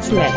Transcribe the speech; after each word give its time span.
Minutes 0.00 0.12
Left. 0.12 0.36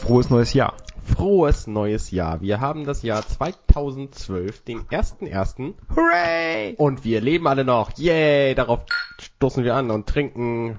Frohes 0.00 0.30
neues 0.30 0.54
Jahr. 0.54 0.74
Frohes 1.02 1.66
neues 1.66 2.12
Jahr. 2.12 2.40
Wir 2.40 2.60
haben 2.60 2.84
das 2.84 3.02
Jahr 3.02 3.26
2012, 3.26 4.62
den 4.62 4.82
1.1. 4.82 5.74
Hooray! 5.96 6.76
Und 6.76 7.04
wir 7.04 7.20
leben 7.20 7.48
alle 7.48 7.64
noch. 7.64 7.90
Yay! 7.98 8.54
Darauf 8.54 8.82
stoßen 9.18 9.64
wir 9.64 9.74
an 9.74 9.90
und 9.90 10.06
trinken 10.06 10.78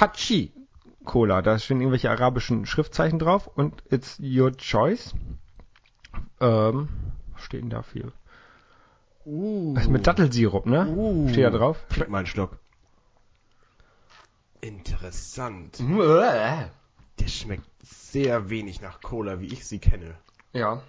Hachi. 0.00 0.52
Cola. 1.04 1.42
Da 1.42 1.60
stehen 1.60 1.80
irgendwelche 1.80 2.10
arabischen 2.10 2.66
Schriftzeichen 2.66 3.20
drauf 3.20 3.48
und 3.54 3.84
it's 3.90 4.18
your 4.20 4.50
choice. 4.56 5.14
Ähm, 6.40 6.88
was 7.34 7.42
steht 7.42 7.62
denn 7.62 7.70
da 7.70 7.82
viel? 7.82 8.10
Uh. 9.24 9.74
Das 9.74 9.84
ist 9.84 9.90
mit 9.90 10.06
Dattelsirup, 10.06 10.66
ne? 10.66 10.88
Uh. 10.88 11.28
Steht 11.28 11.44
da 11.44 11.50
drauf. 11.50 11.84
Trink 11.88 12.08
mal 12.08 12.18
einen 12.18 12.26
Schluck. 12.26 12.58
Interessant. 14.60 15.78
Der 17.18 17.28
schmeckt 17.28 17.68
sehr 17.82 18.50
wenig 18.50 18.80
nach 18.80 19.00
Cola, 19.00 19.40
wie 19.40 19.46
ich 19.46 19.66
sie 19.66 19.78
kenne. 19.78 20.14
Ja. 20.52 20.82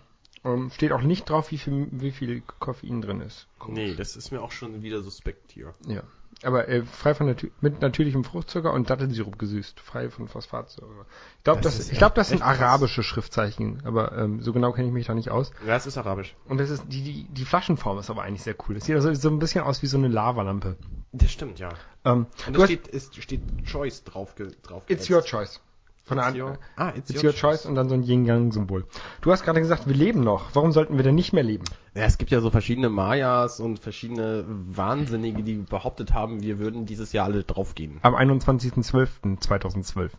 Ähm, 0.47 0.71
steht 0.73 0.91
auch 0.93 1.01
nicht 1.01 1.29
drauf, 1.29 1.51
wie 1.51 1.57
viel, 1.57 1.87
wie 1.91 2.11
viel 2.11 2.41
Koffein 2.59 3.01
drin 3.01 3.21
ist. 3.21 3.47
Nee, 3.67 3.95
das 3.95 4.15
ist 4.15 4.31
mir 4.31 4.41
auch 4.41 4.51
schon 4.51 4.81
wieder 4.81 5.01
suspekt 5.01 5.51
hier. 5.51 5.73
Ja. 5.85 6.03
Aber 6.43 6.67
äh, 6.67 6.83
frei 6.83 7.15
von 7.15 7.25
natü 7.25 7.49
mit 7.61 7.81
natürlichem 7.81 8.23
Fruchtzucker 8.23 8.71
und 8.71 8.87
Dattelsirup 8.91 9.39
gesüßt, 9.39 9.79
frei 9.79 10.11
von 10.11 10.27
Phosphatsäure. 10.27 11.07
Ich 11.39 11.43
glaube, 11.43 11.61
Das 11.61 11.77
das, 11.77 11.89
ich 11.91 11.99
echt- 11.99 12.17
das 12.17 12.29
sind 12.29 12.43
arabische 12.43 13.01
Schriftzeichen, 13.01 13.81
aber 13.85 14.12
ähm, 14.15 14.41
so 14.41 14.54
genau 14.54 14.71
kenne 14.71 14.87
ich 14.87 14.93
mich 14.93 15.07
da 15.07 15.15
nicht 15.15 15.31
aus. 15.31 15.49
Ja, 15.65 15.76
es 15.76 15.87
ist 15.87 15.98
arabisch. 15.98 16.35
Und 16.48 16.59
das 16.59 16.70
ist 16.70 16.84
die, 16.89 17.01
die 17.01 17.23
die 17.23 17.45
Flaschenform 17.45 17.98
ist 17.98 18.11
aber 18.11 18.21
eigentlich 18.21 18.43
sehr 18.43 18.55
cool. 18.67 18.76
Das 18.76 18.85
sieht 18.85 18.93
also 18.95 19.11
so 19.15 19.29
ein 19.29 19.39
bisschen 19.39 19.63
aus 19.63 19.82
wie 19.82 19.87
so 19.87 19.98
eine 19.98 20.09
Lavalampe. 20.09 20.76
Das 21.11 21.32
stimmt, 21.32 21.57
ja. 21.57 21.70
Ähm, 22.05 22.27
Und 22.45 22.55
da 22.55 22.59
hast, 22.61 22.65
steht, 22.65 22.93
es 22.93 23.09
steht 23.15 23.41
Choice 23.65 24.04
drauf, 24.04 24.35
drauf 24.61 24.84
it's 24.89 25.09
your 25.09 25.23
choice. 25.23 25.59
Von 26.08 26.20
It's 26.20 26.36
your, 26.38 26.58
ah, 26.77 26.94
it's, 26.96 27.10
It's 27.10 27.22
your 27.24 27.34
choice 27.34 27.66
und 27.66 27.76
dann 27.76 27.90
so 27.90 27.96
ein 27.96 28.02
Yin-Yang-Symbol. 28.02 28.86
Du 29.22 29.32
hast 29.32 29.44
gerade 29.44 29.60
gesagt, 29.60 29.88
wir 29.88 29.94
leben 29.96 30.22
noch. 30.22 30.55
Warum 30.55 30.72
sollten 30.72 30.96
wir 30.96 31.04
denn 31.04 31.16
nicht 31.16 31.34
mehr 31.34 31.44
leben? 31.44 31.66
Ja, 31.96 32.04
es 32.04 32.18
gibt 32.18 32.32
ja 32.32 32.40
so 32.40 32.50
verschiedene 32.50 32.88
Mayas 32.90 33.60
und 33.60 33.80
verschiedene 33.80 34.46
Wahnsinnige, 34.48 35.44
die 35.44 35.55
behauptet 35.55 36.13
haben, 36.13 36.41
wir 36.41 36.60
würden 36.60 36.85
dieses 36.85 37.12
Jahr 37.12 37.26
alle 37.26 37.44
draufgehen. 37.44 38.00
Am 38.04 38.16
21.12.2012. 38.16 40.12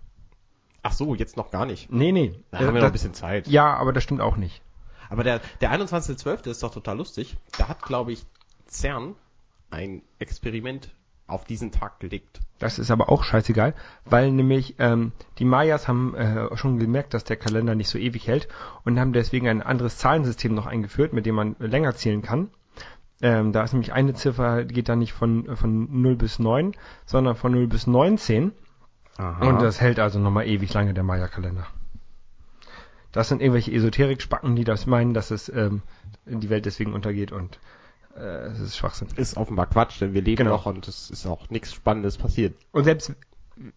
Ach 0.82 0.92
so, 0.92 1.14
jetzt 1.14 1.36
noch 1.36 1.50
gar 1.50 1.66
nicht. 1.66 1.90
Nee, 1.90 2.12
nee. 2.12 2.34
Da 2.50 2.58
Äh, 2.58 2.66
haben 2.66 2.66
wir 2.68 2.72
noch 2.74 2.80
das- 2.80 2.90
ein 2.90 2.92
bisschen 2.92 3.14
Zeit. 3.14 3.48
Ja, 3.48 3.74
aber 3.76 3.92
das 3.92 4.02
stimmt 4.04 4.20
auch 4.20 4.36
nicht. 4.36 4.62
Aber 5.10 5.24
der, 5.24 5.40
der 5.60 5.70
21.12. 5.72 6.50
ist 6.50 6.62
doch 6.62 6.72
total 6.72 6.98
lustig. 6.98 7.36
Da 7.56 7.68
hat, 7.68 7.82
glaube 7.82 8.12
ich, 8.12 8.24
CERN 8.68 9.14
ein 9.70 10.02
Experiment 10.18 10.90
auf 11.28 11.44
diesen 11.44 11.70
Tag 11.70 12.00
gelegt. 12.00 12.40
Das 12.58 12.78
ist 12.78 12.90
aber 12.90 13.10
auch 13.10 13.22
scheißegal, 13.22 13.74
weil 14.04 14.32
nämlich 14.32 14.74
ähm, 14.78 15.12
die 15.38 15.44
Mayas 15.44 15.86
haben 15.86 16.14
äh, 16.14 16.56
schon 16.56 16.78
gemerkt, 16.78 17.14
dass 17.14 17.22
der 17.22 17.36
Kalender 17.36 17.74
nicht 17.74 17.88
so 17.88 17.98
ewig 17.98 18.26
hält 18.26 18.48
und 18.84 18.98
haben 18.98 19.12
deswegen 19.12 19.46
ein 19.46 19.62
anderes 19.62 19.98
Zahlensystem 19.98 20.54
noch 20.54 20.66
eingeführt, 20.66 21.12
mit 21.12 21.26
dem 21.26 21.36
man 21.36 21.54
länger 21.60 21.94
zählen 21.94 22.22
kann. 22.22 22.48
Ähm, 23.20 23.52
da 23.52 23.62
ist 23.62 23.72
nämlich 23.72 23.92
eine 23.92 24.14
Ziffer, 24.14 24.64
die 24.64 24.74
geht 24.74 24.88
dann 24.88 25.00
nicht 25.00 25.12
von, 25.12 25.56
von 25.56 26.02
0 26.02 26.16
bis 26.16 26.38
9, 26.38 26.72
sondern 27.04 27.36
von 27.36 27.52
0 27.52 27.66
bis 27.66 27.86
19. 27.86 28.52
Aha. 29.18 29.48
Und 29.48 29.60
das 29.60 29.80
hält 29.80 29.98
also 29.98 30.18
nochmal 30.18 30.46
ewig 30.46 30.72
lange, 30.72 30.94
der 30.94 31.02
Maya-Kalender. 31.02 31.66
Das 33.12 33.28
sind 33.28 33.40
irgendwelche 33.40 33.72
Esoterik-Spacken, 33.72 34.54
die 34.54 34.64
das 34.64 34.86
meinen, 34.86 35.14
dass 35.14 35.30
es 35.30 35.48
ähm, 35.48 35.82
die 36.26 36.50
Welt 36.50 36.66
deswegen 36.66 36.92
untergeht 36.92 37.32
und 37.32 37.58
äh, 38.18 38.62
ist 38.62 38.76
Schwachsinn. 38.76 39.08
ist 39.16 39.36
offenbar 39.36 39.66
Quatsch, 39.66 40.00
denn 40.00 40.14
wir 40.14 40.22
leben 40.22 40.36
Genau. 40.44 40.50
noch 40.52 40.66
und 40.66 40.86
es 40.88 41.10
ist 41.10 41.26
auch 41.26 41.48
nichts 41.50 41.72
Spannendes 41.72 42.18
passiert. 42.18 42.54
Und 42.72 42.84
selbst, 42.84 43.12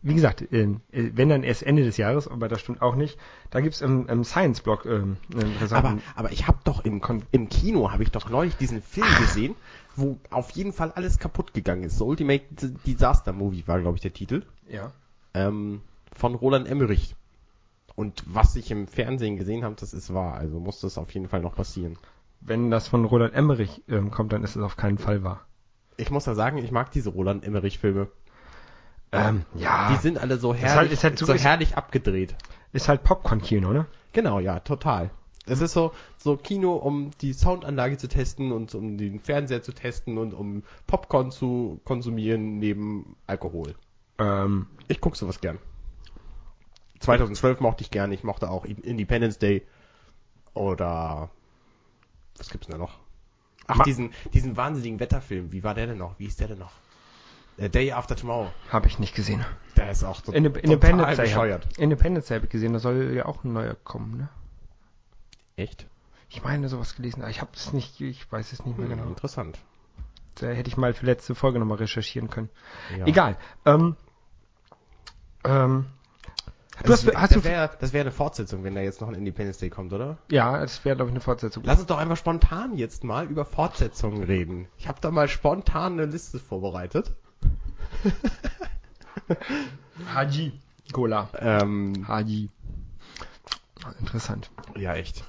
wie 0.02 0.13
gesagt, 0.13 0.41
äh, 0.52 0.75
wenn 0.91 1.29
dann 1.29 1.44
erst 1.44 1.63
Ende 1.63 1.84
des 1.84 1.97
Jahres, 1.97 2.28
aber 2.28 2.47
das 2.47 2.62
stimmt 2.62 2.81
auch 2.81 2.96
nicht, 2.96 3.18
da 3.50 3.62
gibt's 3.62 3.81
im, 3.81 4.07
im 4.07 4.24
Science-Blog 4.24 4.85
ähm, 4.85 5.18
Aber, 5.72 5.97
aber 6.16 6.31
ich 6.31 6.47
habe 6.47 6.59
doch 6.63 6.84
im, 6.85 7.02
im 7.31 7.50
Kino, 7.50 7.91
habe 7.91 8.03
ich 8.03 8.12
doch 8.12 8.29
neulich 8.29 8.56
diesen 8.57 8.81
Film 8.81 9.07
gesehen, 9.19 9.56
wo 9.96 10.18
auf 10.29 10.52
jeden 10.52 10.72
Fall 10.73 10.91
alles 10.91 11.19
kaputt 11.19 11.53
gegangen 11.53 11.84
ist. 11.84 11.97
The 11.97 12.03
Ultimate 12.03 12.44
Disaster 12.85 13.34
Movie 13.34 13.63
war, 13.68 13.79
glaube 13.81 13.97
ich, 13.97 14.02
der 14.02 14.13
Titel. 14.13 14.44
ja. 14.69 14.91
ähm, 15.34 15.81
von 16.13 16.35
Roland 16.35 16.68
Emmerich. 16.68 17.16
Und 17.96 18.23
was 18.25 18.56
ich 18.56 18.69
im 18.72 18.88
Fernsehen 18.88 19.38
gesehen 19.38 19.63
habe, 19.63 19.75
das 19.79 19.94
ist 19.94 20.13
wahr. 20.13 20.35
Also 20.35 20.59
muss 20.59 20.79
das 20.81 20.97
auf 20.97 21.12
jeden 21.13 21.28
Fall 21.29 21.41
noch 21.41 21.56
passieren. 21.56 21.97
Wenn 22.41 22.72
das 22.72 22.88
von 22.88 23.06
Roland 23.06 23.34
Emmerich 23.34 23.84
ähm, 23.88 24.12
kommt, 24.12 24.34
dann 24.34 24.44
ist 24.44 24.56
es 24.56 24.63
auf 24.63 24.75
keinen 24.75 24.97
Fall 24.97 25.24
wahr. 25.24 25.46
Ich 25.97 26.09
muss 26.09 26.25
ja 26.25 26.34
sagen, 26.34 26.57
ich 26.57 26.72
mag 26.72 26.91
diese 26.91 27.09
Roland 27.12 27.44
Emmerich 27.46 27.78
Filme. 27.79 28.07
Ähm, 29.12 29.46
ja, 29.56 29.90
Die 29.91 29.97
sind 29.97 30.18
alle 30.18 30.38
so 30.38 30.53
ist 30.53 30.62
halt- 30.63 30.72
herrlich, 30.74 30.91
ist 30.94 31.03
halt 31.03 31.19
so- 31.19 31.25
so 31.25 31.34
herrlich 31.34 31.78
abgedreht. 31.78 32.35
ist 32.74 32.88
halt 32.88 33.03
Popcorn-Kino, 33.03 33.72
ne? 33.74 33.85
Genau, 34.13 34.40
ja, 34.40 34.59
total. 34.62 35.12
Es 35.46 35.59
ist 35.59 35.74
so, 35.74 35.91
so 36.18 36.38
Kino, 36.38 36.74
um 36.75 37.12
die 37.22 37.34
Soundanlage 37.34 37.97
zu 37.97 38.07
testen 38.07 38.52
und 38.52 38.73
um 38.75 38.97
den 38.97 39.19
Fernseher 39.19 39.62
zu 39.63 39.73
testen 39.73 40.18
und 40.18 40.34
um 40.34 40.63
Popcorn 40.88 41.31
zu 41.31 41.81
konsumieren 41.84 42.58
neben 42.59 43.16
Alkohol. 43.28 43.75
Ähm, 44.19 44.68
Ich 44.88 45.02
guck 45.02 45.16
sowas 45.18 45.41
gern. 45.41 45.58
2012 47.00 47.59
mochte 47.59 47.84
ich 47.84 47.91
gern. 47.91 48.12
Ich 48.12 48.23
mochte 48.23 48.50
auch 48.50 48.66
Independence 48.66 49.40
Day. 49.40 49.63
Oder 50.53 51.29
was 52.38 52.50
gibt's 52.50 52.68
denn 52.68 52.74
da 52.74 52.78
noch? 52.80 53.00
Ach, 53.68 53.75
Ma- 53.78 53.84
diesen, 53.84 54.14
diesen 54.34 54.58
wahnsinnigen 54.58 55.00
Wetterfilm. 55.00 55.52
Wie 55.52 55.64
war 55.64 55.74
der 55.75 55.88
denn 55.88 55.97
noch? 55.97 56.18
Wie 56.19 56.25
ist 56.25 56.40
der 56.40 56.47
denn 56.50 56.59
noch? 56.59 56.72
A 57.59 57.68
Day 57.68 57.92
After 57.92 58.16
Tomorrow. 58.16 58.52
habe 58.69 58.88
ich 58.88 58.97
nicht 58.97 59.14
gesehen. 59.16 59.46
Der 59.78 59.92
ist 59.92 60.03
auch 60.03 60.24
so 60.24 60.31
Inde 60.31 60.52
total 60.52 60.64
Independence 60.66 61.18
Day. 61.18 61.25
bescheuert. 61.25 61.66
Hab, 61.66 61.78
Independence 61.78 62.28
Day 62.28 62.36
habe 62.36 62.46
ich 62.46 62.52
gesehen, 62.52 62.74
da 62.74 62.80
soll 62.80 63.14
ja 63.14 63.25
auch 63.25 63.44
ein 63.44 63.53
neuer 63.53 63.75
kommen, 63.75 64.18
ne? 64.18 64.30
Echt? 65.58 65.86
Ich 66.30 66.44
meine 66.44 66.70
sowas 66.70 66.96
gelesen, 66.96 67.22
aber 67.22 67.30
ich 67.30 67.41
habe 67.41 67.52
es 67.53 67.74
nicht, 67.74 68.00
ich 68.02 68.31
weiß 68.31 68.53
es 68.53 68.66
nicht 68.66 68.78
mehr 68.78 68.88
Hm, 68.90 68.97
genau. 68.97 69.09
Interessant. 69.09 69.59
Da 70.36 70.47
hätte 70.47 70.70
ich 70.70 70.78
mal 70.78 70.94
für 70.94 71.06
letzte 71.06 71.36
Folge 71.36 71.59
nochmal 71.59 71.78
recherchieren 71.78 72.30
können. 72.30 72.50
Ja. 72.97 73.06
Egal. 73.06 73.38
Ähm, 73.66 73.96
ähm, 75.44 75.88
du 76.84 76.94
hast, 76.94 77.08
Das, 77.08 77.16
hast 77.16 77.36
das 77.36 77.44
wäre 77.44 77.94
wär 77.94 78.02
eine 78.02 78.12
Fortsetzung, 78.12 78.64
wenn 78.64 78.75
da 78.75 78.81
jetzt 78.81 79.02
noch 79.02 79.08
ein 79.08 79.16
Independence 79.16 79.58
Day 79.58 79.69
kommt, 79.69 79.94
oder? 79.94 80.18
ja, 80.30 80.59
das 80.59 80.84
wäre 80.86 80.96
glaube 80.96 81.09
ich 81.09 81.14
eine 81.14 81.22
Fortsetzung. 81.22 81.64
Lass 81.66 81.80
uns 81.80 81.88
doch 81.88 81.97
einfach 81.97 82.18
spontan 82.18 82.78
jetzt 82.78 83.03
mal 83.03 83.25
über 83.25 83.46
Fortsetzungen 83.46 84.24
reden. 84.24 84.68
Ich 84.78 84.88
habe 84.88 85.00
da 85.02 85.12
mal 85.12 85.28
spontan 85.28 85.94
eine 85.94 86.06
Liste 86.06 86.40
vorbereitet. 86.40 87.14
Haji. 90.14 90.53
Cola. 90.91 91.30
Ähm, 91.38 92.06
Haji. 92.08 92.50
Interessant. 94.00 94.50
Ja, 94.78 94.96
echt. 94.96 95.24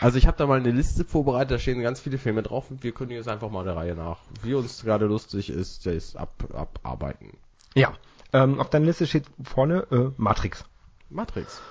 Also 0.00 0.18
ich 0.18 0.26
habe 0.26 0.36
da 0.36 0.46
mal 0.46 0.58
eine 0.58 0.70
Liste 0.70 1.04
vorbereitet, 1.04 1.52
da 1.52 1.58
stehen 1.58 1.82
ganz 1.82 2.00
viele 2.00 2.18
Filme 2.18 2.42
drauf 2.42 2.70
und 2.70 2.82
wir 2.82 2.92
können 2.92 3.10
jetzt 3.10 3.28
einfach 3.28 3.50
mal 3.50 3.64
der 3.64 3.76
Reihe 3.76 3.94
nach. 3.94 4.18
Wie 4.42 4.54
uns 4.54 4.82
gerade 4.82 5.06
lustig 5.06 5.50
ist, 5.50 5.86
das 5.86 6.16
ab, 6.16 6.32
abarbeiten. 6.52 7.36
Ja. 7.74 7.92
Ähm, 8.34 8.60
auf 8.60 8.68
deiner 8.68 8.86
Liste 8.86 9.06
steht 9.06 9.24
vorne 9.42 9.86
äh, 9.90 10.10
Matrix. 10.16 10.64
Matrix. 11.08 11.62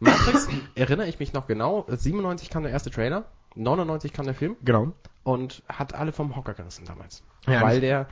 Matrix, 0.00 0.48
erinnere 0.74 1.06
ich 1.08 1.18
mich 1.20 1.32
noch 1.32 1.46
genau, 1.46 1.86
97 1.88 2.50
kam 2.50 2.62
der 2.64 2.72
erste 2.72 2.90
Trailer, 2.90 3.26
99 3.54 4.12
kam 4.12 4.24
der 4.26 4.34
Film 4.34 4.56
Genau. 4.64 4.92
und 5.22 5.62
hat 5.68 5.94
alle 5.94 6.12
vom 6.12 6.34
Hocker 6.36 6.54
gerissen 6.54 6.84
damals. 6.86 7.22
Ja, 7.46 7.62
weil 7.62 7.80
der, 7.80 8.08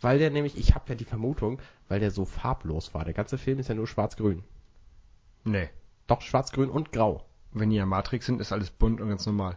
weil 0.00 0.18
der 0.18 0.30
nämlich, 0.30 0.56
ich 0.56 0.74
habe 0.74 0.84
ja 0.88 0.94
die 0.94 1.04
Vermutung, 1.04 1.60
weil 1.88 2.00
der 2.00 2.10
so 2.10 2.24
farblos 2.24 2.94
war. 2.94 3.04
Der 3.04 3.14
ganze 3.14 3.38
Film 3.38 3.58
ist 3.58 3.68
ja 3.68 3.74
nur 3.74 3.86
schwarz-grün. 3.86 4.42
Nee. 5.44 5.68
Doch, 6.06 6.20
schwarz-grün 6.22 6.70
und 6.70 6.92
grau. 6.92 7.24
Wenn 7.52 7.70
die 7.70 7.76
ja 7.76 7.86
Matrix 7.86 8.26
sind, 8.26 8.40
ist 8.40 8.52
alles 8.52 8.70
bunt 8.70 9.00
und 9.00 9.08
ganz 9.08 9.26
normal. 9.26 9.56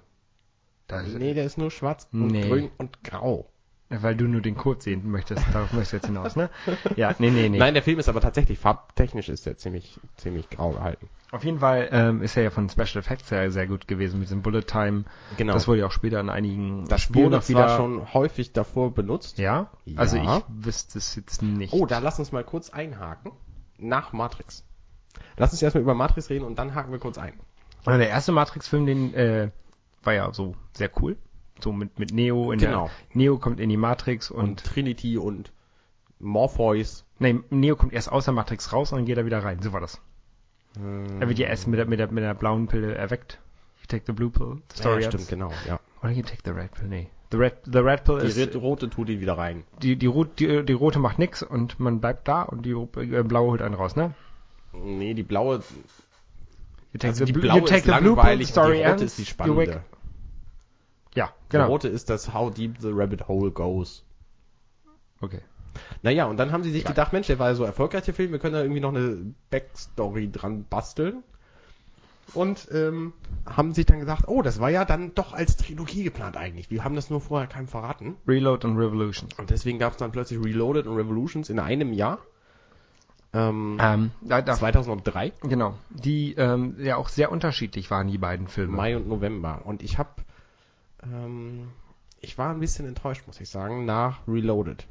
Da 0.87 1.01
Nee, 1.01 1.33
der 1.33 1.45
ist 1.45 1.57
nur 1.57 1.71
schwarz 1.71 2.07
und 2.11 2.27
Nee. 2.27 2.47
grün 2.47 2.69
und 2.77 3.03
grau. 3.03 3.49
Weil 3.89 4.15
du 4.15 4.25
nur 4.25 4.41
den 4.41 4.55
Code 4.55 4.81
sehen 4.81 5.09
möchtest. 5.11 5.43
Darauf 5.53 5.71
möchtest 5.71 5.93
du 5.93 5.97
jetzt 5.97 6.05
hinaus, 6.07 6.35
ne? 6.35 6.49
Ja, 6.95 7.13
nee, 7.19 7.29
nee, 7.29 7.49
nee. 7.49 7.59
Nein, 7.59 7.75
der 7.75 7.83
Film 7.83 7.99
ist 7.99 8.09
aber 8.09 8.19
tatsächlich 8.19 8.57
farbtechnisch 8.57 9.29
ist 9.29 9.45
der 9.45 9.57
ziemlich, 9.57 9.99
ziemlich 10.17 10.49
grau 10.49 10.71
gehalten. 10.71 11.07
Auf 11.31 11.43
jeden 11.43 11.59
Fall 11.59 11.89
ähm, 11.91 12.23
ist 12.23 12.35
er 12.35 12.43
ja 12.43 12.49
von 12.49 12.67
Special 12.67 12.97
Effects 12.97 13.29
her 13.29 13.51
sehr 13.51 13.67
gut 13.67 13.87
gewesen 13.87 14.19
mit 14.19 14.27
diesem 14.29 14.41
Bullet 14.41 14.63
Time. 14.63 15.03
Genau. 15.37 15.53
Das 15.53 15.67
wurde 15.67 15.81
ja 15.81 15.85
auch 15.85 15.91
später 15.91 16.19
in 16.19 16.29
einigen 16.31 16.87
Das 16.87 17.01
Spielen 17.01 17.25
wurde 17.25 17.41
zwar 17.41 17.65
wieder. 17.65 17.77
schon 17.77 18.13
häufig 18.13 18.53
davor 18.53 18.91
benutzt. 18.91 19.37
Ja? 19.37 19.69
Ja. 19.85 19.99
Also 19.99 20.17
ich 20.17 20.43
wüsste 20.47 20.97
es 20.97 21.15
jetzt 21.15 21.43
nicht. 21.43 21.71
Oh, 21.71 21.85
da 21.85 21.99
lass 21.99 22.17
uns 22.17 22.31
mal 22.31 22.43
kurz 22.43 22.71
einhaken. 22.71 23.33
Nach 23.77 24.13
Matrix. 24.13 24.63
Lass 25.37 25.51
uns 25.51 25.61
erstmal 25.61 25.83
über 25.83 25.93
Matrix 25.93 26.29
reden 26.31 26.45
und 26.45 26.57
dann 26.57 26.73
haken 26.73 26.91
wir 26.91 26.99
kurz 26.99 27.19
ein. 27.19 27.33
Also 27.85 27.99
der 27.99 28.09
erste 28.09 28.31
Matrix-Film, 28.31 28.85
den 28.87 29.13
äh, 29.13 29.51
war 30.03 30.13
ja 30.13 30.33
so 30.33 30.55
sehr 30.73 30.89
cool. 31.01 31.17
So 31.63 31.71
mit, 31.71 31.97
mit 31.99 32.11
Neo 32.13 32.51
in 32.51 32.59
Genau. 32.59 32.85
der 32.85 32.91
Neo 33.13 33.37
kommt 33.37 33.59
in 33.59 33.69
die 33.69 33.77
Matrix 33.77 34.29
Und 34.31 34.43
und, 34.43 34.63
Trinity 34.63 35.17
und 35.17 35.51
Morpheus. 36.19 37.05
nee, 37.19 37.39
Neo 37.49 37.75
kommt 37.75 37.93
erst 37.93 38.11
aus 38.11 38.25
der 38.25 38.33
Matrix 38.33 38.71
raus 38.73 38.91
und 38.91 38.99
dann 38.99 39.05
geht 39.05 39.17
er 39.17 39.25
wieder 39.25 39.43
rein. 39.43 39.61
So 39.61 39.73
war 39.73 39.81
das. 39.81 40.01
Er 41.19 41.27
wird 41.29 41.39
ja 41.39 41.47
erst 41.47 41.67
mit 41.67 41.79
der, 41.79 41.85
mit 41.85 41.99
der, 41.99 42.11
mit 42.11 42.23
der 42.23 42.33
blauen 42.33 42.67
Pille 42.67 42.93
erweckt. 42.95 43.39
You 43.81 43.85
take 43.87 44.03
the 44.07 44.11
blue 44.13 44.29
pill, 44.29 44.57
the 44.73 44.79
story 44.79 45.03
ja, 45.03 45.09
stimmt, 45.11 45.29
genau, 45.29 45.51
ja. 45.67 45.79
Oder 46.01 46.11
you 46.11 46.23
take 46.23 46.39
the 46.43 46.51
red 46.51 46.71
pill, 46.73 46.87
nee. 46.87 47.09
The 47.31 47.37
Red, 47.37 47.53
the 47.65 47.79
Red 47.79 48.03
Pill 48.03 48.19
Die 48.19 48.27
ist, 48.27 48.37
red- 48.37 48.55
rote 48.55 48.89
tut 48.89 49.09
ihn 49.09 49.19
wieder 49.19 49.37
rein. 49.37 49.63
die, 49.81 49.95
die, 49.95 50.05
rot- 50.05 50.39
die, 50.39 50.63
die 50.63 50.73
rote 50.73 50.99
macht 50.99 51.17
nix 51.19 51.41
und 51.43 51.79
man 51.79 51.99
bleibt 51.99 52.27
da 52.27 52.43
und 52.43 52.65
die 52.65 52.71
äh, 52.71 53.23
blaue 53.23 53.51
holt 53.51 53.61
einen 53.61 53.73
raus, 53.75 53.95
ne? 53.95 54.13
Nee, 54.73 55.13
die 55.15 55.23
blaue, 55.23 55.55
You 56.93 56.99
take 56.99 57.07
also 57.09 57.25
the 57.25 57.33
die 57.33 57.39
bl- 57.39 57.41
blaue 57.41 57.59
you 57.59 57.65
take 57.65 57.77
ist 57.79 57.85
the 57.85 57.99
blue 58.01 58.15
pill, 58.15 58.45
story 58.45 58.77
die 58.77 58.83
rote 58.83 58.91
ends, 58.91 59.03
ist 59.03 59.17
die 59.17 59.25
spannende. 59.25 59.83
Ja, 61.15 61.33
Die 61.47 61.51
genau. 61.51 61.67
rote 61.67 61.87
ist 61.87 62.09
das 62.09 62.33
How 62.33 62.53
Deep 62.53 62.75
the 62.79 62.89
Rabbit 62.91 63.27
Hole 63.27 63.51
Goes. 63.51 64.03
Okay. 65.21 65.41
Naja, 66.03 66.25
und 66.25 66.37
dann 66.37 66.51
haben 66.51 66.63
sie 66.63 66.71
sich 66.71 66.85
gedacht, 66.85 67.13
Mensch, 67.13 67.27
der 67.27 67.39
war 67.39 67.49
ja 67.49 67.55
so 67.55 67.63
erfolgreich, 67.63 68.03
der 68.03 68.13
Film, 68.13 68.31
wir 68.31 68.39
können 68.39 68.53
da 68.53 68.61
irgendwie 68.61 68.79
noch 68.81 68.93
eine 68.93 69.33
Backstory 69.49 70.29
dran 70.31 70.65
basteln. 70.69 71.23
Und 72.33 72.67
ähm, 72.71 73.13
haben 73.45 73.73
sich 73.73 73.85
dann 73.85 73.99
gesagt, 73.99 74.27
oh, 74.27 74.41
das 74.41 74.59
war 74.59 74.69
ja 74.69 74.83
dann 74.83 75.13
doch 75.13 75.33
als 75.33 75.57
Trilogie 75.57 76.03
geplant 76.03 76.37
eigentlich. 76.37 76.71
Wir 76.71 76.83
haben 76.83 76.95
das 76.95 77.09
nur 77.09 77.21
vorher 77.21 77.47
keinem 77.47 77.67
verraten. 77.67 78.15
Reload 78.27 78.65
und 78.67 78.77
Revolutions. 78.77 79.33
Und 79.37 79.51
deswegen 79.51 79.79
gab 79.79 79.93
es 79.93 79.97
dann 79.97 80.11
plötzlich 80.11 80.43
Reloaded 80.43 80.87
und 80.87 80.97
Revolutions 80.97 81.49
in 81.49 81.59
einem 81.59 81.93
Jahr. 81.93 82.19
Ähm, 83.31 83.77
Ähm, 83.79 84.11
da, 84.21 84.41
da, 84.41 84.55
2003, 84.55 85.33
genau. 85.43 85.75
Die 85.89 86.33
ähm, 86.33 86.75
ja 86.79 86.95
auch 86.95 87.09
sehr 87.09 87.31
unterschiedlich 87.31 87.91
waren, 87.91 88.07
die 88.07 88.17
beiden 88.17 88.47
Filme. 88.47 88.75
Mai 88.75 88.95
und 88.95 89.07
November. 89.07 89.61
Und 89.65 89.83
ich 89.83 89.97
habe, 89.97 90.09
ähm, 91.13 91.69
ich 92.21 92.37
war 92.37 92.49
ein 92.51 92.59
bisschen 92.59 92.87
enttäuscht, 92.87 93.25
muss 93.27 93.39
ich 93.41 93.49
sagen, 93.49 93.85
nach 93.85 94.27
Reloaded. 94.27 94.87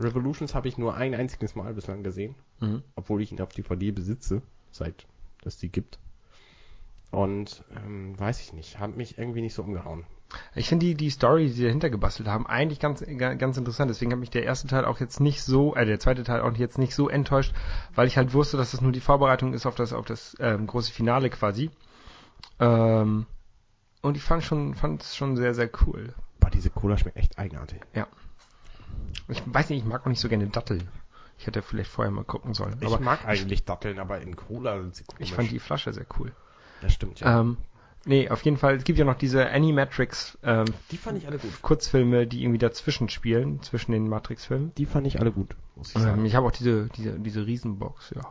Revolutions 0.00 0.54
habe 0.54 0.68
ich 0.68 0.78
nur 0.78 0.94
ein 0.94 1.14
einziges 1.14 1.54
Mal 1.56 1.74
bislang 1.74 2.02
gesehen. 2.02 2.34
Mhm. 2.60 2.82
obwohl 2.96 3.22
ich 3.22 3.30
ihn 3.30 3.40
auf 3.40 3.50
DVD 3.50 3.92
besitze, 3.92 4.42
seit 4.72 5.06
es 5.44 5.58
die 5.58 5.68
gibt. 5.70 6.00
Und 7.12 7.62
ähm, 7.76 8.18
weiß 8.18 8.40
ich 8.40 8.52
nicht, 8.52 8.80
hat 8.80 8.96
mich 8.96 9.16
irgendwie 9.16 9.42
nicht 9.42 9.54
so 9.54 9.62
umgehauen. 9.62 10.04
Ich 10.56 10.68
finde 10.68 10.84
die, 10.86 10.94
die 10.96 11.08
Story, 11.10 11.44
die 11.46 11.52
sie 11.52 11.62
dahinter 11.62 11.88
gebastelt 11.88 12.28
haben, 12.28 12.48
eigentlich 12.48 12.80
ganz, 12.80 13.00
ga- 13.06 13.34
ganz 13.34 13.56
interessant. 13.56 13.90
Deswegen 13.90 14.10
hat 14.12 14.18
mich 14.18 14.30
der 14.30 14.42
erste 14.42 14.66
Teil 14.66 14.84
auch 14.86 14.98
jetzt 14.98 15.20
nicht 15.20 15.42
so, 15.44 15.76
äh, 15.76 15.86
der 15.86 16.00
zweite 16.00 16.24
Teil 16.24 16.40
auch 16.40 16.52
jetzt 16.56 16.78
nicht 16.78 16.94
so 16.96 17.08
enttäuscht, 17.08 17.54
weil 17.94 18.08
ich 18.08 18.16
halt 18.16 18.34
wusste, 18.34 18.56
dass 18.56 18.72
das 18.72 18.80
nur 18.80 18.90
die 18.92 19.00
Vorbereitung 19.00 19.54
ist 19.54 19.64
auf 19.64 19.76
das, 19.76 19.92
auf 19.92 20.04
das 20.04 20.36
ähm, 20.40 20.66
große 20.66 20.92
Finale 20.92 21.30
quasi. 21.30 21.70
Ähm, 22.58 23.26
und 24.02 24.16
ich 24.16 24.22
fand 24.22 24.42
schon, 24.44 24.74
fand 24.74 25.02
es 25.02 25.16
schon 25.16 25.36
sehr, 25.36 25.54
sehr 25.54 25.70
cool. 25.86 26.14
Boah, 26.40 26.50
diese 26.50 26.70
Cola 26.70 26.96
schmeckt 26.96 27.16
echt 27.16 27.38
eigenartig. 27.38 27.80
Ich 29.28 29.42
weiß 29.46 29.70
nicht, 29.70 29.80
ich 29.80 29.84
mag 29.84 30.02
auch 30.02 30.06
nicht 30.10 30.20
so 30.20 30.28
gerne 30.28 30.46
Datteln. 30.46 30.88
Ich 31.38 31.46
hätte 31.46 31.62
vielleicht 31.62 31.90
vorher 31.90 32.10
mal 32.10 32.24
gucken 32.24 32.54
sollen. 32.54 32.76
Ich 32.80 32.86
Aber 32.86 33.00
mag 33.00 33.24
eigentlich 33.24 33.64
Datteln, 33.64 33.98
aber 33.98 34.20
in 34.20 34.34
Cola 34.36 34.80
sind 34.80 34.96
sie 34.96 35.04
komisch. 35.04 35.22
ich 35.28 35.32
fand 35.34 35.50
die 35.50 35.58
Flasche 35.60 35.92
sehr 35.92 36.06
cool. 36.18 36.32
das 36.80 36.92
stimmt, 36.92 37.20
ja. 37.20 37.40
Ähm, 37.40 37.58
nee, 38.06 38.28
auf 38.28 38.42
jeden 38.42 38.56
Fall, 38.56 38.76
es 38.76 38.84
gibt 38.84 38.98
ja 38.98 39.04
noch 39.04 39.14
diese 39.16 39.48
Animatrix 39.48 40.36
ähm, 40.42 40.64
die 40.90 40.96
fand 40.96 41.18
ich 41.18 41.26
alle 41.28 41.38
gut. 41.38 41.62
Kurzfilme, 41.62 42.26
die 42.26 42.42
irgendwie 42.42 42.58
dazwischen 42.58 43.08
spielen, 43.08 43.62
zwischen 43.62 43.92
den 43.92 44.08
Matrix-Filmen. 44.08 44.74
Die 44.76 44.86
fand 44.86 45.06
ich 45.06 45.20
alle 45.20 45.30
gut, 45.30 45.54
muss 45.76 45.90
ich 45.90 45.96
Ähm, 45.96 46.02
sagen. 46.02 46.24
ich 46.24 46.34
habe 46.34 46.46
auch 46.46 46.52
diese, 46.52 46.88
diese, 46.96 47.18
diese 47.20 47.46
Riesenbox, 47.46 48.10
ja. 48.16 48.22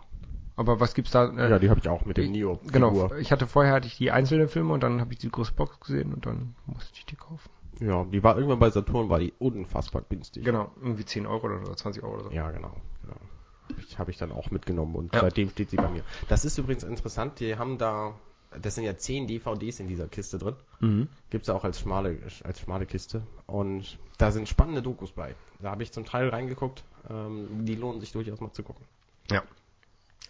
Aber 0.58 0.80
was 0.80 0.94
gibt's 0.94 1.12
da? 1.12 1.30
Äh, 1.30 1.50
ja, 1.50 1.60
die 1.60 1.70
habe 1.70 1.80
ich 1.80 1.88
auch 1.88 2.04
mit 2.06 2.18
dem 2.18 2.32
Neo. 2.32 2.60
genau. 2.72 3.14
Ich 3.16 3.32
hatte 3.32 3.48
vorher 3.48 3.74
hatte 3.74 3.88
ich 3.88 3.96
die 3.98 4.12
einzelnen 4.12 4.50
Filme 4.50 4.74
und 4.74 4.82
dann 4.84 5.00
habe 5.00 5.14
ich 5.14 5.20
die 5.20 5.30
große 5.30 5.54
Box 5.54 5.80
gesehen 5.80 6.14
und 6.14 6.26
dann 6.26 6.56
musste 6.66 6.92
ich 6.96 7.06
die 7.06 7.16
kaufen. 7.16 7.50
Ja, 7.80 8.04
die 8.06 8.24
war 8.24 8.36
irgendwann 8.36 8.58
bei 8.60 8.72
Saturn, 8.72 9.08
war 9.10 9.20
die 9.20 9.34
unfassbar 9.38 10.02
günstig. 10.10 10.44
Genau, 10.44 10.72
irgendwie 10.82 11.06
10 11.06 11.28
Euro 11.28 11.46
oder 11.46 11.64
so, 11.66 11.74
20 11.76 12.02
Euro 12.04 12.16
oder 12.16 12.24
so. 12.26 12.32
Ja, 12.32 12.50
genau. 12.52 12.76
genau. 13.04 13.16
Ich 13.78 14.00
habe 14.00 14.10
ich 14.10 14.18
dann 14.18 14.32
auch 14.32 14.50
mitgenommen 14.50 14.96
und 14.96 15.14
Ja. 15.14 15.22
seitdem 15.22 15.50
steht 15.52 15.70
sie 15.70 15.78
bei 15.78 15.90
mir. 15.90 16.02
Das 16.28 16.44
ist 16.44 16.58
übrigens 16.58 16.84
interessant, 16.84 17.40
die 17.40 17.56
haben 17.58 17.78
da, 17.78 18.16
das 18.60 18.74
sind 18.76 18.84
ja 18.86 18.98
10 18.98 19.28
DVDs 19.28 19.80
in 19.80 19.88
dieser 19.88 20.08
Kiste 20.08 20.40
drin. 20.40 20.56
Mhm. 20.80 21.08
Gibt's 21.30 21.50
ja 21.50 21.54
auch 21.54 21.64
als 21.64 21.80
schmale, 21.80 22.18
als 22.44 22.62
schmale 22.62 22.88
Kiste. 22.88 23.22
Und 23.46 24.00
da 24.18 24.32
sind 24.32 24.48
spannende 24.50 24.82
Dokus 24.82 25.12
bei. 25.12 25.36
Da 25.60 25.70
habe 25.70 25.84
ich 25.84 25.92
zum 25.92 26.04
Teil 26.06 26.30
reingeguckt. 26.30 26.84
Ähm, 27.12 27.66
die 27.66 27.76
lohnen 27.76 28.00
sich 28.00 28.12
durchaus 28.12 28.42
mal 28.42 28.52
zu 28.54 28.64
gucken. 28.64 28.86
Ja. 29.30 29.44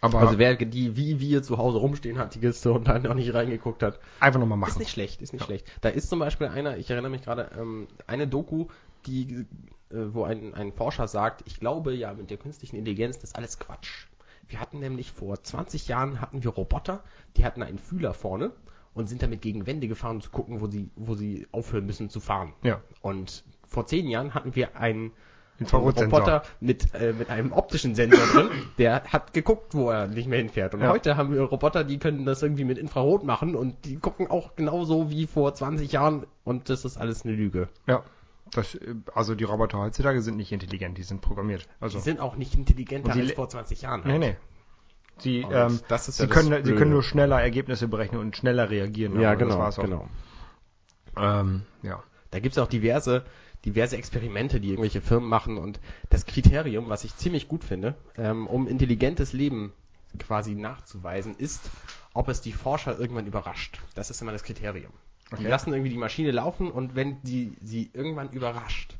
Aber 0.00 0.20
Also 0.20 0.38
wer 0.38 0.54
die 0.56 0.96
wie 0.96 1.18
wir 1.20 1.42
zu 1.42 1.58
Hause 1.58 1.78
rumstehen 1.78 2.18
hat, 2.18 2.34
die 2.34 2.40
Kiste 2.40 2.72
und 2.72 2.86
dann 2.88 3.02
noch 3.02 3.14
nicht 3.14 3.34
reingeguckt 3.34 3.82
hat, 3.82 3.98
einfach 4.20 4.38
nochmal 4.40 4.58
ist 4.58 4.68
machen. 4.74 4.78
nicht 4.80 4.90
schlecht, 4.90 5.20
ist 5.22 5.32
nicht 5.32 5.42
Ja. 5.42 5.46
schlecht. 5.46 5.66
Da 5.80 5.88
ist 5.88 6.08
zum 6.08 6.18
Beispiel 6.20 6.46
einer, 6.48 6.76
ich 6.76 6.90
erinnere 6.90 7.10
mich 7.10 7.22
gerade, 7.22 7.50
ähm, 7.58 7.88
eine 8.06 8.28
Doku, 8.28 8.66
die, 9.06 9.44
äh, 9.90 9.96
wo 10.12 10.24
ein, 10.24 10.54
ein 10.54 10.72
Forscher 10.72 11.08
sagt, 11.08 11.42
ich 11.46 11.58
glaube 11.58 11.94
ja 11.94 12.14
mit 12.14 12.30
der 12.30 12.36
künstlichen 12.36 12.76
Intelligenz, 12.76 13.16
das 13.18 13.30
ist 13.30 13.36
alles 13.36 13.58
Quatsch. 13.58 14.06
Wir 14.46 14.60
hatten 14.60 14.78
nämlich 14.78 15.10
vor 15.12 15.42
20 15.42 15.88
Jahren 15.88 16.20
hatten 16.20 16.42
wir 16.42 16.50
Roboter, 16.50 17.02
die 17.36 17.44
hatten 17.44 17.62
einen 17.62 17.78
Fühler 17.78 18.14
vorne 18.14 18.52
und 18.94 19.08
sind 19.08 19.22
damit 19.22 19.42
gegen 19.42 19.66
Wände 19.66 19.88
gefahren, 19.88 20.16
um 20.16 20.22
zu 20.22 20.30
gucken, 20.30 20.60
wo 20.60 20.68
sie, 20.68 20.90
wo 20.96 21.14
sie 21.14 21.46
aufhören 21.52 21.86
müssen 21.86 22.08
zu 22.08 22.20
fahren. 22.20 22.52
Ja. 22.62 22.80
Und 23.02 23.44
vor 23.66 23.86
zehn 23.86 24.08
Jahren 24.08 24.32
hatten 24.34 24.54
wir 24.54 24.76
einen, 24.76 25.12
Infrarotsensor. 25.58 26.18
Roboter 26.20 26.42
mit, 26.60 26.94
äh, 26.94 27.12
mit 27.12 27.30
einem 27.30 27.52
optischen 27.52 27.94
Sensor 27.94 28.26
drin, 28.26 28.48
der 28.78 29.02
hat 29.04 29.32
geguckt, 29.32 29.74
wo 29.74 29.90
er 29.90 30.06
nicht 30.06 30.28
mehr 30.28 30.38
hinfährt. 30.38 30.74
Und 30.74 30.80
Ja. 30.82 30.90
heute 30.90 31.16
haben 31.16 31.32
wir 31.34 31.42
Roboter, 31.42 31.84
die 31.84 31.98
können 31.98 32.24
das 32.24 32.42
irgendwie 32.42 32.64
mit 32.64 32.78
Infrarot 32.78 33.24
machen 33.24 33.54
und 33.56 33.84
die 33.84 33.96
gucken 33.96 34.28
auch 34.30 34.54
genauso 34.56 35.10
wie 35.10 35.26
vor 35.26 35.54
20 35.54 35.90
Jahren 35.92 36.26
und 36.44 36.70
das 36.70 36.84
ist 36.84 36.96
alles 36.96 37.24
eine 37.24 37.34
Lüge. 37.34 37.68
Ja. 37.86 38.02
Das, 38.52 38.74
äh, 38.76 38.94
also 39.14 39.34
die 39.34 39.44
Roboter 39.44 39.78
heutzutage 39.78 40.22
sind 40.22 40.36
nicht 40.36 40.52
intelligent, 40.52 40.96
die 40.96 41.02
sind 41.02 41.20
programmiert. 41.20 41.66
Also 41.80 41.98
Die 41.98 42.04
sind 42.04 42.20
auch 42.20 42.36
nicht 42.36 42.54
intelligenter 42.54 43.12
als 43.12 43.32
vor 43.32 43.48
20 43.48 43.82
Jahren. 43.82 44.02
nee, 44.04 44.10
halt. 44.12 44.20
nee. 44.20 44.36
Sie, 45.20 45.42
Und 45.44 45.52
ähm, 45.52 45.80
das 45.88 46.08
ist 46.08 46.18
sie 46.18 46.22
ja 46.24 46.28
können, 46.28 46.64
sie 46.64 46.74
können 46.76 46.92
nur 46.92 47.02
schneller 47.02 47.42
Ergebnisse 47.42 47.88
berechnen 47.88 48.20
und 48.20 48.36
schneller 48.36 48.70
reagieren. 48.70 49.20
Ja, 49.20 49.34
genau, 49.34 49.68
genau. 49.76 50.08
Ähm, 51.16 51.62
ja. 51.82 52.02
Da 52.30 52.38
gibt's 52.40 52.58
auch 52.58 52.68
diverse, 52.68 53.24
diverse 53.64 53.96
Experimente, 53.96 54.60
die 54.60 54.70
irgendwelche 54.70 55.00
Firmen 55.00 55.28
machen 55.28 55.58
und 55.58 55.80
das 56.10 56.26
Kriterium, 56.26 56.88
was 56.88 57.04
ich 57.04 57.16
ziemlich 57.16 57.48
gut 57.48 57.64
finde, 57.64 57.94
ähm, 58.16 58.46
um 58.46 58.68
intelligentes 58.68 59.32
Leben 59.32 59.72
quasi 60.18 60.54
nachzuweisen, 60.54 61.36
ist, 61.36 61.70
ob 62.14 62.28
es 62.28 62.40
die 62.40 62.52
Forscher 62.52 62.98
irgendwann 62.98 63.26
überrascht. 63.26 63.80
Das 63.94 64.10
ist 64.10 64.22
immer 64.22 64.32
das 64.32 64.42
Kriterium. 64.42 64.92
Die 65.30 65.34
Okay. 65.34 65.48
lassen 65.48 65.72
irgendwie 65.72 65.90
die 65.90 65.98
Maschine 65.98 66.30
laufen 66.30 66.70
und 66.70 66.94
wenn 66.94 67.20
die 67.22 67.56
sie 67.60 67.90
irgendwann 67.92 68.30
überrascht, 68.30 68.94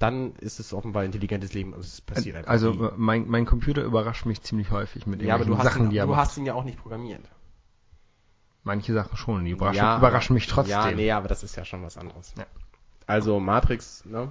dann 0.00 0.34
ist 0.36 0.58
es 0.58 0.74
offenbar 0.74 1.04
intelligentes 1.04 1.52
Leben 1.52 1.72
und 1.72 1.80
es 1.80 2.00
passiert 2.00 2.36
einfach. 2.36 2.50
Also 2.50 2.88
äh, 2.88 2.92
mein, 2.96 3.28
mein 3.28 3.46
Computer 3.46 3.82
überrascht 3.82 4.26
mich 4.26 4.42
ziemlich 4.42 4.72
häufig 4.72 5.06
mit 5.06 5.22
ja, 5.22 5.34
aber 5.36 5.44
du 5.44 5.52
irgendwelchen 5.52 5.58
hast, 5.58 5.74
Sachen, 5.74 5.86
ihn, 5.86 5.90
die 5.90 5.98
er 5.98 6.06
du 6.06 6.16
hast 6.16 6.36
ihn 6.36 6.46
ja 6.46 6.54
auch 6.54 6.64
nicht 6.64 6.78
programmiert. 6.78 7.22
Manche 8.64 8.94
Sachen 8.94 9.16
schon, 9.16 9.44
die 9.44 9.52
überraschen, 9.52 9.76
Ja, 9.76 9.98
überraschen 9.98 10.34
mich 10.34 10.46
trotzdem. 10.46 10.72
Ja, 10.72 10.90
nee, 10.90 11.10
aber 11.12 11.28
das 11.28 11.42
ist 11.42 11.54
ja 11.54 11.64
schon 11.64 11.82
was 11.82 11.96
anderes. 11.98 12.34
Ja. 12.36 12.46
Also 13.06 13.40
Matrix, 13.40 14.04
ne? 14.04 14.30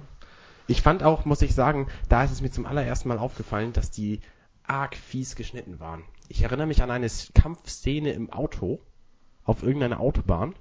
Ich 0.66 0.80
fand 0.82 1.02
auch, 1.02 1.24
muss 1.26 1.42
ich 1.42 1.54
sagen, 1.54 1.88
da 2.08 2.24
ist 2.24 2.30
es 2.30 2.40
mir 2.40 2.50
zum 2.50 2.64
allerersten 2.66 3.08
Mal 3.08 3.18
aufgefallen, 3.18 3.72
dass 3.72 3.90
die 3.90 4.20
arg 4.66 4.96
fies 4.96 5.36
geschnitten 5.36 5.78
waren. 5.78 6.02
Ich 6.28 6.42
erinnere 6.42 6.66
mich 6.66 6.82
an 6.82 6.90
eine 6.90 7.08
Kampfszene 7.34 8.12
im 8.12 8.30
Auto, 8.32 8.80
auf 9.44 9.62
irgendeiner 9.62 10.00
Autobahn, 10.00 10.54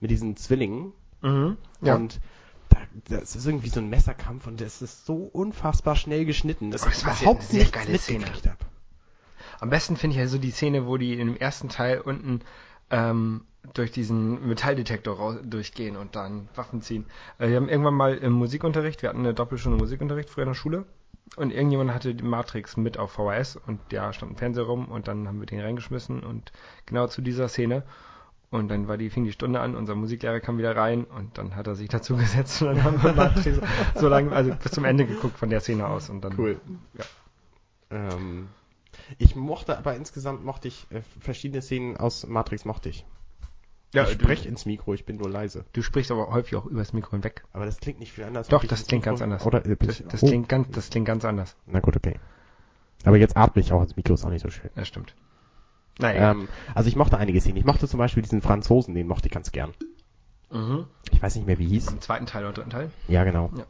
mit 0.00 0.10
diesen 0.10 0.36
Zwillingen. 0.36 0.92
Mhm. 1.22 1.56
Ja. 1.80 1.94
Und 1.94 2.20
da, 2.70 2.78
das 3.08 3.36
ist 3.36 3.46
irgendwie 3.46 3.68
so 3.68 3.78
ein 3.80 3.88
Messerkampf 3.88 4.46
und 4.48 4.60
das 4.60 4.82
ist 4.82 5.06
so 5.06 5.14
unfassbar 5.32 5.94
schnell 5.94 6.24
geschnitten, 6.24 6.72
dass 6.72 6.84
Oh, 6.84 6.88
ich 6.88 6.94
das 7.02 7.18
sehr- 7.20 7.28
überhaupt 7.28 7.52
nicht 7.52 7.72
geile 7.72 7.98
Szene. 7.98 8.18
mitgekriegt 8.20 8.46
habe. 8.48 8.64
Am 9.60 9.70
besten 9.70 9.96
finde 9.96 10.16
ich 10.16 10.20
ja 10.22 10.26
so 10.26 10.38
die 10.38 10.50
Szene, 10.50 10.86
wo 10.86 10.96
die 10.96 11.14
im 11.14 11.36
ersten 11.36 11.68
Teil 11.68 12.00
unten 12.00 12.40
ähm, 12.90 13.44
durch 13.74 13.92
diesen 13.92 14.46
Metalldetektor 14.46 15.16
raus, 15.16 15.36
durchgehen 15.42 15.96
und 15.96 16.16
dann 16.16 16.48
Waffen 16.54 16.80
ziehen. 16.80 17.06
Äh, 17.38 17.48
wir 17.48 17.56
haben 17.56 17.68
irgendwann 17.68 17.94
mal 17.94 18.16
im 18.16 18.32
Musikunterricht, 18.32 19.02
wir 19.02 19.08
hatten 19.08 19.20
eine 19.20 19.34
Doppelstunde 19.34 19.78
Musikunterricht 19.78 20.30
früher 20.30 20.44
in 20.44 20.50
der 20.50 20.54
Schule 20.54 20.86
und 21.36 21.52
irgendjemand 21.52 21.92
hatte 21.92 22.14
die 22.14 22.24
Matrix 22.24 22.76
mit 22.76 22.98
auf 22.98 23.12
VHS 23.12 23.56
und 23.56 23.80
ja, 23.92 24.12
stand 24.12 24.32
ein 24.32 24.36
Fernseher 24.36 24.64
rum 24.64 24.86
und 24.86 25.08
dann 25.08 25.28
haben 25.28 25.40
wir 25.40 25.46
den 25.46 25.60
reingeschmissen 25.60 26.20
und 26.22 26.52
genau 26.86 27.06
zu 27.06 27.22
dieser 27.22 27.48
Szene 27.48 27.84
und 28.50 28.68
dann 28.68 28.88
war 28.88 28.96
die, 28.96 29.10
fing 29.10 29.24
die 29.24 29.32
Stunde 29.32 29.60
an, 29.60 29.76
unser 29.76 29.94
Musiklehrer 29.94 30.40
kam 30.40 30.58
wieder 30.58 30.74
rein 30.74 31.04
und 31.04 31.38
dann 31.38 31.54
hat 31.54 31.66
er 31.66 31.76
sich 31.76 31.88
dazu 31.88 32.16
gesetzt 32.18 32.62
und 32.62 32.68
dann 32.68 32.82
haben 32.82 33.02
wir 33.02 33.12
Matrix 33.12 33.60
so 33.94 34.08
lange, 34.08 34.32
also 34.32 34.52
bis 34.54 34.72
zum 34.72 34.84
Ende 34.84 35.06
geguckt 35.06 35.38
von 35.38 35.50
der 35.50 35.60
Szene 35.60 35.86
aus 35.86 36.10
und 36.10 36.22
dann 36.22 36.36
Cool. 36.36 36.60
Ja. 36.98 37.04
Ähm, 37.90 38.48
ich 39.18 39.36
mochte, 39.36 39.78
aber 39.78 39.94
insgesamt 39.94 40.44
mochte 40.44 40.68
ich 40.68 40.86
äh, 40.90 41.02
verschiedene 41.20 41.62
Szenen 41.62 41.96
aus 41.96 42.26
Matrix 42.26 42.64
mochte 42.64 42.88
ich. 42.88 43.04
Ja, 43.92 44.04
ich 44.04 44.10
spreche 44.12 44.48
ins 44.48 44.66
Mikro, 44.66 44.94
ich 44.94 45.04
bin 45.04 45.16
nur 45.16 45.28
leise. 45.28 45.64
du 45.72 45.82
sprichst 45.82 46.10
aber 46.12 46.28
häufig 46.30 46.54
auch 46.56 46.66
übers 46.66 46.92
Mikro 46.92 47.12
hinweg. 47.12 47.42
Aber 47.52 47.64
das 47.66 47.78
klingt 47.78 47.98
nicht 47.98 48.12
viel 48.12 48.22
anders. 48.24 48.46
Doch, 48.48 48.62
ich 48.62 48.68
das 48.70 48.86
klingt 48.86 49.04
ganz 49.04 49.20
anders. 49.20 49.44
Oder, 49.44 49.66
äh, 49.66 49.76
Das, 49.76 50.00
ich- 50.00 50.06
das, 50.06 50.22
oh. 50.22 50.26
klingt 50.28 50.48
ganz, 50.48 50.68
das 50.70 50.90
klingt 50.90 51.06
ganz 51.06 51.24
anders. 51.24 51.56
Na 51.66 51.80
gut, 51.80 51.96
okay. 51.96 52.18
Aber 53.04 53.16
jetzt 53.16 53.36
atme 53.36 53.60
ich 53.60 53.72
auch 53.72 53.82
ins 53.82 53.96
Mikro, 53.96 54.14
ist 54.14 54.24
auch 54.24 54.30
nicht 54.30 54.42
so 54.42 54.50
schön. 54.50 54.70
Das 54.76 54.86
stimmt. 54.86 55.14
Naja. 55.98 56.30
Ähm, 56.30 56.48
also 56.74 56.88
ich 56.88 56.94
mochte 56.96 57.18
einige 57.18 57.40
Szenen. 57.40 57.56
Ich 57.56 57.64
mochte 57.64 57.88
zum 57.88 57.98
Beispiel 57.98 58.22
diesen 58.22 58.42
Franzosen, 58.42 58.94
den 58.94 59.08
mochte 59.08 59.26
ich 59.26 59.32
ganz 59.32 59.50
gern. 59.50 59.72
mhm. 60.50 60.86
Ich 61.10 61.20
weiß 61.20 61.34
nicht 61.34 61.46
mehr, 61.46 61.58
wie 61.58 61.66
hieß. 61.66 61.88
Im 61.90 62.00
zweiten 62.00 62.26
Teil 62.26 62.44
oder 62.44 62.52
dritten 62.52 62.70
Teil? 62.70 62.90
Ja, 63.08 63.24
genau. 63.24 63.50
Ja. 63.56 63.64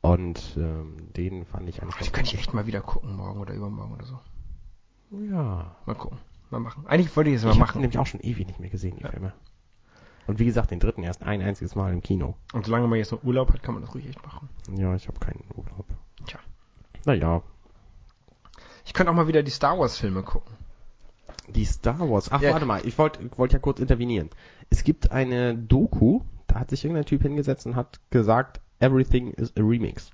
Und 0.00 0.54
ähm, 0.56 0.96
den 1.16 1.44
fand 1.44 1.68
ich 1.68 1.82
eigentlich 1.82 1.96
Oh, 2.00 2.04
die 2.04 2.10
könnte 2.10 2.30
ich 2.32 2.38
echt 2.38 2.54
mal 2.54 2.66
wieder 2.66 2.80
gucken, 2.80 3.14
morgen 3.16 3.40
oder 3.40 3.52
übermorgen 3.54 3.92
oder 3.94 4.04
so. 4.06 4.18
Ja. 5.10 5.76
Mal 5.84 5.94
gucken. 5.94 6.18
Mal 6.50 6.60
machen. 6.60 6.84
Eigentlich 6.86 7.14
wollte 7.16 7.30
ich 7.30 7.36
es 7.36 7.44
mal 7.44 7.50
Ich 7.50 7.56
habe 7.58 7.66
machen. 7.68 7.80
nämlich 7.82 7.98
auch 7.98 8.06
schon 8.06 8.20
ewig 8.20 8.46
nicht 8.46 8.60
mehr 8.60 8.70
gesehen, 8.70 8.96
die 8.96 9.02
Ja. 9.02 9.10
Filme. 9.10 9.32
Und 10.26 10.38
wie 10.38 10.44
gesagt, 10.44 10.70
den 10.70 10.80
dritten 10.80 11.02
erst 11.02 11.22
ein 11.22 11.40
einziges 11.42 11.74
Mal 11.74 11.92
im 11.92 12.02
Kino. 12.02 12.34
Und 12.52 12.66
solange 12.66 12.86
man 12.88 12.98
jetzt 12.98 13.12
noch 13.12 13.22
Urlaub 13.22 13.52
hat, 13.52 13.62
kann 13.62 13.74
man 13.74 13.82
das 13.84 13.94
ruhig 13.94 14.08
echt 14.08 14.22
machen. 14.24 14.48
Ja, 14.76 14.94
ich 14.94 15.06
habe 15.08 15.18
keinen 15.20 15.44
Urlaub. 15.54 15.86
Tja. 16.26 16.38
Naja, 17.04 17.42
Ich 18.84 18.92
könnte 18.94 19.10
auch 19.12 19.16
mal 19.16 19.28
wieder 19.28 19.42
die 19.42 19.50
Star 19.50 19.78
Wars 19.78 19.98
Filme 19.98 20.22
gucken. 20.22 20.54
die 21.48 21.64
Star 21.64 22.00
Wars. 22.10 22.30
Ach, 22.32 22.40
Ja. 22.42 22.52
warte 22.52 22.66
mal, 22.66 22.84
ich 22.84 22.98
wollte 22.98 23.30
wollt 23.36 23.52
ja 23.52 23.58
kurz 23.60 23.78
intervenieren. 23.78 24.30
Es 24.70 24.82
gibt 24.82 25.12
eine 25.12 25.54
Doku, 25.56 26.22
da 26.48 26.58
hat 26.60 26.70
sich 26.70 26.84
irgendein 26.84 27.04
Typ 27.06 27.22
hingesetzt 27.22 27.66
und 27.66 27.76
hat 27.76 28.00
gesagt, 28.10 28.60
everything 28.80 29.30
is 29.32 29.52
a 29.56 29.60
remix. 29.60 30.10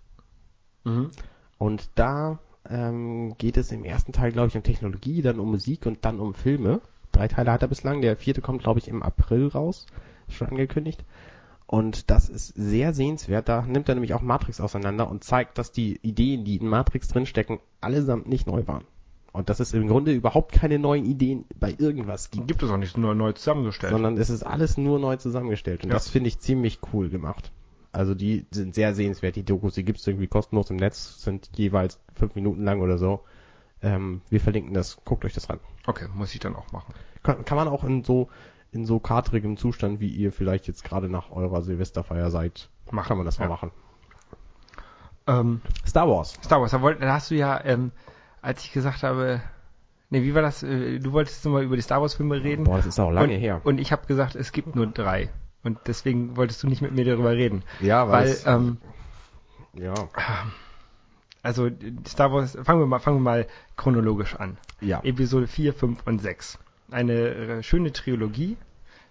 Mhm. 0.85 1.11
Und 1.59 1.89
da 1.95 2.39
ähm, 2.69 3.35
geht 3.39 3.57
es 3.57 3.73
im 3.73 3.85
ersten 3.85 4.13
Teil, 4.13 4.31
glaube 4.33 4.49
ich, 4.49 4.57
um 4.57 4.63
Technologie, 4.63 5.23
dann 5.23 5.39
um 5.41 5.51
Musik 5.51 5.87
und 5.87 6.05
dann 6.05 6.21
um 6.21 6.35
Filme. 6.35 6.81
Drei 7.13 7.29
Teile 7.29 7.53
hat 7.53 7.63
er 7.63 7.69
bislang. 7.69 8.01
Der 8.01 8.17
vierte 8.17 8.41
kommt, 8.41 8.63
glaube 8.63 8.81
ich, 8.81 8.89
im 8.89 9.03
April 9.03 9.49
raus. 9.49 9.87
Schon 10.29 10.49
angekündigt. 10.49 11.05
Und 11.67 12.11
das 12.11 12.29
ist 12.29 12.49
sehr 12.55 12.93
sehenswert. 12.93 13.49
Da 13.49 13.63
nimmt 13.63 13.89
er 13.89 13.95
nämlich 13.95 14.15
auch 14.15 14.21
Matrix 14.21 14.61
auseinander 14.61 15.09
und 15.11 15.25
zeigt, 15.25 15.57
dass 15.59 15.73
die 15.73 15.99
Ideen, 16.03 16.45
die 16.45 16.57
in 16.57 16.69
Matrix 16.69 17.09
drinstecken, 17.09 17.61
allesamt 17.81 18.29
nicht 18.29 18.47
neu 18.47 18.67
waren. 18.67 18.85
Und 19.33 19.49
dass 19.49 19.61
es 19.61 19.73
im 19.73 19.89
Grunde 19.89 20.13
überhaupt 20.13 20.53
keine 20.53 20.79
neuen 20.79 21.07
Ideen 21.07 21.47
bei 21.59 21.75
irgendwas 21.79 22.31
gibt, 22.31 22.49
Gibt 22.49 22.63
es 22.63 22.71
auch 22.71 22.77
nicht 22.77 22.99
nur 22.99 23.15
neu 23.15 23.33
zusammengestellt. 23.33 23.91
sondern 23.93 24.19
es 24.19 24.29
ist 24.29 24.43
alles 24.43 24.77
nur 24.77 24.99
neu 24.99 25.17
zusammengestellt. 25.17 25.85
Und 25.85 25.89
Ja. 25.89 25.95
das 25.95 26.11
finde 26.11 26.29
ich 26.29 26.39
ziemlich 26.41 26.81
cool 26.93 27.09
gemacht. 27.09 27.51
Also 27.93 28.15
die 28.15 28.45
sind 28.51 28.75
sehr 28.75 28.95
sehenswert, 28.95 29.37
die 29.37 29.43
Dokus, 29.43 29.75
die 29.75 29.85
gibt's 29.85 30.07
irgendwie 30.07 30.27
kostenlos 30.27 30.69
im 30.71 30.77
Netz, 30.77 31.23
sind 31.23 31.49
jeweils 31.57 31.99
fünf 32.15 32.35
Minuten 32.35 32.65
lang 32.65 32.83
oder 32.83 32.99
so. 32.99 33.21
Ähm, 33.83 34.23
wir 34.31 34.41
verlinken 34.41 34.75
das, 34.75 34.99
guckt 35.05 35.25
euch 35.25 35.35
das 35.35 35.51
an. 35.51 35.59
okay, 35.87 36.07
muss 36.15 36.33
ich 36.35 36.41
dann 36.41 36.55
auch 36.55 36.71
machen. 36.73 36.95
Kann, 37.23 37.45
kann 37.45 37.57
man 37.57 37.69
auch 37.69 37.85
in 37.85 38.05
so 38.05 38.29
in 38.71 38.87
so 38.87 38.99
kartrigem 39.01 39.57
Zustand, 39.59 40.01
wie 40.01 40.09
ihr 40.09 40.33
vielleicht 40.33 40.67
jetzt 40.67 40.83
gerade 40.85 41.09
nach 41.11 41.31
eurer 41.31 41.61
Silvesterfeier 41.63 42.31
seid, 42.31 42.71
Machen. 42.91 43.07
kann 43.09 43.17
man 43.19 43.27
das 43.27 43.39
mal 43.39 43.45
Ja. 43.47 43.51
machen. 43.51 43.71
Ähm, 45.27 45.61
Star 45.87 46.09
Wars. 46.09 46.39
Star 46.43 46.61
Wars, 46.61 46.71
da, 46.71 46.81
wollt, 46.81 47.01
da 47.03 47.13
hast 47.13 47.31
du 47.31 47.35
ja, 47.35 47.63
ähm, 47.65 47.93
als 48.41 48.65
ich 48.65 48.73
gesagt 48.73 49.03
habe, 49.03 49.41
nee, 50.11 50.23
wie 50.23 50.35
war 50.35 50.43
das? 50.43 50.63
Äh, 50.63 50.99
Du 51.01 51.13
wolltest 51.13 51.45
mal 51.45 51.63
über 51.63 51.77
die 51.77 51.83
Star 51.83 52.01
Wars 52.01 52.15
Filme 52.15 52.43
reden. 52.43 52.65
Boah, 52.65 52.77
das 52.79 52.87
ist 52.87 52.99
auch 52.99 53.11
lange 53.11 53.35
und, 53.35 53.41
her. 53.41 53.61
Und 53.65 53.79
ich 53.79 53.93
habe 53.93 54.07
gesagt, 54.07 54.35
es 54.37 54.53
gibt 54.53 54.75
nur 54.75 54.87
drei. 54.87 55.29
Und 55.65 55.79
deswegen 55.87 56.37
wolltest 56.37 56.63
du 56.63 56.67
nicht 56.67 56.83
mit 56.83 56.93
mir 56.93 57.05
darüber 57.05 57.33
reden. 57.33 57.63
Ja, 57.81 58.09
Weil, 58.09 58.29
es- 58.29 58.47
ähm, 58.47 58.79
ja, 59.75 59.95
also 61.43 61.69
Star 62.07 62.33
Wars, 62.33 62.57
fangen 62.63 62.81
wir 62.81 62.87
mal, 62.87 63.01
fangen 63.01 63.19
wir 63.19 63.23
mal 63.23 63.47
chronologisch 63.77 64.37
an. 64.37 64.57
ja. 64.81 65.01
Episode 65.03 65.47
4, 65.47 65.75
5 65.75 66.07
und 66.07 66.21
6. 66.21 66.59
Eine 66.91 67.13
äh, 67.13 67.63
schöne 67.63 67.93
Trilogie, 67.93 68.57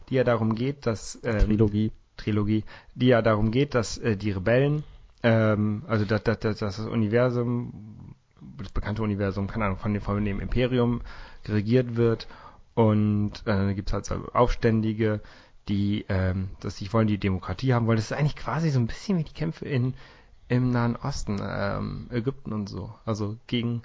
die 0.10 0.16
ja 0.16 0.24
darum 0.24 0.56
geht, 0.56 0.86
dass 0.86 1.20
ähm, 1.24 1.40
Trilogie. 1.40 1.92
Trilogie, 2.18 2.64
die 2.96 3.08
ja 3.08 3.22
darum 3.22 3.52
geht, 3.52 3.74
dass 3.76 3.98
äh, 3.98 4.16
die 4.16 4.32
Rebellen, 4.32 4.84
ähm, 5.24 5.84
also 5.88 6.06
dass, 6.06 6.24
dass, 6.24 6.40
dass 6.40 6.60
das 6.60 6.80
Universum, 6.80 8.16
das 8.58 8.70
bekannte 8.70 9.02
Universum, 9.02 9.48
keine 9.48 9.66
Ahnung, 9.66 9.78
von 9.78 9.94
dem, 9.94 10.02
von 10.02 10.24
dem 10.24 10.40
Imperium 10.40 11.02
regiert 11.48 11.96
wird 11.96 12.28
und 12.76 13.44
äh, 13.46 13.74
gibt 13.74 13.90
es 13.90 13.94
halt 13.94 14.06
so 14.06 14.16
Aufständige, 14.34 15.22
die 15.68 16.06
ähm, 16.10 16.50
dass 16.60 16.78
sie 16.78 16.92
wollen 16.94 17.08
die 17.08 17.18
Demokratie 17.18 17.74
haben 17.74 17.88
wollen. 17.88 17.98
Das 17.98 18.12
ist 18.12 18.18
eigentlich 18.18 18.36
quasi 18.36 18.70
so 18.70 18.80
ein 18.80 18.88
bisschen 18.88 19.18
wie 19.18 19.24
die 19.24 19.34
Kämpfe 19.34 19.66
in 19.66 19.94
im 20.52 20.70
Nahen 20.70 20.98
Osten, 20.98 21.40
ähm, 21.42 22.08
Ägypten 22.12 22.52
und 22.52 22.68
so. 22.68 22.94
Also 23.06 23.38
gegen 23.48 23.84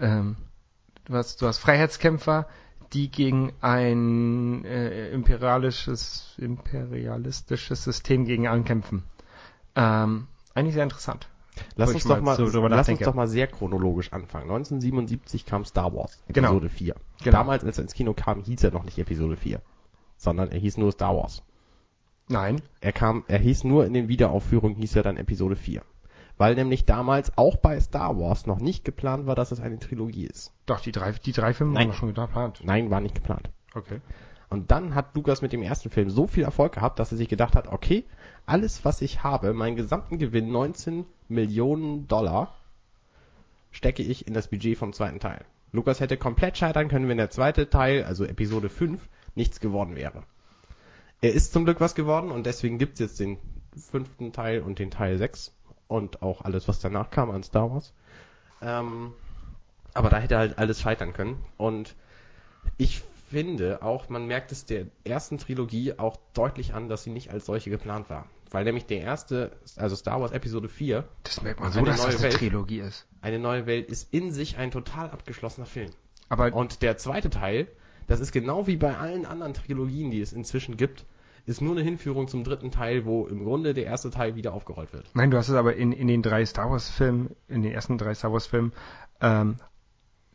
ähm, 0.00 0.36
du 1.04 1.14
hast 1.14 1.40
du 1.40 1.46
hast 1.46 1.58
Freiheitskämpfer, 1.58 2.48
die 2.92 3.08
gegen 3.08 3.52
ein 3.60 4.64
äh, 4.64 5.10
imperialisches 5.10 6.34
imperialistisches 6.38 7.84
System 7.84 8.24
gegen 8.24 8.48
ankämpfen. 8.48 9.04
Ähm, 9.76 10.26
eigentlich 10.54 10.74
sehr 10.74 10.82
interessant. 10.82 11.28
Lass 11.76 11.94
uns 11.94 12.02
doch 12.02 12.20
mal 12.20 12.34
so 12.34 12.66
lass 12.66 12.88
uns 12.88 12.98
doch 12.98 13.14
mal 13.14 13.28
sehr 13.28 13.46
chronologisch 13.46 14.12
anfangen. 14.12 14.50
1977 14.50 15.46
kam 15.46 15.64
Star 15.64 15.94
Wars, 15.94 16.20
Genau. 16.26 16.48
Episode 16.48 16.68
4. 16.68 16.96
Genau. 17.22 17.30
Damals, 17.30 17.62
als 17.62 17.78
er 17.78 17.82
ins 17.84 17.94
Kino 17.94 18.12
kam, 18.12 18.42
hieß 18.42 18.64
er 18.64 18.72
noch 18.72 18.82
nicht 18.84 18.98
Episode 18.98 19.36
4, 19.36 19.60
sondern 20.16 20.50
er 20.50 20.58
hieß 20.58 20.78
nur 20.78 20.90
Star 20.90 21.14
Wars. 21.14 21.44
Nein, 22.28 22.62
Er 22.80 22.92
kam, 22.92 23.24
er 23.28 23.38
hieß 23.38 23.64
nur 23.64 23.84
in 23.84 23.92
den 23.92 24.08
Wiederaufführungen, 24.08 24.76
hieß 24.76 24.96
er 24.96 25.02
dann 25.02 25.16
Episode 25.16 25.54
4. 25.54 25.82
Weil 26.38 26.54
nämlich 26.54 26.86
damals 26.86 27.36
auch 27.36 27.56
bei 27.56 27.78
Star 27.80 28.18
Wars 28.18 28.46
noch 28.46 28.58
nicht 28.58 28.84
geplant 28.84 29.26
war, 29.26 29.34
dass 29.34 29.52
es 29.52 29.60
eine 29.60 29.78
Trilogie 29.78 30.26
ist. 30.26 30.52
doch 30.66 30.80
die 30.80 30.92
drei 30.92 31.12
die 31.12 31.32
drei 31.32 31.52
Filme 31.54 31.74
Nein. 31.74 31.88
waren 31.88 31.96
schon 31.96 32.14
geplant. 32.14 32.60
Nein, 32.64 32.90
war 32.90 33.00
nicht 33.00 33.14
geplant. 33.14 33.50
Okay. 33.74 34.00
Und 34.48 34.70
dann 34.70 34.94
hat 34.94 35.14
Lukas 35.14 35.40
mit 35.40 35.52
dem 35.52 35.62
ersten 35.62 35.88
Film 35.88 36.10
so 36.10 36.26
viel 36.26 36.44
Erfolg 36.44 36.74
gehabt, 36.74 36.98
dass 36.98 37.10
er 37.10 37.16
sich 37.16 37.28
gedacht 37.28 37.54
hat, 37.56 37.68
okay, 37.68 38.04
alles 38.44 38.84
was 38.84 39.00
ich 39.00 39.22
habe, 39.22 39.54
meinen 39.54 39.76
gesamten 39.76 40.18
Gewinn, 40.18 40.50
19 40.50 41.06
Millionen 41.28 42.06
Dollar, 42.06 42.54
stecke 43.70 44.02
ich 44.02 44.26
in 44.26 44.34
das 44.34 44.48
Budget 44.48 44.76
vom 44.76 44.92
zweiten 44.92 45.20
Teil. 45.20 45.44
Lukas 45.72 46.00
hätte 46.00 46.18
komplett 46.18 46.58
scheitern 46.58 46.88
können, 46.88 47.08
wenn 47.08 47.16
der 47.16 47.30
zweite 47.30 47.70
Teil, 47.70 48.04
also 48.04 48.24
Episode 48.26 48.68
5, 48.68 49.08
nichts 49.34 49.58
geworden 49.58 49.96
wäre. 49.96 50.22
Er 51.22 51.32
ist 51.32 51.54
zum 51.54 51.64
Glück 51.64 51.80
was 51.80 51.94
geworden 51.94 52.30
und 52.30 52.44
deswegen 52.44 52.76
gibt's 52.78 53.00
jetzt 53.00 53.20
den 53.20 53.38
fünften 53.90 54.32
Teil 54.32 54.60
und 54.60 54.78
den 54.78 54.90
Teil 54.90 55.16
6 55.16 55.54
und 55.88 56.22
auch 56.22 56.42
alles, 56.42 56.68
was 56.68 56.80
danach 56.80 57.10
kam 57.10 57.30
an 57.30 57.42
Star 57.42 57.70
Wars. 57.72 57.92
Ähm, 58.60 59.12
aber 59.94 60.08
da 60.08 60.18
hätte 60.18 60.38
halt 60.38 60.58
alles 60.58 60.80
scheitern 60.80 61.12
können. 61.12 61.42
Und 61.58 61.94
ich 62.78 63.02
finde 63.30 63.82
auch, 63.82 64.08
man 64.08 64.26
merkt 64.26 64.52
es 64.52 64.64
der 64.66 64.86
ersten 65.04 65.38
Trilogie 65.38 65.98
auch 65.98 66.16
deutlich 66.34 66.74
an, 66.74 66.88
dass 66.88 67.02
sie 67.04 67.10
nicht 67.10 67.30
als 67.30 67.46
solche 67.46 67.70
geplant 67.70 68.08
war. 68.10 68.26
Weil 68.50 68.64
nämlich 68.64 68.84
der 68.84 69.00
erste, 69.00 69.52
also 69.76 69.96
Star 69.96 70.20
Wars 70.20 70.32
Episode 70.32 70.68
4, 70.68 71.04
Das 71.24 71.40
merkt 71.42 71.60
man 71.60 71.72
so, 71.72 71.78
eine 71.78 71.88
dass 71.88 71.96
das 71.96 72.06
neue 72.06 72.14
eine 72.16 72.22
Welt. 72.24 72.34
Trilogie 72.34 72.80
ist. 72.80 73.06
eine 73.22 73.38
neue 73.38 73.66
Welt, 73.66 73.88
ist 73.88 74.12
in 74.12 74.30
sich 74.32 74.58
ein 74.58 74.70
total 74.70 75.10
abgeschlossener 75.10 75.66
Film. 75.66 75.90
Aber 76.28 76.52
Und 76.54 76.82
der 76.82 76.98
zweite 76.98 77.30
Teil, 77.30 77.66
das 78.06 78.20
ist 78.20 78.32
genau 78.32 78.66
wie 78.66 78.76
bei 78.76 78.96
allen 78.98 79.24
anderen 79.24 79.54
Trilogien, 79.54 80.10
die 80.10 80.20
es 80.20 80.32
inzwischen 80.34 80.76
gibt, 80.76 81.04
ist 81.44 81.60
nur 81.60 81.72
eine 81.72 81.82
Hinführung 81.82 82.28
zum 82.28 82.44
dritten 82.44 82.70
Teil, 82.70 83.04
wo 83.04 83.26
im 83.26 83.44
Grunde 83.44 83.74
der 83.74 83.84
erste 83.84 84.10
Teil 84.10 84.36
wieder 84.36 84.52
aufgerollt 84.52 84.92
wird. 84.92 85.06
Nein, 85.14 85.30
du 85.30 85.36
hast 85.36 85.48
es 85.48 85.54
aber 85.54 85.74
in, 85.76 85.92
in 85.92 86.08
den 86.08 86.22
drei 86.22 86.44
Star 86.44 86.70
Wars 86.70 86.88
Filmen, 86.88 87.34
in 87.48 87.62
den 87.62 87.72
ersten 87.72 87.98
drei 87.98 88.14
Star 88.14 88.32
Wars 88.32 88.46
Filmen, 88.46 88.72
ähm, 89.20 89.56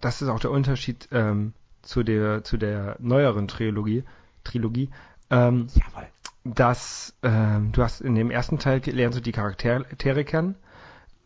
das 0.01 0.21
ist 0.21 0.29
auch 0.29 0.39
der 0.39 0.51
Unterschied 0.51 1.07
ähm, 1.11 1.53
zu 1.81 2.03
der 2.03 2.43
zu 2.43 2.57
der 2.57 2.97
neueren 2.99 3.47
Trilogie, 3.47 4.03
Trilogie, 4.43 4.89
ähm, 5.29 5.67
Jawohl. 5.73 6.07
dass 6.43 7.15
ähm, 7.23 7.71
du 7.71 7.81
hast 7.81 8.01
in 8.01 8.15
dem 8.15 8.29
ersten 8.29 8.59
Teil 8.59 8.81
lernst 8.85 9.17
du 9.17 9.21
die 9.21 9.31
Charaktere 9.31 10.25
kennen, 10.25 10.55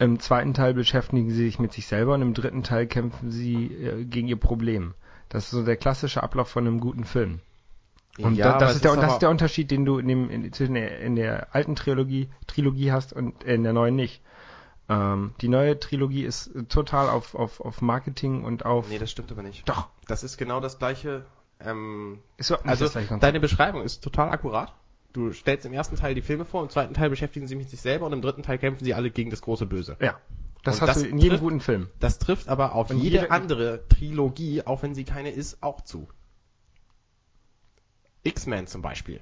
im 0.02 0.20
zweiten 0.20 0.56
Teil 0.56 0.74
beschäftigen 0.74 1.30
sie 1.30 1.46
sich 1.46 1.60
mit 1.60 1.74
sich 1.74 1.86
selber 1.86 2.16
und 2.16 2.24
im 2.24 2.34
dritten 2.34 2.64
Teil 2.64 2.88
kämpfen 2.88 3.30
sie 3.30 3.68
äh, 3.68 4.04
gegen 4.04 4.28
ihr 4.28 4.40
Problem. 4.40 4.96
Das 5.30 5.46
ist 5.46 5.52
so 5.52 5.64
der 5.64 5.78
klassische 5.78 6.24
Ablauf 6.24 6.50
von 6.50 6.66
einem 6.66 6.80
guten 6.80 7.04
Film. 7.04 7.40
Und 8.18 8.38
da, 8.38 8.52
aber 8.52 8.60
das, 8.60 8.76
ist 8.76 8.84
der, 8.84 8.96
das 8.96 9.04
aber- 9.06 9.14
ist 9.14 9.20
der 9.20 9.30
Unterschied, 9.30 9.72
den 9.72 9.86
du 9.86 9.98
in, 9.98 10.08
dem, 10.08 10.30
in, 10.30 10.52
zwischen 10.54 10.74
der, 10.76 11.00
in 11.00 11.16
der 11.16 11.54
alten 11.56 11.76
Trilogie, 11.76 12.30
Trilogie 12.48 12.92
hast 12.92 13.14
und 13.14 13.44
in 13.44 13.64
der 13.64 13.74
neuen 13.74 13.96
nicht. 13.96 14.22
Ähm, 14.90 15.34
die 15.42 15.48
neue 15.48 15.80
Trilogie 15.80 16.24
ist 16.24 16.52
total 16.70 17.10
auf, 17.10 17.36
auf, 17.36 17.62
auf 17.62 17.82
Marketing 17.82 18.44
und 18.44 18.66
auf. 18.66 18.90
Nee, 18.90 18.98
das 19.00 19.10
stimmt 19.12 19.32
aber 19.32 19.44
nicht. 19.44 19.68
Doch, 19.70 19.88
Das 20.08 20.24
ist 20.24 20.38
genau 20.38 20.60
das 20.60 20.78
gleiche. 20.80 21.26
Ähm, 21.64 22.20
ist 22.38 22.50
nicht 22.50 22.66
also 22.66 22.88
das 22.90 23.20
deine 23.20 23.40
Beschreibung 23.40 23.84
ist 23.84 24.04
total 24.04 24.30
akkurat. 24.30 24.74
Du 25.14 25.32
stellst 25.32 25.66
im 25.66 25.74
ersten 25.74 25.96
Teil 25.96 26.16
die 26.16 26.22
Filme 26.22 26.46
vor, 26.46 26.64
im 26.64 26.70
zweiten 26.70 26.94
Teil 26.94 27.10
beschäftigen 27.10 27.48
sie 27.48 27.56
mit 27.56 27.70
sich 27.70 27.80
selber 27.82 28.06
und 28.08 28.14
im 28.14 28.22
dritten 28.22 28.44
Teil 28.44 28.58
kämpfen 28.58 28.84
sie 28.84 28.94
alle 28.94 29.12
gegen 29.12 29.30
das 29.30 29.42
große 29.42 29.66
Böse. 29.66 29.96
Ja, 30.02 30.20
das 30.64 30.76
Und 30.76 30.82
hast 30.82 30.96
das 30.96 31.04
du 31.04 31.10
in 31.10 31.18
jedem 31.20 31.34
trifft- 31.38 31.42
guten 31.44 31.60
Film. 31.62 31.88
Das 32.00 32.18
trifft 32.18 32.50
aber 32.50 32.74
auf 32.76 32.90
jede 32.90 33.04
jede- 33.04 33.32
andere 33.32 33.84
Trilogie, 33.90 34.64
auch 34.66 34.82
wenn 34.84 34.96
sie 34.96 35.04
keine 35.04 35.30
ist, 35.32 35.62
auch 35.62 35.82
zu. 35.82 36.08
X-Men 38.24 38.68
zum 38.68 38.82
Beispiel. 38.82 39.20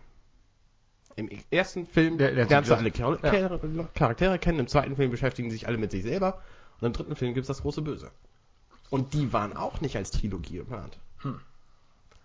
Im 1.16 1.30
ersten 1.52 1.86
Film 1.86 2.18
Der- 2.18 2.34
der- 2.34 2.46
lernst 2.46 2.70
du 2.70 2.76
alle 2.76 2.92
Char 2.92 3.18
Char 3.22 3.60
Charaktere 3.94 4.40
kennen, 4.40 4.60
im 4.60 4.68
zweiten 4.68 4.96
Film 4.96 5.12
beschäftigen 5.12 5.52
sich 5.52 5.68
alle 5.68 5.78
mit 5.78 5.92
sich 5.92 6.04
selber 6.04 6.42
und 6.80 6.88
im 6.88 6.94
dritten 6.94 7.16
Film 7.16 7.34
gibt's 7.34 7.48
das 7.48 7.62
große 7.62 7.82
Böse. 7.82 8.12
Und 8.90 9.14
die 9.14 9.34
waren 9.34 9.56
auch 9.56 9.82
nicht 9.82 9.96
als 9.98 10.12
Trilogie 10.12 10.58
geplant. 10.58 10.98
Hm. 11.20 11.40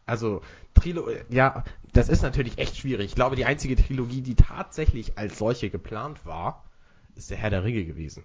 Also, 0.07 0.43
Trilo 0.75 1.09
ja, 1.29 1.65
das 1.93 2.09
ist 2.09 2.23
natürlich 2.23 2.59
echt 2.59 2.77
schwierig. 2.77 3.07
Ich 3.07 3.15
glaube, 3.15 3.37
die 3.37 3.47
einzige 3.47 3.75
Trilogie, 3.77 4.21
die 4.23 4.35
tatsächlich 4.35 5.17
als 5.19 5.39
solche 5.39 5.71
geplant 5.71 6.25
war, 6.27 6.63
ist 7.17 7.31
der 7.31 7.37
Herr 7.39 7.51
der 7.51 7.65
Ringe 7.65 7.85
gewesen. 7.85 8.25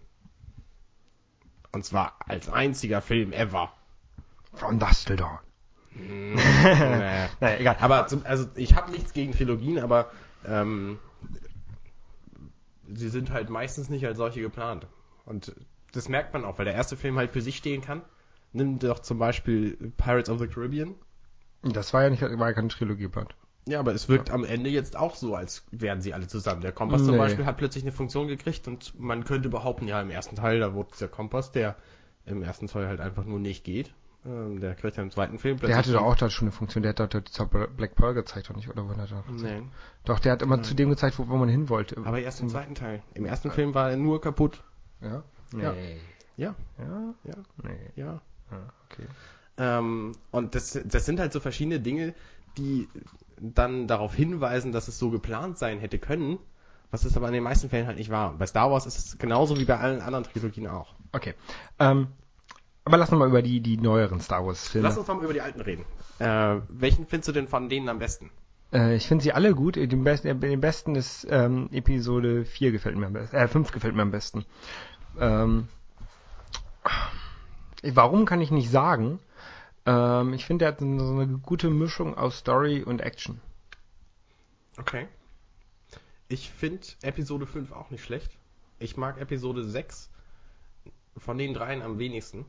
Und 1.72 1.86
zwar 1.86 2.16
als 2.20 2.50
einziger 2.50 3.02
Film 3.02 3.32
ever. 3.32 3.72
Von 4.54 4.80
Dumbledore. 4.80 5.40
nee. 5.96 6.36
Naja, 7.40 7.58
egal. 7.58 7.78
Aber 7.80 8.08
zum, 8.08 8.26
also 8.26 8.48
ich 8.56 8.76
habe 8.76 8.92
nichts 8.92 9.14
gegen 9.14 9.32
Trilogien, 9.32 9.80
aber 9.80 10.12
ähm, 10.46 11.00
sie 12.94 13.10
sind 13.10 13.32
halt 13.32 13.50
meistens 13.50 13.90
nicht 13.90 14.06
als 14.06 14.18
solche 14.18 14.42
geplant. 14.42 14.88
Und 15.26 15.54
das 15.92 16.10
merkt 16.10 16.34
man 16.34 16.46
auch, 16.46 16.58
weil 16.58 16.66
der 16.66 16.76
erste 16.76 16.96
Film 16.98 17.18
halt 17.18 17.32
für 17.32 17.42
sich 17.42 17.58
stehen 17.58 17.82
kann. 17.82 18.02
Nimm 18.52 18.80
doch 18.80 19.00
zum 19.00 19.20
Beispiel 19.20 19.94
Pirates 19.98 20.30
of 20.30 20.40
the 20.40 20.48
Caribbean. 20.48 20.96
Das 21.62 21.94
war 21.94 22.04
ja 22.04 22.10
nicht, 22.10 22.22
war 22.22 22.48
ja 22.48 22.54
keine 22.54 22.70
Trilogie 22.70 23.04
geplant. 23.04 23.36
Ja, 23.68 23.80
aber 23.80 23.94
es 23.94 24.10
wirkt 24.10 24.32
am 24.32 24.44
Ende 24.46 24.70
jetzt 24.70 24.96
auch 24.96 25.16
so, 25.16 25.36
als 25.36 25.66
wären 25.72 26.02
sie 26.02 26.14
alle 26.14 26.28
zusammen. 26.28 26.62
Der 26.62 26.72
Kompass 26.72 27.04
zum 27.04 27.12
Nee. 27.12 27.18
Beispiel 27.18 27.46
hat 27.46 27.58
plötzlich 27.58 27.84
eine 27.84 27.92
Funktion 27.92 28.28
gekriegt 28.28 28.68
und 28.68 29.00
man 29.00 29.26
könnte 29.26 29.50
behaupten, 29.50 29.88
ja, 29.88 30.02
im 30.02 30.10
ersten 30.10 30.36
Teil, 30.36 30.60
da 30.60 30.74
wurde 30.74 30.90
dieser 30.94 31.08
Kompass, 31.08 31.52
der 31.52 31.76
im 32.26 32.42
ersten 32.42 32.68
Teil 32.68 32.88
halt 32.88 33.00
einfach 33.00 33.26
nur 33.26 33.40
nicht 33.40 33.64
geht, 33.64 33.94
ähm, 34.26 34.60
der 34.60 34.76
kriegt 34.76 34.98
ja 34.98 35.04
im 35.04 35.12
zweiten 35.12 35.40
Film 35.40 35.58
Der 35.60 35.78
hatte 35.78 35.92
doch 35.94 36.02
auch 36.04 36.16
da 36.16 36.30
schon 36.30 36.48
eine 36.48 36.52
Funktion, 36.52 36.84
der 36.84 36.94
hat 36.96 37.00
doch 37.14 37.24
zur 37.24 37.48
Black 37.48 37.96
Pearl 37.96 38.14
gezeigt, 38.14 38.50
oder 38.50 38.58
nicht? 38.58 38.70
Oder 38.70 38.86
wo 38.86 38.90
hat 38.92 38.98
er 38.98 39.08
da? 39.08 39.24
Nee, 39.32 39.64
Doch, 40.06 40.20
der 40.20 40.34
hat 40.34 40.42
immer 40.42 40.62
zu 40.62 40.74
dem 40.74 40.90
gezeigt, 40.90 41.18
wo, 41.20 41.28
wo 41.30 41.38
man 41.38 41.50
hin 41.50 41.70
wollte. 41.70 41.98
aber 42.04 42.20
erst 42.20 42.42
im 42.42 42.50
zweiten 42.50 42.76
Teil. 42.76 43.02
Im 43.14 43.26
ersten 43.26 43.52
Film 43.52 43.74
war 43.74 43.90
er 43.92 43.98
nur 43.98 44.22
kaputt. 44.22 44.62
ja? 45.02 45.24
Ja. 45.58 45.72
Nee. 45.74 45.98
Ja, 46.38 46.56
Ja? 46.78 47.14
ja, 47.24 47.36
Nee. 47.64 47.80
ja. 47.96 48.22
Ah, 48.52 48.56
okay. 48.90 49.08
Ähm, 49.58 50.14
und 50.32 50.56
das, 50.56 50.80
das 50.86 51.06
sind 51.06 51.20
halt 51.20 51.34
so 51.34 51.40
verschiedene 51.40 51.80
Dinge, 51.80 52.14
die 52.58 52.88
dann 53.40 53.88
darauf 53.88 54.14
hinweisen, 54.16 54.72
dass 54.72 54.88
es 54.88 55.00
so 55.00 55.10
geplant 55.12 55.58
sein 55.58 55.80
hätte 55.80 56.00
können, 56.00 56.40
was 56.92 57.06
es 57.06 57.16
aber 57.18 57.28
in 57.28 57.34
den 57.34 57.44
meisten 57.44 57.70
Fällen 57.70 57.88
halt 57.88 57.98
nicht 57.98 58.10
war. 58.10 58.34
Bei 58.38 58.48
Star 58.48 58.72
Wars 58.72 58.86
ist 58.86 58.98
es 58.98 59.18
genauso 59.18 59.58
wie 59.60 59.66
bei 59.66 59.78
allen 59.78 60.02
anderen 60.02 60.24
Trilogien 60.24 60.68
auch. 60.68 60.96
Okay. 61.12 61.36
Ähm, 61.78 62.08
aber 62.90 62.98
lass 62.98 63.12
uns 63.12 63.20
mal 63.20 63.28
über 63.28 63.44
die, 63.44 63.62
die 63.62 63.78
neueren 63.78 64.20
Star 64.20 64.44
Wars 64.44 64.68
Filme. 64.68 64.88
Lass 64.88 64.98
uns 64.98 65.08
mal 65.08 65.24
über 65.24 65.32
die 65.32 65.42
alten 65.42 65.62
reden. 65.62 65.86
Äh, 66.18 66.62
welchen 66.70 67.06
findest 67.06 67.28
du 67.28 67.34
denn 67.34 67.48
von 67.48 67.70
denen 67.70 67.88
am 67.88 68.00
besten? 68.00 68.32
Äh, 68.74 68.96
ich 68.96 69.08
finde 69.08 69.24
sie 69.24 69.32
alle 69.32 69.54
gut. 69.54 69.76
Den 69.76 70.04
besten, 70.04 70.28
äh, 70.28 70.36
den 70.36 70.60
besten 70.60 70.96
ist 70.96 71.28
ähm, 71.30 71.70
Episode 71.72 72.46
4 72.46 72.72
gefällt 72.72 72.98
mir 72.98 73.06
am 73.06 73.14
besten. 73.14 73.36
Äh, 73.36 73.48
5 73.48 73.72
gefällt 73.72 73.94
mir 73.94 74.02
am 74.02 74.10
besten. 74.10 74.44
Ähm, 75.20 75.68
warum 77.84 78.26
kann 78.26 78.42
ich 78.42 78.50
nicht 78.50 78.72
sagen? 78.72 79.20
Ähm, 79.86 80.34
ich 80.34 80.48
finde, 80.48 80.66
er 80.66 80.72
hat 80.72 80.80
so 80.80 80.86
eine 80.86 81.28
gute 81.28 81.70
Mischung 81.70 82.18
aus 82.18 82.40
Story 82.40 82.82
und 82.82 83.02
Action. 83.02 83.40
Okay. 84.80 85.08
Ich 86.28 86.50
finde 86.50 86.88
Episode 87.04 87.46
5 87.46 87.72
auch 87.72 87.92
nicht 87.92 88.04
schlecht. 88.04 88.32
Ich 88.80 88.98
mag 88.98 89.22
Episode 89.22 89.64
6 89.64 90.10
von 91.18 91.38
den 91.38 91.54
dreien 91.54 91.84
am 91.84 92.00
wenigsten. 92.00 92.48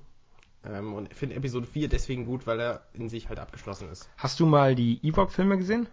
Ähm, 0.64 0.92
und 0.94 1.14
finde 1.14 1.36
Episode 1.36 1.66
4 1.66 1.88
deswegen 1.88 2.26
gut, 2.26 2.46
weil 2.46 2.60
er 2.60 2.82
in 2.92 3.08
sich 3.08 3.28
halt 3.28 3.38
abgeschlossen 3.38 3.88
ist. 3.90 4.08
Hast 4.16 4.40
du 4.40 4.46
mal 4.46 4.74
die 4.74 5.00
Ewok-Filme 5.06 5.56
gesehen? 5.56 5.88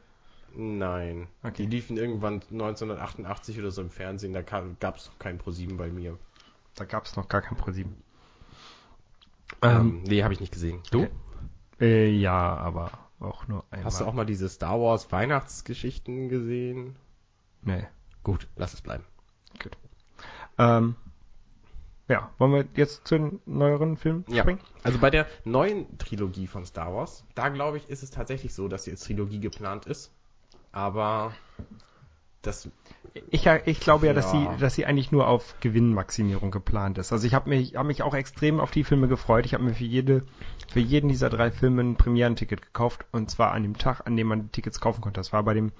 Nein. 0.56 1.28
Okay. 1.44 1.64
Die 1.64 1.66
liefen 1.68 1.98
irgendwann 1.98 2.42
1988 2.52 3.60
oder 3.60 3.72
so 3.72 3.82
im 3.82 3.90
Fernsehen. 3.90 4.34
Da 4.34 4.42
gab 4.42 4.98
es 4.98 5.12
kein 5.20 5.40
Pro7 5.40 5.78
bei 5.78 5.90
mir. 5.90 6.18
Da 6.76 6.86
gab 6.86 7.06
es 7.06 7.16
noch 7.16 7.28
gar 7.28 7.42
kein 7.42 7.58
ProSieben. 7.58 7.96
Ähm, 9.62 9.72
Ähm, 9.72 10.04
nee, 10.04 10.24
habe 10.24 10.34
ich 10.34 10.40
nicht 10.40 10.52
gesehen. 10.54 10.82
Du? 10.92 11.08
äh, 11.80 12.10
ja, 12.10 12.56
aber 12.58 12.92
auch 13.20 13.48
nur 13.48 13.64
einmal. 13.72 13.86
Hast 13.86 14.02
du 14.02 14.06
auch 14.06 14.14
mal 14.14 14.26
diese 14.26 14.50
Star 14.50 14.80
Wars 14.80 15.12
Weihnachtsgeschichten 15.12 16.30
gesehen? 16.30 16.96
Nee. 17.62 17.88
Gut, 18.24 18.48
lass 18.56 18.74
es 18.74 18.82
bleiben. 18.82 19.04
Gut. 19.62 19.78
Ähm, 20.58 20.96
ja, 22.08 22.32
wollen 22.38 22.54
wir 22.54 22.66
jetzt 22.76 23.08
zu 23.08 23.18
den 23.18 23.40
neueren 23.46 23.98
Filmen 23.98 24.26
Ja. 24.30 24.44
springen? 24.44 24.60
Also 24.84 25.00
bei 25.00 25.10
der 25.10 25.28
neuen 25.44 25.98
Trilogie 25.98 26.48
von 26.48 26.66
Star 26.66 26.94
Wars, 26.94 27.26
da 27.36 27.50
glaube 27.50 27.78
ich, 27.78 27.90
ist 27.90 28.04
es 28.04 28.12
tatsächlich 28.12 28.54
so, 28.54 28.68
dass 28.68 28.84
die 28.84 28.96
Trilogie 28.96 29.40
geplant 29.40 29.86
ist. 29.86 30.14
Aber 30.72 31.34
das 32.41 32.70
Ich, 33.32 33.46
ich 33.65 33.79
glaube 33.79 34.06
ja, 34.08 34.13
dass 34.13 34.32
Ja. 34.32 34.53
sie, 34.56 34.62
dass 34.62 34.75
sie 34.75 34.86
eigentlich 34.86 35.12
nur 35.12 35.27
auf 35.27 35.56
Gewinnmaximierung 35.62 36.51
geplant 36.51 36.98
ist. 36.98 37.12
Also 37.12 37.25
ich 37.25 37.34
habe 37.34 37.50
mich, 37.50 37.75
hab 37.75 37.86
mich 37.86 38.03
auch 38.03 38.13
extrem 38.13 38.60
auf 38.60 38.72
die 38.72 38.84
Filme 38.84 39.08
gefreut. 39.08 39.46
Ich 39.46 39.53
habe 39.53 39.63
mir 39.63 39.74
für 39.74 39.86
jede, 39.86 40.24
für 40.72 40.79
jeden 40.79 41.08
dieser 41.10 41.29
drei 41.29 41.51
Filme 41.51 41.82
ein 41.84 41.96
Premierenticket 41.96 42.62
gekauft 42.62 43.06
und 43.12 43.32
zwar 43.32 43.51
an 43.53 43.63
dem 43.63 43.77
Tag, 43.77 44.01
an 44.06 44.15
dem 44.15 44.27
man 44.27 44.44
die 44.44 44.50
Tickets 44.50 44.79
kaufen 44.79 45.01
konnte. 45.01 45.20
Das 45.20 45.33
war 45.33 45.44
bei 45.44 45.53
dem 45.53 45.72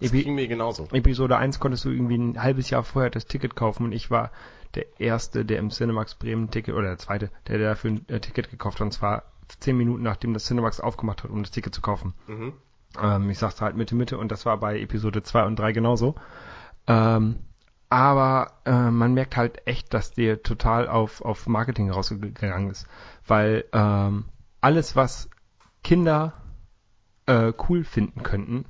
Das 0.00 0.12
Epi 0.12 0.30
mir 0.30 0.48
genauso. 0.48 0.86
Episode 0.92 1.36
1 1.38 1.60
konntest 1.60 1.84
du 1.84 1.90
irgendwie 1.90 2.18
ein 2.18 2.42
halbes 2.42 2.68
Jahr 2.70 2.82
vorher 2.84 3.10
das 3.10 3.26
Ticket 3.26 3.54
kaufen 3.56 3.84
und 3.84 3.92
ich 3.92 4.10
war 4.10 4.30
der 4.74 5.00
erste, 5.00 5.44
der 5.44 5.58
im 5.58 5.70
Cinemax 5.70 6.14
Bremen 6.14 6.44
ein 6.44 6.50
Ticket 6.50 6.74
oder 6.74 6.88
der 6.88 6.98
zweite, 6.98 7.30
der 7.46 7.58
dafür 7.58 7.90
ein 7.92 8.08
äh, 8.08 8.20
Ticket 8.20 8.50
gekauft 8.50 8.80
hat 8.80 8.86
und 8.86 8.92
zwar 8.92 9.24
zehn 9.60 9.76
Minuten 9.76 10.02
nachdem 10.02 10.32
das 10.34 10.44
Cinemax 10.46 10.80
aufgemacht 10.80 11.24
hat, 11.24 11.30
um 11.30 11.42
das 11.42 11.50
Ticket 11.50 11.74
zu 11.74 11.80
kaufen. 11.82 12.14
Mhm. 12.26 12.54
Ähm, 13.00 13.30
ich 13.30 13.38
sagte 13.38 13.62
halt 13.62 13.76
Mitte, 13.76 13.94
Mitte 13.94 14.18
und 14.18 14.30
das 14.32 14.46
war 14.46 14.58
bei 14.58 14.80
Episode 14.80 15.22
2 15.22 15.44
und 15.44 15.58
3 15.58 15.72
genauso. 15.72 16.14
Ähm, 16.86 17.36
aber 17.88 18.52
äh, 18.64 18.90
man 18.90 19.12
merkt 19.14 19.36
halt 19.36 19.66
echt, 19.66 19.92
dass 19.92 20.12
der 20.12 20.42
total 20.42 20.88
auf, 20.88 21.20
auf 21.20 21.46
Marketing 21.46 21.90
rausgegangen 21.90 22.70
ist. 22.70 22.86
Weil 23.26 23.64
ähm, 23.72 24.24
alles, 24.60 24.96
was 24.96 25.28
Kinder 25.84 26.32
äh, 27.26 27.52
cool 27.68 27.84
finden 27.84 28.22
könnten, 28.22 28.64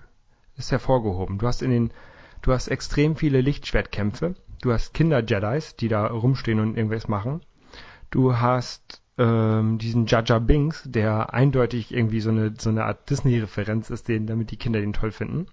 ist 0.57 0.73
hervorgehoben. 0.73 1.39
Du 1.39 1.47
hast 1.47 1.63
in 1.63 1.71
den, 1.71 1.93
du 2.43 2.53
hast 2.53 2.69
extrem 2.69 3.17
viele 3.17 3.41
Lichtschwertkämpfe. 3.41 4.35
Du 4.61 4.73
hast 4.73 4.95
Kinder-Jedis, 4.95 5.77
die 5.77 5.89
da 5.89 6.07
rumstehen 6.07 6.61
und 6.61 6.77
irgendwas 6.77 7.09
machen. 7.09 7.43
Du 8.11 8.39
hast 8.39 9.02
ähm, 9.23 9.79
diesen 9.79 10.07
Jaja 10.07 10.41
Binks, 10.41 10.83
der 10.85 11.33
eindeutig 11.33 11.95
irgendwie 11.95 12.21
so 12.21 12.31
eine, 12.31 12.55
so 12.59 12.71
eine 12.71 12.85
Art 12.85 13.09
Disney-Referenz 13.09 13.89
ist, 13.89 14.09
den, 14.09 14.27
damit 14.27 14.51
die 14.51 14.57
Kinder 14.57 14.81
den 14.81 14.93
toll 14.93 15.13
finden. 15.13 15.47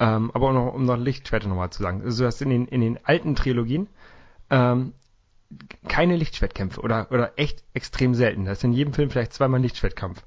Ähm, 0.00 0.32
aber 0.34 0.48
auch 0.48 0.52
noch, 0.52 0.74
um 0.74 0.84
noch 0.84 0.96
Lichtschwerter 0.96 1.46
nochmal 1.46 1.70
zu 1.70 1.82
sagen. 1.82 2.02
Also 2.02 2.24
du 2.24 2.26
hast 2.26 2.42
in 2.42 2.50
den, 2.50 2.66
in 2.66 2.80
den 2.80 2.98
alten 3.04 3.36
Trilogien 3.36 3.86
ähm, 4.50 4.92
keine 5.86 6.16
Lichtschwertkämpfe 6.16 6.80
oder, 6.80 7.12
oder 7.12 7.38
echt 7.38 7.62
extrem 7.74 8.16
selten. 8.16 8.44
Das 8.44 8.58
ist 8.58 8.64
in 8.64 8.72
jedem 8.72 8.92
Film 8.92 9.08
vielleicht 9.08 9.34
zweimal 9.34 9.60
Lichtschwertkampf. 9.60 10.24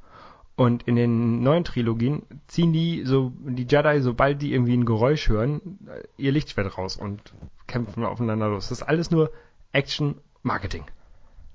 Und 0.56 0.84
in 0.84 0.96
den 0.96 1.44
neuen 1.44 1.66
Trilogien 1.66 2.24
ziehen 2.48 2.72
die 2.72 3.04
so 3.04 3.34
die 3.46 3.68
Jedi, 3.70 4.00
sobald 4.02 4.42
die 4.42 4.54
irgendwie 4.54 4.76
ein 4.76 4.86
Geräusch 4.86 5.28
hören, 5.28 5.80
ihr 6.16 6.32
Lichtschwert 6.32 6.78
raus 6.78 6.96
und 6.96 7.34
kämpfen 7.68 8.06
aufeinander 8.06 8.48
los. 8.48 8.70
Das 8.70 8.80
ist 8.80 8.88
alles 8.88 9.12
nur 9.12 9.32
Action 9.74 10.16
Marketing. 10.44 10.86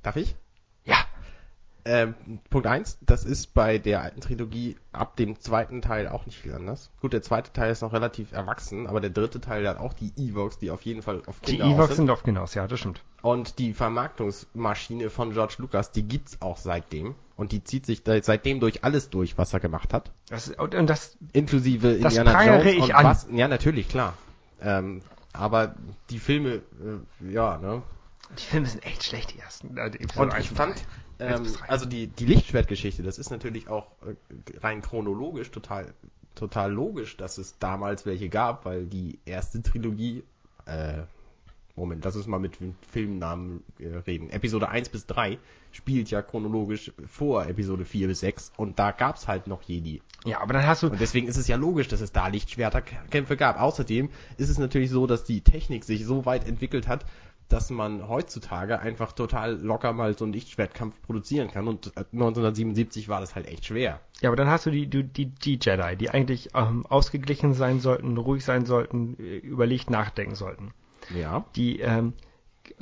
Darf 0.02 0.16
ich? 0.16 0.36
Ähm, 1.84 2.14
Punkt 2.48 2.66
eins: 2.66 2.98
das 3.00 3.24
ist 3.24 3.54
bei 3.54 3.78
der 3.78 4.02
alten 4.02 4.20
Trilogie 4.20 4.76
ab 4.92 5.16
dem 5.16 5.40
zweiten 5.40 5.82
Teil 5.82 6.08
auch 6.08 6.26
nicht 6.26 6.38
viel 6.38 6.54
anders. 6.54 6.90
Gut, 7.00 7.12
der 7.12 7.22
zweite 7.22 7.52
Teil 7.52 7.72
ist 7.72 7.82
noch 7.82 7.92
relativ 7.92 8.32
erwachsen, 8.32 8.86
aber 8.86 9.00
der 9.00 9.10
dritte 9.10 9.40
Teil 9.40 9.66
hat 9.68 9.78
auch 9.78 9.92
die 9.92 10.12
Evox, 10.16 10.58
die 10.58 10.70
auf 10.70 10.82
jeden 10.82 11.02
Fall 11.02 11.22
auf 11.26 11.40
Die 11.40 11.52
Kinder 11.52 11.66
aus 11.66 11.74
Evox 11.74 11.96
sind 11.96 12.10
auf 12.10 12.22
hinaus, 12.22 12.54
ja, 12.54 12.68
das 12.68 12.78
stimmt. 12.78 13.02
Und 13.22 13.58
die 13.58 13.72
Vermarktungsmaschine 13.72 15.10
von 15.10 15.32
George 15.32 15.56
Lucas, 15.58 15.90
die 15.90 16.04
gibt's 16.04 16.40
auch 16.40 16.56
seitdem. 16.56 17.14
Und 17.36 17.50
die 17.50 17.64
zieht 17.64 17.86
sich 17.86 18.02
seitdem 18.04 18.60
durch 18.60 18.84
alles 18.84 19.10
durch, 19.10 19.36
was 19.36 19.52
er 19.52 19.58
gemacht 19.58 19.92
hat. 19.92 20.12
Das, 20.28 20.50
und, 20.50 20.74
das, 20.88 21.16
Inklusive 21.32 21.98
Das 21.98 22.16
Indiana 22.16 22.44
Jones 22.44 22.66
ich 22.66 22.82
und 22.82 22.94
an. 22.94 23.04
was. 23.04 23.26
Ja, 23.32 23.48
natürlich, 23.48 23.88
klar. 23.88 24.14
Ähm, 24.60 25.02
aber 25.32 25.74
die 26.10 26.18
Filme, 26.18 26.60
äh, 27.20 27.32
ja, 27.32 27.58
ne? 27.58 27.82
die 28.38 28.44
Filme 28.44 28.66
sind 28.66 28.84
echt 28.84 29.04
schlecht, 29.04 29.34
die 29.34 29.38
ersten. 29.38 29.76
Äh, 29.76 29.90
die 29.90 30.06
Und 30.16 30.36
ich 30.38 30.50
fand, 30.50 30.76
ähm, 31.22 31.46
also 31.68 31.86
die, 31.86 32.06
die 32.06 32.26
Lichtschwertgeschichte, 32.26 33.02
das 33.02 33.18
ist 33.18 33.30
natürlich 33.30 33.68
auch 33.68 33.86
äh, 34.06 34.58
rein 34.58 34.82
chronologisch 34.82 35.50
total, 35.50 35.92
total 36.34 36.72
logisch, 36.72 37.16
dass 37.16 37.38
es 37.38 37.58
damals 37.58 38.06
welche 38.06 38.28
gab, 38.28 38.64
weil 38.64 38.86
die 38.86 39.18
erste 39.24 39.62
Trilogie, 39.62 40.24
äh, 40.66 41.02
Moment, 41.74 42.04
lass 42.04 42.16
uns 42.16 42.26
mal 42.26 42.38
mit 42.38 42.58
Filmnamen 42.90 43.62
äh, 43.78 43.86
reden. 44.06 44.28
Episode 44.28 44.68
1 44.68 44.90
bis 44.90 45.06
3 45.06 45.38
spielt 45.70 46.10
ja 46.10 46.20
chronologisch 46.20 46.92
vor 47.06 47.46
Episode 47.46 47.86
4 47.86 48.08
bis 48.08 48.20
6 48.20 48.52
und 48.58 48.78
da 48.78 48.90
gab's 48.90 49.26
halt 49.26 49.46
noch 49.46 49.62
Jedi. 49.62 50.02
Ja, 50.26 50.40
aber 50.40 50.52
dann 50.52 50.66
hast 50.66 50.82
du, 50.82 50.88
Und 50.88 51.00
deswegen 51.00 51.28
ist 51.28 51.38
es 51.38 51.48
ja 51.48 51.56
logisch, 51.56 51.88
dass 51.88 52.02
es 52.02 52.12
da 52.12 52.26
Lichtschwerterkämpfe 52.26 53.38
gab. 53.38 53.58
Außerdem 53.58 54.10
ist 54.36 54.50
es 54.50 54.58
natürlich 54.58 54.90
so, 54.90 55.06
dass 55.06 55.24
die 55.24 55.40
Technik 55.40 55.84
sich 55.84 56.04
so 56.04 56.26
weit 56.26 56.46
entwickelt 56.46 56.88
hat, 56.88 57.06
dass 57.52 57.70
man 57.70 58.08
heutzutage 58.08 58.80
einfach 58.80 59.12
total 59.12 59.54
locker 59.60 59.92
mal 59.92 60.16
so 60.16 60.24
einen 60.24 60.32
Lichtschwertkampf 60.32 61.00
produzieren 61.02 61.50
kann. 61.50 61.68
Und 61.68 61.92
1977 61.96 63.08
war 63.08 63.20
das 63.20 63.34
halt 63.34 63.46
echt 63.46 63.66
schwer. 63.66 64.00
ja, 64.20 64.30
aber 64.30 64.36
dann 64.36 64.48
hast 64.48 64.66
du 64.66 64.70
die, 64.70 64.86
die, 64.86 65.04
die, 65.04 65.26
die 65.26 65.58
Jedi, 65.60 65.96
die 65.96 66.10
eigentlich 66.10 66.50
ähm, 66.54 66.86
ausgeglichen 66.86 67.52
sein 67.54 67.80
sollten, 67.80 68.16
ruhig 68.16 68.44
sein 68.44 68.64
sollten, 68.64 69.16
äh, 69.18 69.36
über 69.36 69.66
Licht 69.66 69.90
nachdenken 69.90 70.34
sollten. 70.34 70.72
Ja. 71.14 71.44
Die 71.56 71.80
ähm, 71.80 72.14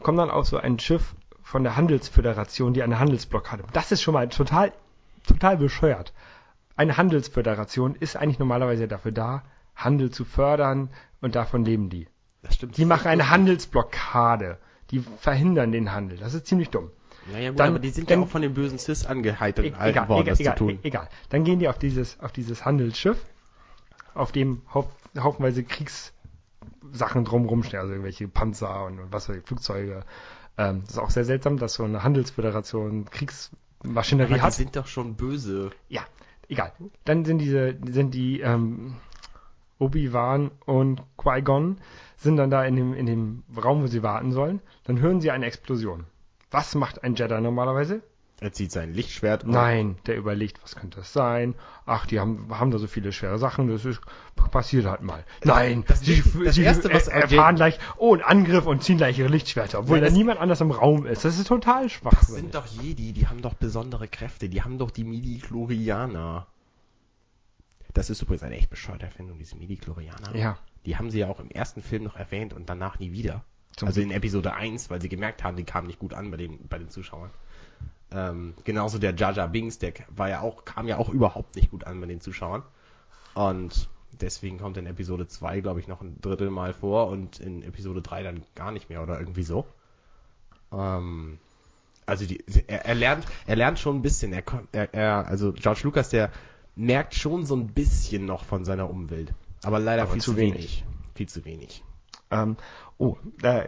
kommen 0.02 0.18
dann 0.18 0.30
auf 0.30 0.46
so 0.46 0.56
ein 0.56 0.78
Schiff 0.78 1.14
von 1.42 1.64
der 1.64 1.76
Handelsföderation, 1.76 2.72
die 2.72 2.82
eine 2.82 3.00
Handelsblockade. 3.00 3.64
Das 3.72 3.90
ist 3.90 4.02
schon 4.02 4.14
mal 4.14 4.28
total, 4.28 4.72
total 5.26 5.56
bescheuert. 5.56 6.12
Eine 6.76 6.96
Handelsföderation 6.96 7.96
ist 7.96 8.16
eigentlich 8.16 8.38
normalerweise 8.38 8.86
dafür 8.86 9.12
da, 9.12 9.42
Handel 9.74 10.10
zu 10.10 10.24
fördern 10.24 10.90
und 11.20 11.34
davon 11.34 11.64
leben 11.64 11.90
die. 11.90 12.06
Das 12.42 12.54
stimmt. 12.54 12.76
Die 12.76 12.84
machen 12.84 13.08
eine 13.08 13.28
Handelsblockade. 13.30 14.58
Die 14.90 15.00
verhindern 15.20 15.72
den 15.72 15.92
Handel. 15.92 16.18
Das 16.18 16.34
ist 16.34 16.46
ziemlich 16.46 16.70
dumm. 16.70 16.90
Naja, 17.32 17.50
gut, 17.50 17.60
Dann- 17.60 17.68
aber 17.70 17.78
die 17.78 17.90
sind 17.90 18.10
dann- 18.10 18.20
ja 18.20 18.24
auch 18.26 18.30
von 18.30 18.42
den 18.42 18.54
bösen 18.54 18.78
Sis 18.78 19.04
angeheitert 19.06 19.64
E 19.66 19.70
gehalten 19.70 19.90
egal, 19.90 20.08
worden, 20.08 20.22
egal, 20.22 20.32
das 20.32 20.40
egal, 20.40 20.56
zu 20.56 20.64
tun. 20.66 20.78
egal. 20.82 21.08
Dann 21.28 21.44
gehen 21.44 21.58
die 21.60 21.68
auf 21.68 21.78
dieses, 21.78 22.18
auf 22.20 22.32
dieses 22.32 22.64
Handelsschiff, 22.64 23.18
auf 24.14 24.32
dem 24.32 24.62
haufenweise 24.72 25.62
Kriegssachen 25.62 27.24
drumrum 27.24 27.62
stehen, 27.62 27.80
also 27.80 27.92
irgendwelche 27.92 28.26
Panzer 28.26 28.84
und, 28.86 28.98
und 28.98 29.12
was 29.12 29.28
weiß 29.28 29.36
ich, 29.36 29.44
Flugzeuge. 29.44 30.02
Ähm, 30.58 30.80
das 30.82 30.94
ist 30.94 30.98
auch 30.98 31.10
sehr 31.10 31.24
seltsam, 31.24 31.58
dass 31.58 31.74
so 31.74 31.84
eine 31.84 32.02
Handelsföderation 32.02 33.04
Kriegsmaschinerie 33.04 34.26
Aber 34.32 34.34
die 34.36 34.42
hat. 34.42 34.52
sind 34.54 34.74
doch 34.76 34.86
schon 34.88 35.14
böse. 35.14 35.70
Ja, 35.88 36.02
egal. 36.48 36.72
Dann 37.04 37.24
sind 37.24 37.38
diese, 37.38 37.76
sind 37.90 38.12
die, 38.14 38.40
ähm, 38.40 38.96
Obi-Wan 39.80 40.50
und 40.66 41.02
Qui-Gon 41.16 41.78
sind 42.16 42.36
dann 42.36 42.50
da 42.50 42.64
in 42.64 42.76
dem, 42.76 42.94
in 42.94 43.06
dem 43.06 43.42
Raum, 43.62 43.82
wo 43.82 43.86
sie 43.88 44.02
warten 44.02 44.30
sollen. 44.32 44.60
Dann 44.84 45.00
hören 45.00 45.20
sie 45.20 45.30
eine 45.30 45.46
Explosion. 45.46 46.04
Was 46.50 46.74
macht 46.74 47.02
ein 47.02 47.14
Jedi 47.16 47.40
normalerweise? 47.40 48.02
Er 48.42 48.52
zieht 48.52 48.72
sein 48.72 48.94
Lichtschwert 48.94 49.44
auf. 49.44 49.50
Nein, 49.50 49.98
der 50.06 50.16
überlegt, 50.16 50.62
was 50.62 50.74
könnte 50.74 50.98
das 51.00 51.12
sein? 51.12 51.54
Ach, 51.84 52.06
die 52.06 52.18
haben, 52.20 52.46
haben 52.58 52.70
da 52.70 52.78
so 52.78 52.86
viele 52.86 53.12
schwere 53.12 53.38
Sachen, 53.38 53.68
das 53.68 53.84
ist, 53.84 54.00
passiert 54.50 54.86
halt 54.86 55.02
mal. 55.02 55.24
Nein, 55.44 55.84
das- 55.86 56.00
sie, 56.00 56.22
das 56.44 56.54
sie 56.54 56.62
Erste, 56.62 56.90
was 56.90 57.06
er, 57.08 57.22
erfahren 57.24 57.56
gleich, 57.56 57.78
oh, 57.98 58.14
ein 58.14 58.22
Angriff 58.22 58.64
und 58.64 58.82
ziehen 58.82 58.96
gleich 58.96 59.18
ihre 59.18 59.28
Lichtschwerter, 59.28 59.80
obwohl 59.80 59.98
Ja, 59.98 60.06
da 60.06 60.10
niemand 60.10 60.40
anders 60.40 60.62
im 60.62 60.70
Raum 60.70 61.04
ist. 61.04 61.22
Das 61.24 61.38
ist 61.38 61.48
total 61.48 61.90
schwach. 61.90 62.12
Das 62.18 62.28
sind 62.28 62.54
doch 62.54 62.64
Jedi, 62.66 63.12
die 63.12 63.28
haben 63.28 63.42
doch 63.42 63.52
besondere 63.54 64.08
Kräfte. 64.08 64.48
Die 64.48 64.62
haben 64.62 64.78
doch 64.78 64.90
die 64.90 65.04
Midi-Chlorianer. 65.04 66.46
Das 67.94 68.10
ist 68.10 68.22
übrigens 68.22 68.42
eine 68.42 68.56
echt 68.56 68.70
bescheuerte 68.70 69.06
Erfindung, 69.06 69.38
diese 69.38 69.56
Midi-Chlorianer. 69.56 70.34
ja, 70.36 70.58
Die 70.86 70.96
haben 70.96 71.10
sie 71.10 71.18
ja 71.20 71.28
auch 71.28 71.40
im 71.40 71.50
ersten 71.50 71.82
Film 71.82 72.04
noch 72.04 72.16
erwähnt 72.16 72.52
und 72.52 72.68
danach 72.68 72.98
nie 72.98 73.12
wieder. 73.12 73.44
Zum 73.76 73.88
also 73.88 74.00
in 74.00 74.10
Episode 74.10 74.52
1, 74.54 74.90
weil 74.90 75.00
sie 75.00 75.08
gemerkt 75.08 75.42
haben, 75.44 75.56
die 75.56 75.64
kamen 75.64 75.86
nicht 75.86 75.98
gut 75.98 76.14
an 76.14 76.30
bei 76.30 76.36
den, 76.36 76.66
bei 76.68 76.78
den 76.78 76.88
Zuschauern. 76.90 77.30
Ähm, 78.12 78.54
genauso 78.64 78.98
der 78.98 79.14
Jar 79.14 79.46
Binks, 79.48 79.78
der 79.78 79.92
war 80.08 80.28
ja 80.28 80.40
auch, 80.40 80.64
kam 80.64 80.88
ja 80.88 80.98
auch 80.98 81.08
überhaupt 81.08 81.54
nicht 81.56 81.70
gut 81.70 81.84
an 81.84 82.00
bei 82.00 82.06
den 82.06 82.20
Zuschauern. 82.20 82.62
Und 83.34 83.88
deswegen 84.20 84.58
kommt 84.58 84.76
in 84.76 84.86
Episode 84.86 85.28
2, 85.28 85.60
glaube 85.60 85.78
ich, 85.80 85.86
noch 85.88 86.00
ein 86.00 86.20
Drittel 86.20 86.50
Mal 86.50 86.72
vor 86.74 87.08
und 87.08 87.38
in 87.38 87.62
Episode 87.62 88.02
3 88.02 88.22
dann 88.24 88.42
gar 88.56 88.72
nicht 88.72 88.88
mehr 88.90 89.02
oder 89.02 89.18
irgendwie 89.20 89.44
so. 89.44 89.64
Ähm, 90.72 91.38
also 92.06 92.26
die, 92.26 92.42
er, 92.66 92.84
er 92.86 92.94
lernt, 92.94 93.24
er 93.46 93.56
lernt 93.56 93.78
schon 93.78 93.96
ein 93.96 94.02
bisschen. 94.02 94.32
Er, 94.32 94.42
kommt- 94.42 94.68
er, 94.72 94.92
er, 94.92 95.26
also 95.28 95.52
George 95.52 95.80
Lucas, 95.84 96.08
der 96.08 96.30
merkt 96.76 97.14
schon 97.14 97.44
so 97.46 97.54
ein 97.56 97.68
bisschen 97.68 98.24
noch 98.24 98.44
von 98.44 98.64
seiner 98.64 98.88
Umwelt, 98.90 99.32
aber 99.62 99.78
leider 99.78 100.02
Aber 100.02 100.12
viel 100.12 100.22
zu 100.22 100.36
wenig. 100.36 100.54
wenig. 100.54 100.84
Viel 101.14 101.28
zu 101.28 101.44
wenig. 101.44 101.84
ähm, 102.30 102.56
oh, 102.98 103.16
äh, 103.42 103.66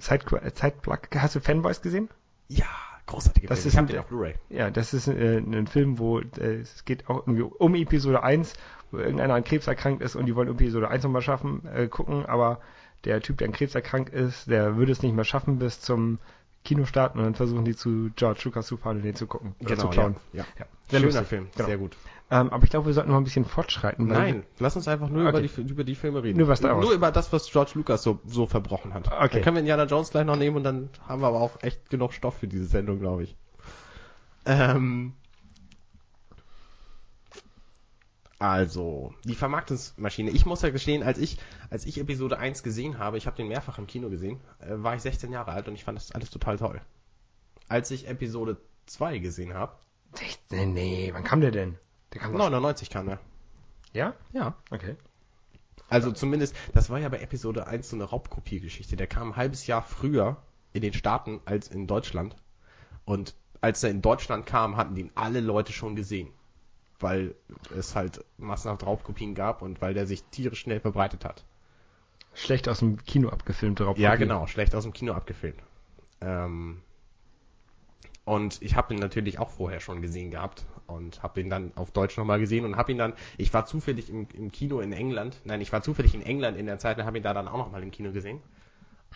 Zeit, 0.00 0.24
Zeitplug, 0.54 0.98
hast 1.14 1.34
du 1.36 1.40
Fanboys 1.40 1.82
gesehen? 1.82 2.08
Ja, 2.48 2.64
großartige 3.06 3.46
Das 3.46 3.60
ist 3.60 3.66
ich 3.66 3.78
ein- 3.78 3.84
hab 3.84 3.90
den 3.90 3.98
auf 4.00 4.06
Blu-ray. 4.06 4.34
Ja, 4.48 4.70
das 4.70 4.94
ist 4.94 5.06
äh, 5.08 5.38
ein 5.38 5.66
Film, 5.66 5.98
wo 5.98 6.18
äh, 6.20 6.60
es 6.60 6.84
geht 6.84 7.08
auch 7.08 7.26
irgendwie 7.26 7.42
um 7.42 7.74
Episode 7.74 8.22
1, 8.22 8.54
wo 8.90 8.98
irgendeiner 8.98 9.34
an 9.34 9.44
Krebs 9.44 9.66
erkrankt 9.66 10.02
ist 10.02 10.16
und 10.16 10.26
die 10.26 10.34
wollen 10.34 10.48
Episode 10.48 10.88
1 10.88 11.04
nochmal 11.04 11.22
schaffen, 11.22 11.62
äh, 11.72 11.86
gucken, 11.88 12.26
aber 12.26 12.60
der 13.04 13.20
Typ, 13.22 13.38
der 13.38 13.48
an 13.48 13.52
Krebs 13.54 13.74
erkrankt 13.74 14.12
ist, 14.12 14.48
der 14.48 14.76
würde 14.76 14.92
es 14.92 15.02
nicht 15.02 15.14
mehr 15.14 15.24
schaffen 15.24 15.58
bis 15.58 15.80
zum 15.80 16.18
Kinostart 16.64 17.14
und 17.16 17.22
dann 17.22 17.34
versuchen 17.34 17.64
die 17.64 17.74
zu 17.74 18.10
George 18.16 18.40
Lucas 18.44 18.66
zu 18.66 18.76
fahren 18.76 18.98
und 18.98 19.02
den 19.04 19.14
zu 19.14 19.26
gucken. 19.26 19.54
oder 19.60 19.76
zu 19.78 19.88
klauen. 19.88 20.16
ja. 20.32 20.40
Ja, 20.42 20.46
ja. 20.60 20.66
sehr 20.88 21.00
Schöner 21.00 21.12
lustig. 21.12 21.26
Film, 21.28 21.48
Genau. 21.56 21.66
sehr 21.68 21.78
gut. 21.78 21.96
Ähm, 22.32 22.50
aber 22.50 22.62
ich 22.62 22.70
glaube, 22.70 22.86
wir 22.86 22.92
sollten 22.94 23.10
noch 23.10 23.16
ein 23.16 23.24
bisschen 23.24 23.44
fortschreiten. 23.44 24.06
Nein, 24.06 24.44
lass 24.60 24.76
uns 24.76 24.86
einfach 24.86 25.08
nur 25.08 25.22
Okay. 25.26 25.30
über, 25.46 25.62
die, 25.64 25.70
über 25.72 25.82
die 25.84 25.94
Filme 25.96 26.22
reden. 26.22 26.38
Nur 26.38 26.46
was 26.46 26.60
da 26.60 26.74
Nur 26.74 26.92
über 26.92 27.10
das, 27.10 27.32
was 27.32 27.50
George 27.50 27.72
Lucas 27.74 28.02
so, 28.04 28.20
so 28.24 28.46
verbrochen 28.46 28.94
hat. 28.94 29.08
Okay. 29.10 29.28
Dann 29.32 29.42
können 29.42 29.56
wir 29.56 29.60
Indiana 29.60 29.84
Jones 29.84 30.10
gleich 30.10 30.24
noch 30.26 30.36
nehmen 30.36 30.56
und 30.58 30.62
dann 30.62 30.90
haben 31.08 31.22
wir 31.22 31.26
aber 31.28 31.40
auch 31.40 31.60
echt 31.62 31.90
genug 31.90 32.12
Stoff 32.12 32.36
für 32.38 32.46
diese 32.46 32.66
Sendung, 32.66 33.00
glaube 33.00 33.24
ich. 33.24 33.36
Ähm, 34.46 35.14
also, 38.40 39.12
die 39.24 39.34
Vermarktungsmaschine. 39.34 40.30
Ich 40.30 40.46
muss 40.46 40.62
ja 40.62 40.70
gestehen, 40.70 41.02
als 41.02 41.18
ich, 41.18 41.36
als 41.68 41.84
ich 41.84 42.00
Episode 42.00 42.38
1 42.38 42.62
gesehen 42.62 42.98
habe, 42.98 43.18
ich 43.18 43.26
habe 43.26 43.36
den 43.36 43.48
mehrfach 43.48 43.78
im 43.78 43.86
Kino 43.86 44.08
gesehen, 44.08 44.40
äh, 44.60 44.82
war 44.82 44.94
ich 44.96 45.02
16 45.02 45.30
Jahre 45.30 45.52
alt 45.52 45.68
und 45.68 45.74
ich 45.74 45.84
fand 45.84 45.98
das 45.98 46.12
alles 46.12 46.30
total 46.30 46.56
toll. 46.56 46.80
Als 47.68 47.90
ich 47.90 48.08
Episode 48.08 48.56
2 48.86 49.18
gesehen 49.18 49.52
habe, 49.52 49.76
16, 50.14 50.72
nee, 50.72 51.10
wann 51.12 51.22
kam 51.22 51.42
der 51.42 51.50
denn? 51.50 51.76
Der 52.14 52.22
kam 52.22 52.32
doch- 52.32 52.38
99 52.38 52.88
kam 52.88 53.08
er. 53.10 53.20
Ja? 53.92 54.14
Ja. 54.32 54.56
Okay. 54.70 54.96
Also 55.90 56.10
zumindest, 56.10 56.56
das 56.72 56.88
war 56.88 56.98
ja 56.98 57.10
bei 57.10 57.20
Episode 57.20 57.66
1 57.66 57.90
so 57.90 57.96
eine 57.96 58.04
Raubkopiergeschichte. 58.04 58.96
Der 58.96 59.06
kam 59.06 59.32
ein 59.32 59.36
halbes 59.36 59.66
Jahr 59.66 59.82
früher 59.82 60.38
in 60.72 60.80
den 60.80 60.94
Staaten 60.94 61.40
als 61.44 61.68
in 61.68 61.86
Deutschland. 61.86 62.36
Und 63.04 63.34
als 63.60 63.82
er 63.82 63.90
in 63.90 64.00
Deutschland 64.00 64.46
kam, 64.46 64.78
hatten 64.78 64.94
den 64.94 65.10
alle 65.14 65.40
Leute 65.40 65.72
schon 65.74 65.94
gesehen. 65.94 66.30
Weil 67.00 67.34
es 67.76 67.96
halt 67.96 68.24
massenhaft 68.36 68.84
Raubkopien 68.84 69.34
gab 69.34 69.62
und 69.62 69.80
weil 69.80 69.94
der 69.94 70.06
sich 70.06 70.22
tierisch 70.24 70.60
schnell 70.60 70.80
verbreitet 70.80 71.24
hat. 71.24 71.44
Schlecht 72.34 72.68
aus 72.68 72.78
dem 72.78 73.02
Kino 73.02 73.30
abgefilmte 73.30 73.84
Raubkopie. 73.84 74.02
Ja, 74.02 74.14
genau, 74.16 74.46
schlecht 74.46 74.74
aus 74.74 74.84
dem 74.84 74.92
Kino 74.92 75.14
abgefilmt. 75.14 75.60
Ähm, 76.20 76.82
und 78.24 78.62
ich 78.62 78.76
habe 78.76 78.94
ihn 78.94 79.00
natürlich 79.00 79.38
auch 79.38 79.50
vorher 79.50 79.80
schon 79.80 80.02
gesehen 80.02 80.30
gehabt 80.30 80.64
und 80.86 81.22
habe 81.22 81.40
ihn 81.40 81.50
dann 81.50 81.72
auf 81.74 81.90
Deutsch 81.90 82.16
nochmal 82.16 82.38
gesehen 82.38 82.64
und 82.64 82.76
habe 82.76 82.92
ihn 82.92 82.98
dann, 82.98 83.14
ich 83.38 83.52
war 83.52 83.66
zufällig 83.66 84.10
im, 84.10 84.28
im 84.34 84.52
Kino 84.52 84.80
in 84.80 84.92
England, 84.92 85.40
nein, 85.44 85.60
ich 85.60 85.72
war 85.72 85.82
zufällig 85.82 86.14
in 86.14 86.22
England 86.22 86.56
in 86.56 86.66
der 86.66 86.78
Zeit 86.78 86.98
und 86.98 87.04
habe 87.06 87.16
ihn 87.16 87.22
da 87.22 87.34
dann 87.34 87.48
auch 87.48 87.58
nochmal 87.58 87.82
im 87.82 87.90
Kino 87.90 88.12
gesehen. 88.12 88.40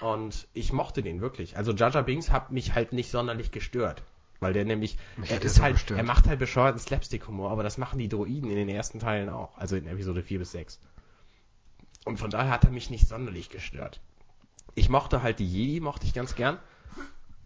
Und 0.00 0.48
ich 0.54 0.72
mochte 0.72 1.02
den 1.02 1.20
wirklich. 1.20 1.56
Also 1.56 1.72
Jar 1.72 2.02
Binks 2.02 2.32
hat 2.32 2.50
mich 2.50 2.74
halt 2.74 2.92
nicht 2.92 3.10
sonderlich 3.10 3.52
gestört. 3.52 4.02
Weil 4.44 4.52
der 4.52 4.66
nämlich, 4.66 4.98
er 5.26 5.40
ist 5.40 5.62
halt, 5.62 5.76
gestört. 5.76 5.96
er 5.98 6.04
macht 6.04 6.26
halt 6.26 6.38
bescheuerten 6.38 6.78
Slapstick-Humor, 6.78 7.50
aber 7.50 7.62
das 7.62 7.78
machen 7.78 7.98
die 7.98 8.10
Droiden 8.10 8.50
in 8.50 8.56
den 8.56 8.68
ersten 8.68 8.98
Teilen 8.98 9.30
auch. 9.30 9.56
Also 9.56 9.74
in 9.74 9.86
Episode 9.86 10.22
4 10.22 10.38
bis 10.38 10.52
6. 10.52 10.78
Und 12.04 12.18
von 12.18 12.28
daher 12.28 12.50
hat 12.50 12.64
er 12.64 12.70
mich 12.70 12.90
nicht 12.90 13.08
sonderlich 13.08 13.48
gestört. 13.48 14.02
Ich 14.74 14.90
mochte 14.90 15.22
halt 15.22 15.38
die 15.38 15.48
Jedi, 15.50 15.80
mochte 15.80 16.04
ich 16.04 16.12
ganz 16.12 16.34
gern. 16.34 16.58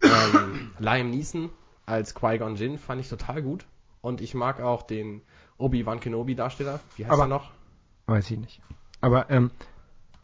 Ähm, 0.03 0.71
Liam 0.79 1.09
Neeson 1.09 1.49
als 1.85 2.13
Qui-Gon 2.15 2.57
Jinn 2.57 2.77
fand 2.77 2.99
ich 2.99 3.07
total 3.07 3.41
gut. 3.41 3.65
Und 4.01 4.19
ich 4.19 4.33
mag 4.33 4.59
auch 4.59 4.81
den 4.83 5.21
Obi-Wan 5.57 6.01
Kenobi-Darsteller. 6.01 6.81
Wie 6.97 7.05
heißt 7.05 7.13
Aber- 7.13 7.23
er 7.23 7.27
noch? 7.27 7.51
Weiß 8.07 8.29
ich 8.29 8.39
nicht. 8.39 8.59
Aber 8.99 9.29
ähm, 9.29 9.51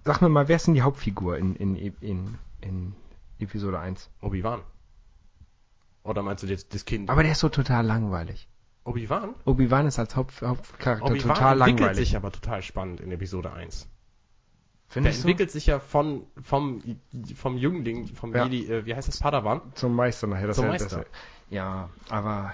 sag 0.04 0.22
mir 0.22 0.28
mal, 0.28 0.50
wer 0.50 0.58
ist 0.58 0.68
denn 0.68 0.74
die 0.74 0.82
Hauptfigur 0.82 1.38
in, 1.38 1.56
in, 1.56 1.76
in, 2.02 2.38
in 2.60 2.96
Episode 3.40 3.80
1? 3.80 4.10
Obi-Wan. 4.22 4.60
Oder 6.06 6.22
meinst 6.22 6.44
du 6.44 6.48
jetzt 6.48 6.74
das 6.74 6.86
Kind? 6.86 7.10
Aber 7.10 7.24
der 7.24 7.34
ist 7.34 7.40
so 7.40 7.50
total 7.50 7.86
langweilig. 7.86 8.48
Obi-Wan? 8.86 9.34
Obi-Wan 9.46 9.88
ist 9.88 9.98
als 10.00 10.16
Haupt, 10.16 10.42
Hauptcharakter 10.42 11.06
Obi-Wan 11.06 11.20
total 11.36 11.54
entwickelt 11.60 11.80
langweilig. 11.80 12.08
sich 12.10 12.16
aber 12.16 12.32
total 12.32 12.62
spannend 12.62 13.02
in 13.02 13.12
Episode 13.12 13.52
1. 13.52 13.82
Der 13.82 13.90
Findest 14.88 15.18
du? 15.24 15.28
entwickelt 15.28 15.50
sich 15.52 15.66
ja 15.66 15.80
von, 15.80 16.28
vom, 16.44 16.82
vom 17.36 17.58
Jüngling, 17.58 18.08
vom 18.16 18.34
Ja. 18.36 18.46
Jedi, 18.46 18.72
äh, 18.72 18.86
wie 18.86 18.94
heißt 18.96 19.08
das, 19.08 19.20
Padawan? 19.20 19.62
Zum 19.74 19.96
Meister 19.96 20.28
nachher. 20.28 20.52
Zum 20.54 20.66
er, 20.66 20.72
Meister. 20.72 20.86
Dass 20.98 20.98
er, 21.00 21.06
ja, 21.50 21.90
aber 22.10 22.54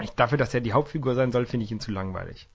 ich, 0.00 0.10
dafür, 0.10 0.38
dass 0.38 0.54
er 0.54 0.60
die 0.60 0.72
Hauptfigur 0.72 1.16
sein 1.16 1.32
soll, 1.32 1.44
finde 1.46 1.64
ich 1.64 1.72
ihn 1.72 1.80
zu 1.80 1.90
langweilig. 1.90 2.48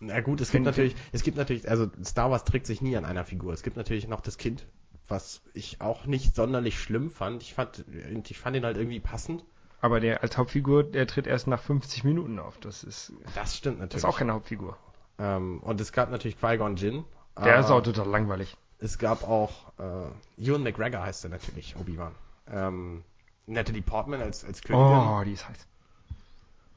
Na 0.00 0.20
gut, 0.20 0.42
es 0.42 0.50
Find- 0.50 0.66
gibt 0.66 0.76
natürlich, 0.76 0.96
es 1.12 1.22
gibt 1.22 1.38
natürlich, 1.38 1.68
also 1.70 1.86
Star 2.04 2.30
Wars 2.30 2.44
trägt 2.44 2.66
sich 2.66 2.82
nie 2.82 2.96
an 2.98 3.06
einer 3.06 3.24
Figur. 3.24 3.54
Es 3.54 3.62
gibt 3.62 3.78
natürlich 3.78 4.06
noch 4.06 4.20
das 4.20 4.36
Kind, 4.36 4.66
was 5.08 5.42
ich 5.54 5.80
auch 5.80 6.06
nicht 6.06 6.34
sonderlich 6.34 6.78
schlimm 6.80 7.10
fand. 7.10 7.42
Ich 7.42 7.54
fand, 7.54 7.84
ich 8.28 8.38
fand 8.38 8.56
ihn 8.56 8.64
halt 8.64 8.76
irgendwie 8.76 9.00
passend. 9.00 9.44
Aber 9.80 9.98
der 10.00 10.22
als 10.22 10.38
Hauptfigur, 10.38 10.84
der 10.84 11.06
tritt 11.06 11.26
erst 11.26 11.46
nach 11.48 11.60
50 11.60 12.04
Minuten 12.04 12.38
auf. 12.38 12.58
Das 12.58 12.84
ist, 12.84 13.12
Das 13.34 13.56
stimmt 13.56 13.76
das 13.76 13.80
natürlich. 13.80 14.04
ist 14.04 14.08
auch 14.08 14.18
keine 14.18 14.32
Hauptfigur. 14.32 14.76
ähm, 15.18 15.60
und 15.60 15.80
es 15.80 15.92
gab 15.92 16.10
natürlich 16.10 16.38
Qui-Gon 16.38 16.76
Jinn. 16.76 17.04
Der 17.42 17.56
Äh, 17.56 17.60
ist 17.60 17.70
auch 17.70 17.80
total 17.82 18.08
langweilig. 18.08 18.56
Es 18.78 18.98
gab 18.98 19.22
auch, 19.28 19.72
äh, 19.78 20.42
Ewan 20.42 20.62
McGregor 20.62 21.02
heißt 21.02 21.24
er 21.24 21.30
natürlich, 21.30 21.76
Obi-Wan. 21.76 22.14
Ähm, 22.48 23.02
Natalie 23.46 23.82
Portman 23.82 24.20
als, 24.22 24.44
als 24.44 24.62
Königin. 24.62 24.86
Oh, 24.86 25.22
die 25.24 25.32
ist 25.32 25.48
heiß. 25.48 25.66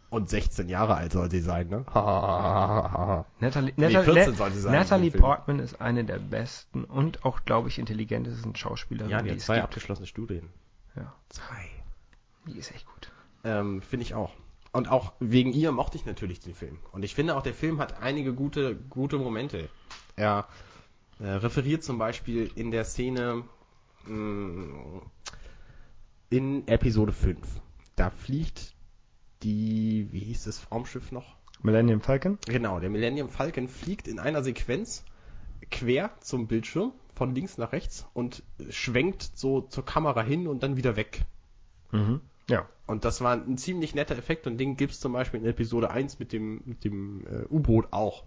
Und 0.10 0.30
16 0.30 0.70
Jahre 0.70 0.96
alt 0.96 1.12
soll 1.12 1.30
sie 1.30 1.40
sein, 1.42 1.68
ne? 1.68 1.84
Natalie, 3.40 3.74
Nee, 3.76 3.90
Natalie, 3.90 4.04
14 4.14 4.36
sollte 4.36 4.56
sie 4.56 4.62
sein 4.62 4.72
Natalie. 4.74 5.12
Portman 5.12 5.60
ist 5.60 5.82
eine 5.82 6.06
der 6.06 6.20
besten 6.20 6.84
und 6.84 7.26
auch, 7.26 7.44
glaube 7.46 7.70
ich, 7.70 7.80
intelligentesten 7.80 8.56
Schauspielerinnen, 8.56 9.12
ja, 9.18 9.24
die 9.24 9.32
die 9.32 9.38
zwei 9.38 9.62
abgeschlossene 9.62 10.08
Studien. 10.08 10.50
Ja, 10.96 11.14
Zwei. 11.30 11.70
die 12.48 12.58
ist 12.58 12.72
echt 12.72 12.86
gut. 12.86 13.12
Ähm, 13.44 13.82
finde 13.82 14.04
ich 14.06 14.14
auch. 14.16 14.32
Und 14.72 14.90
auch 14.90 15.14
wegen 15.20 15.52
ihr 15.54 15.72
mochte 15.72 15.98
ich 15.98 16.06
natürlich 16.06 16.40
den 16.40 16.54
Film. 16.54 16.78
Und 16.92 17.04
ich 17.04 17.16
finde 17.16 17.36
auch, 17.36 17.42
der 17.42 17.54
Film 17.54 17.80
hat 17.80 18.02
einige 18.02 18.34
gute, 18.34 18.76
gute 18.76 19.18
Momente. 19.18 19.70
Er 20.16 20.48
äh, 21.20 21.28
referiert 21.28 21.84
zum 21.84 21.98
Beispiel 21.98 22.52
in 22.56 22.72
der 22.72 22.86
Szene 22.86 23.44
mh, 24.06 25.02
in 26.30 26.68
Episode 26.68 27.12
5. 27.14 27.40
Da 27.96 28.10
fliegt 28.10 28.75
die, 29.44 30.08
wie 30.12 30.20
hieß 30.20 30.46
das 30.46 30.72
Raumschiff 30.72 31.12
noch? 31.12 31.36
Millennium 31.62 32.02
Falcon? 32.02 32.38
Genau, 32.48 32.80
der 32.80 32.90
Millennium 32.90 33.30
Falcon 33.30 33.68
fliegt 33.68 34.08
in 34.08 34.20
einer 34.20 34.44
Sequenz 34.44 35.04
quer 35.72 36.12
zum 36.20 36.48
Bildschirm, 36.48 36.94
von 37.16 37.34
links 37.34 37.58
nach 37.58 37.72
rechts 37.72 38.06
und 38.14 38.44
schwenkt 38.70 39.32
so 39.36 39.62
zur 39.62 39.86
Kamera 39.86 40.22
hin 40.22 40.48
und 40.48 40.64
dann 40.64 40.76
wieder 40.78 40.96
weg. 40.96 41.26
Mhm. 41.92 42.22
Ja. 42.50 42.68
Und 42.88 43.06
das 43.06 43.22
war 43.22 43.34
ein 43.34 43.58
ziemlich 43.58 43.96
netter 43.96 44.18
Effekt 44.18 44.46
und 44.48 44.58
den 44.58 44.78
gibt's 44.78 45.00
zum 45.00 45.14
Beispiel 45.14 45.40
in 45.40 45.46
Episode 45.46 45.90
1 45.90 46.20
mit 46.20 46.34
dem, 46.34 46.62
mit 46.66 46.84
dem 46.84 47.26
äh, 47.26 47.46
U-Boot 47.50 47.88
auch. 47.92 48.24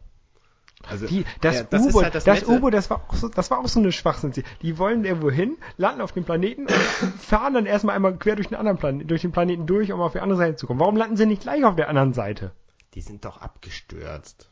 Also, 0.87 1.07
Die, 1.07 1.25
das 1.41 1.57
ja, 1.57 1.63
das 1.65 1.87
U-Boot, 1.87 2.05
halt 2.05 2.15
das 2.15 2.25
das. 2.25 2.45
U-Boot, 2.47 2.73
das 2.73 2.89
war 2.89 3.03
auch 3.09 3.15
so, 3.15 3.29
das 3.29 3.51
war 3.51 3.59
auch 3.59 3.67
so 3.69 3.81
eine 3.81 3.91
Schwachsinn. 3.91 4.33
Die 4.63 4.79
wollen 4.79 5.05
irgendwo 5.05 5.31
hin, 5.31 5.57
landen 5.77 6.01
auf 6.01 6.13
dem 6.13 6.25
Planeten 6.25 6.63
und 6.67 6.71
fahren 7.21 7.55
dann 7.55 7.67
erstmal 7.67 7.97
einmal 7.97 8.17
quer 8.17 8.37
durch 8.37 8.49
den 8.49 8.57
anderen 8.59 8.79
Planeten, 8.79 9.09
durch 9.09 9.23
den 9.23 9.33
Planeten 9.33 9.67
durch, 9.67 9.91
um 9.93 10.01
auf 10.01 10.13
die 10.13 10.21
andere 10.21 10.39
Seite 10.39 10.57
zu 10.57 10.67
kommen. 10.67 10.79
Warum 10.81 10.97
landen 10.97 11.17
sie 11.17 11.27
nicht 11.27 11.43
gleich 11.43 11.65
auf 11.65 11.75
der 11.77 11.89
anderen 11.89 12.13
Seite? 12.13 12.53
Die 12.95 13.01
sind 13.01 13.25
doch 13.25 13.41
abgestürzt. 13.43 14.51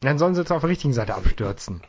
Dann 0.00 0.18
sollen 0.18 0.34
sie 0.34 0.40
jetzt 0.42 0.52
auf 0.52 0.60
der 0.60 0.70
richtigen 0.70 0.92
Seite 0.92 1.14
abstürzen. 1.14 1.80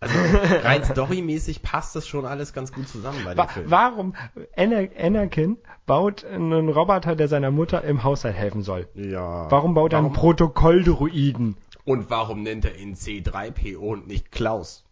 Also 0.00 0.14
rein 0.64 0.84
storymäßig 0.84 1.62
passt 1.62 1.96
das 1.96 2.06
schon 2.06 2.26
alles 2.26 2.52
ganz 2.52 2.72
gut 2.72 2.88
zusammen 2.88 3.18
bei 3.24 3.32
dem 3.34 3.38
Wa 3.38 3.46
Film. 3.46 3.70
warum 3.70 4.14
Ana- 4.56 4.88
Anakin 4.98 5.56
baut 5.86 6.24
einen 6.24 6.68
Roboter, 6.68 7.16
der 7.16 7.28
seiner 7.28 7.50
Mutter 7.50 7.82
im 7.84 8.02
Haushalt 8.04 8.34
helfen 8.36 8.62
soll? 8.62 8.88
Ja. 8.94 9.50
Warum 9.50 9.74
baut 9.74 9.92
er 9.92 10.00
einen 10.00 10.12
Protokolldruiden? 10.12 11.56
Und 11.84 12.10
warum 12.10 12.42
nennt 12.42 12.64
er 12.64 12.76
ihn 12.76 12.94
C3PO 12.94 13.76
und 13.76 14.06
nicht 14.06 14.32
Klaus? 14.32 14.84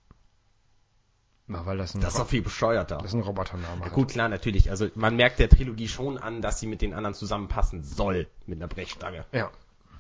Na, 1.47 1.67
weil 1.67 1.77
das 1.79 1.95
ein, 1.95 2.01
Das 2.01 2.15
ist 2.15 2.21
doch 2.21 2.29
viel 2.29 2.43
bescheuerter. 2.43 2.97
das 2.99 3.09
ist 3.09 3.15
ein 3.15 3.21
Robotername. 3.21 3.91
Gut, 3.91 4.11
klar, 4.11 4.29
natürlich. 4.29 4.71
Also 4.71 4.89
man 4.95 5.17
merkt 5.17 5.39
der 5.39 5.49
Trilogie 5.49 5.89
schon 5.89 6.19
an, 6.19 6.41
dass 6.41 6.61
sie 6.61 6.67
mit 6.67 6.83
den 6.83 6.95
anderen 6.95 7.15
zusammenpassen 7.15 7.83
soll. 7.83 8.29
Mit 8.47 8.59
einer 8.59 8.69
Brechstange. 8.69 9.25
Ja. 9.33 9.51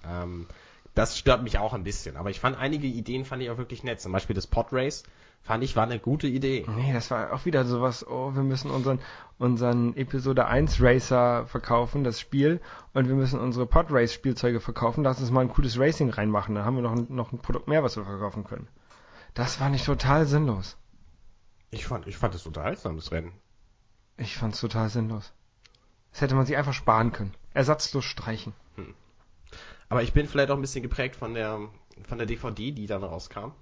Ähm, 0.07 0.47
das 0.95 1.19
stört 1.19 1.43
mich 1.43 1.59
auch 1.59 1.73
ein 1.73 1.85
bisschen. 1.85 2.17
Aber 2.17 2.31
ich 2.31 2.41
fand 2.41 2.57
einige 2.57 2.87
Ideen 2.87 3.25
fand 3.25 3.43
ich 3.43 3.51
auch 3.51 3.59
wirklich 3.59 3.85
nett. 3.85 4.01
Zum 4.01 4.13
Beispiel 4.13 4.35
das 4.35 4.47
Podrace 4.47 5.05
fand 5.43 5.65
ich 5.65 5.75
war 5.77 5.85
eine 5.85 5.99
gute 5.99 6.27
Idee. 6.29 6.65
Nee, 6.77 6.93
das 6.93 7.11
war 7.11 7.33
auch 7.33 7.45
wieder 7.45 7.65
sowas, 7.65 8.07
oh, 8.07 8.35
wir 8.35 8.43
müssen 8.43 8.71
unseren, 8.71 9.01
unseren 9.39 9.97
Episode 9.97 10.47
1 10.47 10.81
Racer 10.81 11.47
verkaufen, 11.47 12.05
das 12.05 12.21
Spiel, 12.21 12.61
und 12.95 13.09
wir 13.09 13.15
müssen 13.15 13.41
unsere 13.41 13.67
Podrace 13.67 14.13
Spielzeuge 14.13 14.61
verkaufen, 14.61 15.03
lass 15.03 15.21
uns 15.21 15.31
mal 15.31 15.41
ein 15.41 15.49
cooles 15.49 15.79
Racing 15.79 16.11
reinmachen, 16.11 16.55
dann 16.55 16.65
haben 16.65 16.77
wir 16.77 16.83
noch 16.83 16.93
ein, 16.93 17.07
noch 17.09 17.33
ein 17.33 17.39
Produkt 17.39 17.67
mehr, 17.67 17.83
was 17.83 17.97
wir 17.97 18.05
verkaufen 18.05 18.45
können. 18.45 18.69
Das 19.35 19.57
fand 19.57 19.75
ich 19.75 19.85
total 19.85 20.27
sinnlos. 20.27 20.77
Ich 21.71 21.87
fand, 21.87 22.07
ich 22.07 22.19
fand 22.19 22.35
es 22.35 22.47
unterhaltsam, 22.47 22.97
das 22.97 23.11
Rennen. 23.11 23.33
Ich 24.19 24.37
fand's 24.37 24.61
total 24.61 24.91
sinnlos. 24.91 25.33
Das 26.13 26.21
hätte 26.21 26.35
man 26.35 26.45
sich 26.47 26.57
einfach 26.57 26.75
sparen 26.75 27.13
können. 27.13 27.35
Ersatzlos 27.55 28.05
streichen. 28.05 28.53
Aber 29.93 30.03
ich 30.03 30.13
bin 30.13 30.27
vielleicht 30.27 30.51
auch 30.51 30.57
ein 30.57 30.61
bisschen 30.61 30.83
geprägt 30.83 31.17
von 31.17 31.35
der, 31.35 31.61
von 32.09 32.19
der 32.19 32.27
DVD, 32.27 32.73
die 32.73 32.87
dann 32.87 33.03
rauskam. 33.05 33.53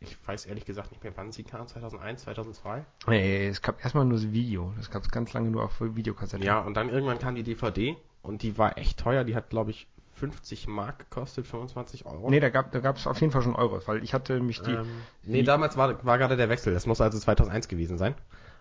Ich 0.00 0.16
weiß 0.26 0.46
ehrlich 0.46 0.64
gesagt 0.64 0.90
nicht 0.90 1.02
mehr, 1.04 1.12
wann 1.16 1.30
sie 1.30 1.44
kam. 1.44 1.68
2001, 1.68 2.22
2002? 2.22 2.84
Nee, 3.06 3.46
es 3.46 3.62
gab 3.62 3.80
erstmal 3.82 4.04
nur 4.04 4.18
das 4.18 4.32
Video. 4.32 4.72
Das 4.76 4.90
gab's 4.90 5.08
ganz 5.10 5.32
lange 5.32 5.50
nur 5.50 5.62
auf 5.62 5.80
Videokassette. 5.80 6.44
Ja, 6.44 6.58
und 6.60 6.74
dann 6.74 6.88
irgendwann 6.88 7.20
kam 7.20 7.36
die 7.36 7.44
DVD 7.44 7.96
und 8.22 8.42
die 8.42 8.58
war 8.58 8.76
echt 8.78 8.98
teuer. 8.98 9.22
Die 9.22 9.36
hat, 9.36 9.48
glaube 9.50 9.70
ich, 9.70 9.86
50 10.14 10.66
Mark 10.66 10.98
gekostet, 10.98 11.46
25 11.46 12.04
Euro. 12.04 12.28
Nee, 12.30 12.40
da 12.40 12.50
gab 12.50 12.72
gab's 12.72 13.06
auf 13.06 13.20
jeden 13.20 13.32
Fall 13.32 13.42
schon 13.42 13.54
Euros, 13.54 13.86
weil 13.86 14.02
ich 14.02 14.12
hatte 14.12 14.40
mich 14.40 14.60
die. 14.62 14.72
ähm, 14.72 14.86
nee, 15.22 15.38
die- 15.38 15.44
damals 15.44 15.76
war, 15.76 16.04
war 16.04 16.18
gerade 16.18 16.36
der 16.36 16.48
Wechsel. 16.48 16.74
Das 16.74 16.86
muss 16.86 17.00
also 17.00 17.18
2001 17.18 17.68
gewesen 17.68 17.96
sein. 17.96 18.14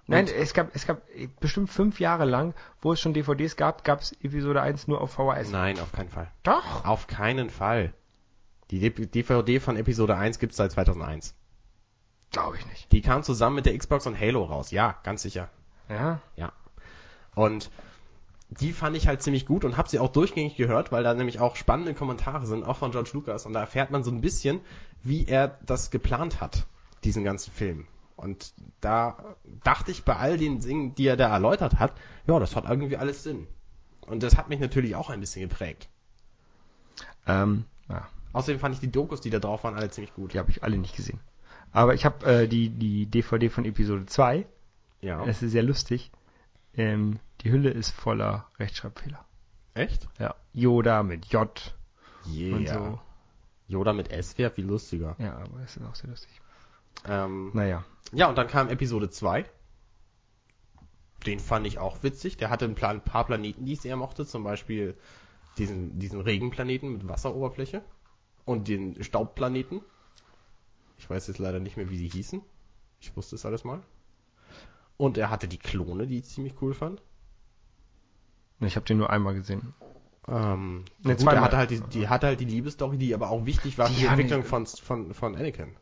Nein, 0.07 0.27
es 0.27 0.53
gab 0.53 0.75
es 0.75 0.85
gab 0.85 1.01
bestimmt 1.39 1.69
fünf 1.69 1.99
Jahre 1.99 2.25
lang, 2.25 2.53
wo 2.81 2.93
es 2.93 2.99
schon 2.99 3.13
DVDs 3.13 3.55
gab, 3.55 3.83
gab's 3.83 4.11
Episode 4.21 4.61
1 4.61 4.87
nur 4.87 4.99
auf 5.01 5.13
VHS. 5.13 5.51
Nein, 5.51 5.79
auf 5.79 5.91
keinen 5.91 6.09
Fall. 6.09 6.29
Doch. 6.43 6.85
Auf 6.85 7.07
keinen 7.07 7.49
Fall. 7.49 7.93
Die 8.71 8.79
DVD 8.79 9.59
von 9.59 9.77
Episode 9.77 10.15
1 10.15 10.39
gibt's 10.39 10.57
seit 10.57 10.71
2001. 10.71 11.35
Glaube 12.31 12.57
ich 12.57 12.65
nicht. 12.67 12.91
Die 12.91 13.01
kam 13.01 13.23
zusammen 13.23 13.57
mit 13.57 13.65
der 13.65 13.77
Xbox 13.77 14.07
und 14.07 14.19
Halo 14.19 14.43
raus. 14.43 14.71
Ja, 14.71 14.97
ganz 15.03 15.21
sicher. 15.21 15.49
Ja? 15.89 16.19
Ja. 16.37 16.53
Und 17.35 17.69
die 18.49 18.73
fand 18.73 18.95
ich 18.95 19.07
halt 19.07 19.21
ziemlich 19.21 19.45
gut 19.45 19.65
und 19.65 19.77
habe 19.77 19.89
sie 19.89 19.99
auch 19.99 20.09
durchgängig 20.09 20.55
gehört, 20.55 20.91
weil 20.91 21.03
da 21.03 21.13
nämlich 21.13 21.39
auch 21.39 21.55
spannende 21.55 21.93
Kommentare 21.93 22.45
sind, 22.45 22.65
auch 22.65 22.77
von 22.77 22.91
George 22.91 23.11
Lucas. 23.13 23.45
Und 23.45 23.53
da 23.53 23.61
erfährt 23.61 23.91
man 23.91 24.03
so 24.03 24.11
ein 24.11 24.21
bisschen, 24.21 24.61
wie 25.03 25.25
er 25.25 25.59
das 25.65 25.91
geplant 25.91 26.41
hat, 26.41 26.65
diesen 27.03 27.23
ganzen 27.23 27.51
Film. 27.51 27.87
Und 28.21 28.53
da 28.81 29.35
dachte 29.63 29.91
ich 29.91 30.03
bei 30.03 30.15
all 30.15 30.37
den 30.37 30.59
Dingen, 30.59 30.93
die 30.95 31.07
er 31.07 31.17
da 31.17 31.29
erläutert 31.33 31.79
hat, 31.79 31.93
ja, 32.27 32.39
das 32.39 32.55
hat 32.55 32.65
irgendwie 32.69 32.97
alles 32.97 33.23
Sinn. 33.23 33.47
Und 34.01 34.21
das 34.23 34.37
hat 34.37 34.49
mich 34.49 34.59
natürlich 34.59 34.95
auch 34.95 35.09
ein 35.09 35.19
bisschen 35.19 35.47
geprägt. 35.49 35.89
Ähm, 37.25 37.65
ja, 37.89 38.07
Außerdem 38.33 38.59
fand 38.59 38.75
ich 38.75 38.81
die 38.81 38.91
Dokus, 38.91 39.21
die 39.21 39.29
da 39.29 39.39
drauf 39.39 39.63
waren, 39.63 39.75
alle 39.75 39.89
ziemlich 39.89 40.13
gut. 40.13 40.33
die 40.33 40.39
habe 40.39 40.51
ich 40.51 40.63
alle 40.63 40.77
nicht 40.77 40.95
gesehen. 40.95 41.19
Aber 41.71 41.93
ich 41.93 42.05
habe 42.05 42.25
äh, 42.25 42.47
die, 42.47 42.69
die 42.69 43.05
DVD 43.05 43.49
von 43.49 43.65
Episode 43.65 44.05
2. 44.05 44.45
Ja. 45.01 45.25
Es 45.25 45.41
ist 45.41 45.51
sehr 45.51 45.63
lustig. 45.63 46.11
Ähm, 46.75 47.19
die 47.41 47.51
Hülle 47.51 47.69
ist 47.69 47.91
voller 47.91 48.47
Rechtschreibfehler. 48.59 49.25
Echt? 49.73 50.07
Ja. 50.19 50.35
Yoda 50.53 51.03
mit 51.03 51.25
J 51.27 51.75
Yeah. 52.27 52.55
und 52.55 52.67
so. 52.67 52.99
Yoda 53.67 53.93
mit 53.93 54.11
S 54.11 54.37
wäre 54.37 54.51
viel 54.51 54.65
lustiger. 54.65 55.15
Ja, 55.17 55.37
aber 55.37 55.61
es 55.63 55.75
ist 55.75 55.83
auch 55.83 55.95
sehr 55.95 56.09
lustig. 56.09 56.40
Ähm, 57.07 57.51
Naja. 57.53 57.83
Ja, 58.11 58.27
und 58.27 58.37
dann 58.37 58.47
kam 58.47 58.69
Episode 58.69 59.09
2. 59.09 59.45
Den 61.25 61.39
fand 61.39 61.67
ich 61.67 61.79
auch 61.79 62.03
witzig. 62.03 62.37
Der 62.37 62.49
hatte 62.49 62.65
ein 62.65 62.75
paar 62.75 63.25
Planeten, 63.25 63.65
die 63.65 63.73
ich 63.73 63.81
sehr 63.81 63.95
mochte. 63.95 64.25
Zum 64.25 64.43
Beispiel 64.43 64.97
diesen, 65.57 65.99
diesen 65.99 66.21
Regenplaneten 66.21 66.91
mit 66.93 67.07
Wasseroberfläche. 67.07 67.83
Und 68.45 68.67
den 68.67 69.01
Staubplaneten. 69.03 69.81
Ich 70.97 71.09
weiß 71.09 71.27
jetzt 71.27 71.37
leider 71.39 71.59
nicht 71.59 71.77
mehr, 71.77 71.89
wie 71.89 71.97
sie 71.97 72.09
hießen. 72.09 72.41
Ich 72.99 73.15
wusste 73.15 73.35
es 73.35 73.45
alles 73.45 73.63
mal. 73.63 73.81
Und 74.97 75.17
er 75.17 75.29
hatte 75.29 75.47
die 75.47 75.57
Klone, 75.57 76.05
die 76.07 76.19
ich 76.19 76.25
ziemlich 76.25 76.53
cool 76.61 76.73
fand. 76.73 77.01
Ich 78.59 78.75
habe 78.75 78.85
den 78.85 78.97
nur 78.97 79.09
einmal 79.09 79.33
gesehen. 79.33 79.73
Ähm, 80.27 80.85
Ne, 81.03 81.15
gut, 81.15 81.27
er 81.27 81.41
hatte 81.41 81.57
halt 81.57 81.71
die, 81.71 81.81
die 81.81 82.07
hatte 82.07 82.27
halt 82.27 82.39
die 82.39 82.45
Liebesstory, 82.45 82.97
die 82.97 83.13
aber 83.15 83.31
auch 83.31 83.45
wichtig 83.45 83.77
war 83.79 83.87
Die 83.87 83.95
für 83.95 84.01
die 84.01 84.05
Entwicklung 84.07 84.43
von, 84.43 84.67
von, 84.67 85.13
von 85.13 85.35
Anakin. 85.35 85.75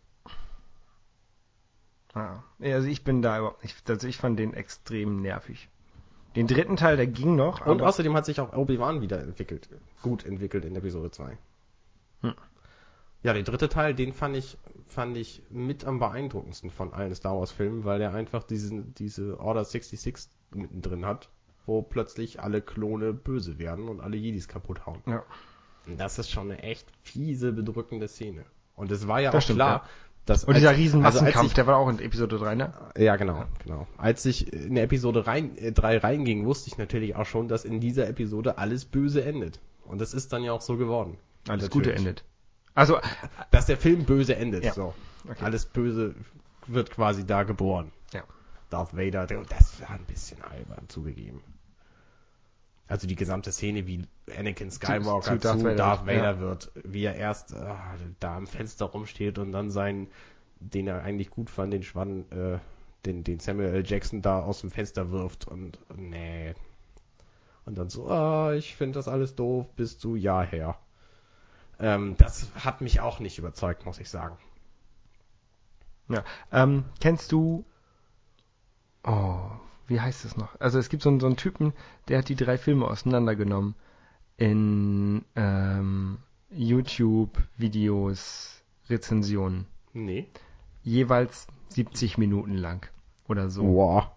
Ja. 2.15 2.43
Also 2.59 2.87
ich 2.87 3.03
bin 3.03 3.21
da 3.21 3.37
überhaupt 3.37 3.63
nicht. 3.63 3.89
Also 3.89 4.07
ich 4.07 4.17
fand 4.17 4.39
den 4.39 4.53
extrem 4.53 5.21
nervig. 5.21 5.69
Den 6.35 6.47
dritten 6.47 6.75
Teil, 6.75 6.97
der 6.97 7.07
ging 7.07 7.35
noch. 7.35 7.65
Und 7.65 7.81
außerdem 7.81 8.13
hat 8.13 8.25
sich 8.25 8.39
auch 8.39 8.53
Obi-Wan 8.53 9.01
wieder 9.01 9.19
entwickelt. 9.19 9.69
Gut 10.01 10.25
entwickelt 10.25 10.65
in 10.65 10.75
Episode 10.75 11.11
2. 11.11 11.37
Hm. 12.21 12.33
Ja, 13.23 13.33
der 13.33 13.43
dritte 13.43 13.67
Teil, 13.67 13.93
den 13.93 14.13
fand 14.13 14.35
ich, 14.37 14.57
fand 14.87 15.17
ich 15.17 15.43
mit 15.49 15.85
am 15.85 15.99
beeindruckendsten 15.99 16.69
von 16.69 16.93
allen 16.93 17.13
Star 17.15 17.37
Wars 17.37 17.51
Filmen, 17.51 17.83
weil 17.83 17.99
der 17.99 18.13
einfach 18.13 18.43
diesen, 18.43 18.93
diese 18.93 19.39
Order 19.39 19.65
66 19.65 20.31
mittendrin 20.53 21.05
hat, 21.05 21.29
wo 21.65 21.81
plötzlich 21.81 22.41
alle 22.41 22.61
Klone 22.61 23.13
böse 23.13 23.59
werden 23.59 23.89
und 23.89 23.99
alle 23.99 24.15
Jedis 24.15 24.47
kaputt 24.47 24.85
hauen. 24.85 25.01
Ja. 25.05 25.23
Und 25.85 25.99
das 25.99 26.19
ist 26.19 26.29
schon 26.29 26.51
eine 26.51 26.61
echt 26.63 26.87
fiese, 27.01 27.51
bedrückende 27.51 28.07
Szene. 28.07 28.45
Und 28.75 28.91
es 28.91 29.07
war 29.07 29.19
ja 29.19 29.31
Das 29.31 29.39
auch 29.39 29.43
stimmt, 29.43 29.57
klar, 29.57 29.85
dass 30.29 30.43
Und 30.45 30.55
dieser 30.55 30.69
als- 30.69 30.77
riesen 30.77 31.03
also 31.05 31.25
ich- 31.25 31.53
der 31.53 31.67
war 31.67 31.77
auch 31.77 31.89
in 31.89 31.99
Episode 31.99 32.37
3, 32.37 32.55
ne? 32.55 32.73
ja, 32.97 33.15
genau, 33.15 33.45
genau. 33.63 33.87
Als 33.97 34.25
ich 34.25 34.51
in 34.53 34.77
Episode 34.77 35.25
rein, 35.27 35.57
äh, 35.57 35.71
3 35.71 35.97
reinging, 35.97 36.45
wusste 36.45 36.69
ich 36.69 36.77
natürlich 36.77 37.15
auch 37.15 37.25
schon, 37.25 37.47
dass 37.47 37.65
in 37.65 37.79
dieser 37.79 38.07
Episode 38.07 38.57
alles 38.57 38.85
böse 38.85 39.23
endet. 39.23 39.59
Und 39.85 39.99
das 39.99 40.13
ist 40.13 40.31
dann 40.33 40.43
ja 40.43 40.51
auch 40.53 40.61
so 40.61 40.77
geworden. 40.77 41.17
Alles 41.47 41.63
Natürlich. 41.63 41.71
Gute 41.87 41.93
endet. 41.93 42.23
Also, 42.75 42.99
Dass 43.51 43.65
der 43.65 43.77
Film 43.77 44.05
böse 44.05 44.35
endet, 44.35 44.63
Ja. 44.63 44.73
so. 44.73 44.93
Okay. 45.27 45.43
Alles 45.43 45.65
Böse 45.65 46.13
wird 46.67 46.91
quasi 46.91 47.25
da 47.25 47.43
geboren. 47.43 47.91
ja. 48.13 48.21
Darth 48.69 48.95
Vader, 48.95 49.25
der- 49.25 49.41
das 49.49 49.81
war 49.81 49.89
ein 49.89 50.05
bisschen 50.05 50.41
albern 50.43 50.87
zugegeben. 50.89 51.41
Also 52.89 53.05
die 53.05 53.15
gesamte 53.15 53.51
Szene, 53.51 53.85
wie 53.85 54.01
Anakin 54.35 54.71
Skywalker 54.71 55.33
zu 55.33 55.37
Darth 55.37 55.59
zu 55.59 55.65
Vader 55.65 55.75
Darth 55.75 56.05
wird, 56.07 56.17
Vader 56.17 56.31
ja. 56.31 56.39
wird, 56.39 56.71
wie 56.83 57.03
er 57.03 57.15
erst 57.15 57.53
äh, 57.53 57.75
da 58.19 58.35
am 58.35 58.47
Fenster 58.47 58.85
rumsteht 58.85 59.37
und 59.37 59.51
dann 59.51 59.69
seinen, 59.69 60.07
den 60.59 60.87
er 60.87 61.03
eigentlich 61.03 61.29
gut 61.29 61.51
fand, 61.51 61.71
den 61.71 61.83
Schwann, 61.83 62.25
äh, 62.31 62.57
den, 63.05 63.23
den 63.23 63.39
Samuel 63.39 63.75
L. 63.75 63.83
Jackson 63.85 64.23
da 64.23 64.41
aus 64.41 64.61
dem 64.61 64.71
Fenster 64.71 65.11
wirft 65.11 65.47
und 65.47 65.77
nee. 65.95 66.55
Und 67.65 67.77
dann 67.77 67.91
so, 67.91 68.09
ah, 68.09 68.53
ich 68.53 68.75
finde 68.75 68.97
das 68.97 69.07
alles 69.07 69.35
doof, 69.35 69.67
bist 69.75 70.03
du 70.03 70.15
ja 70.15 70.41
her. 70.41 70.75
Ähm, 71.79 72.15
das 72.17 72.49
hat 72.55 72.81
mich 72.81 73.01
auch 73.01 73.19
nicht 73.19 73.37
überzeugt, 73.37 73.85
muss 73.85 73.99
ich 73.99 74.09
sagen. 74.09 74.35
Ja. 76.07 76.23
Ähm, 76.51 76.85
kennst 76.99 77.31
du. 77.31 77.63
Oh, 79.03 79.51
wie 79.89 79.99
heißt 79.99 80.25
es 80.25 80.37
noch? 80.37 80.59
Also 80.59 80.79
es 80.79 80.89
gibt 80.89 81.03
so 81.03 81.09
einen, 81.09 81.19
so 81.19 81.27
einen 81.27 81.37
Typen, 81.37 81.73
der 82.07 82.19
hat 82.19 82.29
die 82.29 82.35
drei 82.35 82.57
Filme 82.57 82.85
auseinandergenommen 82.87 83.75
in 84.37 85.25
ähm, 85.35 86.17
YouTube-Videos, 86.51 88.63
Rezensionen. 88.89 89.65
Nee. 89.93 90.27
Jeweils 90.83 91.47
70 91.69 92.17
Minuten 92.17 92.53
lang 92.55 92.87
oder 93.27 93.49
so. 93.49 93.63
Wow. 93.63 94.07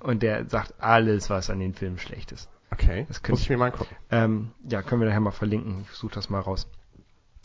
Und 0.00 0.22
der 0.22 0.48
sagt 0.48 0.74
alles, 0.80 1.30
was 1.30 1.50
an 1.50 1.58
den 1.58 1.74
Filmen 1.74 1.98
schlecht 1.98 2.32
ist. 2.32 2.48
Okay, 2.70 3.04
Das 3.08 3.22
muss 3.28 3.40
ich- 3.40 3.46
ich 3.46 3.50
mir 3.50 3.56
mal 3.58 3.66
angucken. 3.72 3.94
Ähm, 4.10 4.50
ja, 4.68 4.82
können 4.82 5.00
wir 5.00 5.08
nachher 5.08 5.20
mal 5.20 5.30
verlinken. 5.30 5.84
Ich 5.90 5.96
suche 5.96 6.14
das 6.14 6.28
mal 6.30 6.40
raus. 6.40 6.68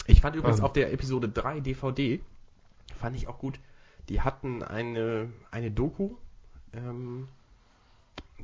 Ich 0.07 0.21
fand 0.21 0.35
übrigens 0.35 0.59
Ähm. 0.59 0.65
auf 0.65 0.73
der 0.73 0.91
Episode 0.91 1.29
3 1.29 1.59
DVD, 1.59 2.19
fand 2.97 3.15
ich 3.15 3.27
auch 3.27 3.37
gut, 3.37 3.59
die 4.09 4.21
hatten 4.21 4.63
eine, 4.63 5.31
eine 5.51 5.69
Doku, 5.71 6.15
ähm, 6.73 7.27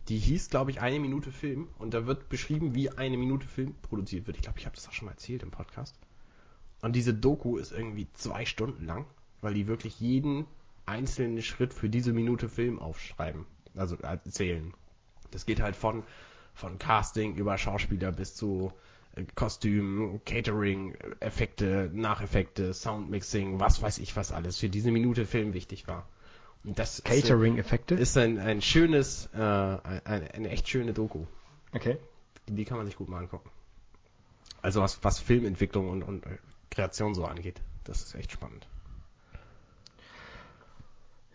die 0.07 0.17
hieß, 0.17 0.49
glaube 0.49 0.71
ich, 0.71 0.81
eine 0.81 0.99
Minute 0.99 1.31
Film 1.31 1.67
und 1.79 1.93
da 1.93 2.05
wird 2.05 2.29
beschrieben, 2.29 2.75
wie 2.75 2.89
eine 2.91 3.17
Minute 3.17 3.47
Film 3.47 3.75
produziert 3.81 4.27
wird. 4.27 4.37
Ich 4.37 4.43
glaube, 4.43 4.59
ich 4.59 4.65
habe 4.65 4.75
das 4.75 4.87
auch 4.87 4.93
schon 4.93 5.05
mal 5.05 5.11
erzählt 5.11 5.43
im 5.43 5.51
Podcast. 5.51 5.95
Und 6.81 6.95
diese 6.95 7.13
Doku 7.13 7.57
ist 7.57 7.71
irgendwie 7.71 8.07
zwei 8.13 8.45
Stunden 8.45 8.85
lang, 8.85 9.05
weil 9.41 9.53
die 9.53 9.67
wirklich 9.67 9.99
jeden 9.99 10.45
einzelnen 10.85 11.41
Schritt 11.41 11.73
für 11.73 11.89
diese 11.89 12.13
Minute 12.13 12.49
Film 12.49 12.79
aufschreiben, 12.79 13.45
also 13.75 13.95
erzählen. 13.97 14.73
Das 15.31 15.45
geht 15.45 15.61
halt 15.61 15.75
von, 15.75 16.03
von 16.53 16.77
Casting 16.77 17.35
über 17.35 17.57
Schauspieler 17.57 18.11
bis 18.11 18.35
zu 18.35 18.71
Kostüm, 19.35 20.19
Catering, 20.25 20.93
Effekte, 21.21 21.89
Nacheffekte, 21.93 22.73
Soundmixing, 22.73 23.59
was 23.59 23.81
weiß 23.81 23.99
ich 23.99 24.15
was 24.15 24.31
alles 24.31 24.57
für 24.57 24.69
diese 24.69 24.91
Minute 24.91 25.25
Film 25.25 25.53
wichtig 25.53 25.87
war. 25.87 26.07
Das 26.67 26.99
ist, 26.99 27.05
Catering-Effekte? 27.05 27.95
ist 27.95 28.17
ein, 28.17 28.39
ein 28.39 28.61
schönes, 28.61 29.29
äh, 29.33 29.39
ein, 29.39 30.01
eine 30.33 30.49
echt 30.49 30.67
schöne 30.67 30.93
Doku. 30.93 31.25
Okay. 31.73 31.97
Die 32.47 32.65
kann 32.65 32.77
man 32.77 32.85
sich 32.87 32.95
gut 32.95 33.07
mal 33.09 33.19
angucken. 33.19 33.49
Also 34.61 34.81
was, 34.81 35.03
was 35.03 35.19
Filmentwicklung 35.19 35.89
und, 35.89 36.03
und 36.03 36.25
äh, 36.25 36.37
Kreation 36.71 37.13
so 37.13 37.25
angeht. 37.25 37.61
Das 37.83 38.01
ist 38.01 38.15
echt 38.15 38.31
spannend. 38.31 38.65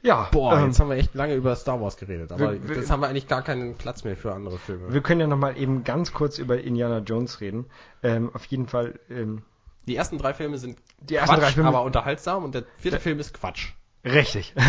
Ja, 0.03 0.29
Boah, 0.33 0.59
ähm, 0.59 0.69
jetzt 0.69 0.81
haben 0.81 0.89
wir 0.89 0.97
echt 0.97 1.15
lange 1.15 1.35
über 1.35 1.55
Star 1.57 1.81
Wars 1.81 1.97
geredet, 1.99 2.33
aber 2.33 2.53
wir- 2.55 2.69
wir- 2.69 2.77
jetzt 2.77 2.91
haben 2.91 3.01
wir 3.03 3.09
eigentlich 3.09 3.29
gar 3.29 3.43
keinen 3.43 3.75
Platz 3.77 4.03
mehr 4.03 4.17
für 4.17 4.33
andere 4.33 4.59
Filme. 4.59 4.93
wir 4.93 5.03
können 5.03 5.21
ja 5.21 5.27
nochmal 5.27 5.59
eben 5.59 5.85
ganz 5.85 6.13
kurz 6.15 6.39
über 6.39 6.59
Indiana 6.59 7.01
Jones 7.01 7.41
reden. 7.43 7.67
Ähm, 8.03 8.31
auf 8.35 8.47
jeden 8.47 8.67
Fall, 8.67 8.99
ähm, 9.11 9.43
Die 9.87 9.97
ersten 9.97 10.17
drei 10.17 10.33
Filme 10.33 10.57
sind 10.57 10.79
die 11.01 11.17
ersten 11.17 11.35
Quatsch, 11.35 11.43
drei 11.45 11.53
Filme, 11.53 11.69
aber 11.69 11.83
unterhaltsam 11.83 12.45
und 12.45 12.55
der 12.55 12.65
vierte 12.79 12.99
Film 12.99 13.19
ist 13.19 13.35
Quatsch. 13.35 13.73
Richtig. 14.05 14.55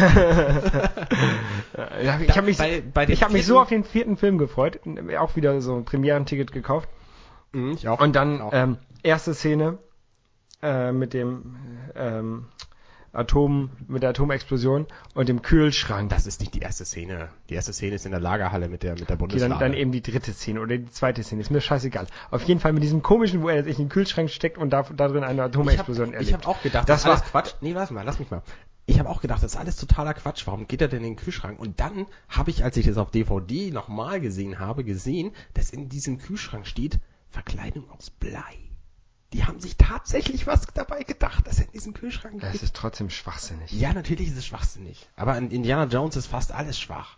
Ich 2.02 2.36
habe 2.38 2.42
mich, 2.46 2.58
Bei- 2.58 2.82
bei 2.94 3.08
ich 3.08 3.24
hab 3.24 3.32
mich 3.32 3.46
so 3.46 3.60
auf 3.60 3.70
den 3.70 3.84
vierten 3.84 4.18
Film 4.18 4.38
gefreut. 4.38 4.80
Auch 5.20 5.36
wieder 5.36 5.62
so 5.62 5.76
ein 5.76 5.86
Premierenticket 5.86 6.52
gekauft. 6.52 6.90
Mhm, 7.54 7.72
ich 7.74 7.88
auch. 7.88 8.00
Und 8.02 8.16
dann 8.16 8.42
Auch. 8.42 8.52
ähm, 8.54 8.78
erste 9.04 9.34
Szene 9.34 9.78
äh, 10.62 10.92
mit 10.92 11.14
dem 11.14 11.56
ähm, 11.96 12.46
Atom, 13.14 13.72
mit 13.88 14.04
der 14.04 14.12
Atomexplosion 14.12 14.86
und 15.16 15.28
dem 15.28 15.42
Kühlschrank. 15.42 16.10
das 16.10 16.26
ist 16.28 16.40
nicht 16.40 16.54
die 16.54 16.60
erste 16.60 16.86
Szene. 16.86 17.30
Die 17.50 17.56
erste 17.56 17.74
Szene 17.74 17.96
ist 17.96 18.06
in 18.06 18.12
der 18.12 18.22
Lagerhalle 18.22 18.70
mit 18.70 18.84
der 18.84 18.92
mit 18.94 19.02
der 19.10 19.16
Okay, 19.16 19.18
Bundeslade. 19.18 19.50
dann, 19.52 19.60
dann 19.60 19.74
eben 19.74 19.92
die 19.92 20.02
dritte 20.02 20.32
Szene 20.34 20.62
oder 20.62 20.78
die 20.78 20.90
zweite 20.92 21.22
Szene, 21.24 21.42
ist 21.42 21.52
mir 21.52 21.60
scheißegal. 21.62 22.08
Auf 22.32 22.44
jeden 22.44 22.60
Fall 22.62 22.72
mit 22.74 22.84
diesem 22.84 23.02
komischen, 23.02 23.42
wo 23.42 23.50
er 23.50 23.64
sich 23.64 23.78
in 23.80 23.86
den 23.86 23.90
Kühlschrank 23.90 24.30
steckt 24.30 24.58
und 24.58 24.70
da, 24.72 24.84
da 24.84 25.08
drin 25.10 25.24
eine 25.26 25.42
ich 25.42 25.46
Atomexplosion 25.46 26.08
habe 26.08 26.16
erlebt. 26.18 26.34
hab 26.34 26.48
auch 26.48 26.62
gedacht, 26.62 26.88
Das 26.88 27.04
das, 27.04 27.20
war- 27.22 27.22
Quatsch. 27.44 27.54
Nee, 27.62 27.76
warte 27.76 27.94
mal, 27.94 28.04
lass 28.06 28.20
mich 28.20 28.32
mal. 28.32 28.42
Ich 28.88 29.00
habe 29.00 29.10
auch 29.10 29.22
gedacht, 29.22 29.44
das 29.44 29.54
ist 29.54 29.60
alles 29.60 29.76
totaler 29.78 30.14
Quatsch. 30.14 30.46
Warum 30.48 30.68
geht 30.68 30.82
er 30.82 30.88
denn 30.88 31.00
in 31.04 31.12
den 31.12 31.16
Kühlschrank? 31.16 31.60
Und 31.60 31.80
dann 31.80 32.08
habe 32.28 32.50
ich, 32.52 32.64
als 32.64 32.76
ich 32.78 32.86
das 32.88 32.98
auf 32.98 33.12
DVD 33.12 33.72
nochmal 33.72 34.20
gesehen 34.20 34.60
habe, 34.60 34.84
gesehen, 34.84 35.32
dass 35.54 35.70
in 35.70 35.88
diesem 35.88 36.18
Kühlschrank 36.18 36.66
steht 36.68 37.00
Verkleidung 37.30 37.90
aus 37.92 38.10
Blei. 38.10 38.58
Die 39.34 39.46
haben 39.46 39.62
sich 39.62 39.78
tatsächlich 39.78 40.46
was 40.46 40.66
dabei 40.74 41.04
gedacht, 41.04 41.48
dass 41.48 41.60
er 41.60 41.66
in 41.68 41.72
diesem 41.72 41.94
Kühlschrank 41.94 42.42
Das 42.42 42.52
geht. 42.52 42.64
ist 42.64 42.76
trotzdem 42.76 43.10
schwachsinnig. 43.10 43.72
Ja, 43.72 43.94
natürlich 43.94 44.28
ist 44.28 44.38
es 44.38 44.46
schwachsinnig. 44.46 45.08
Aber 45.16 45.38
in 45.38 45.52
Indiana 45.52 45.86
Jones 45.86 46.18
ist 46.18 46.28
fast 46.28 46.52
alles 46.52 46.78
schwach. 46.78 47.18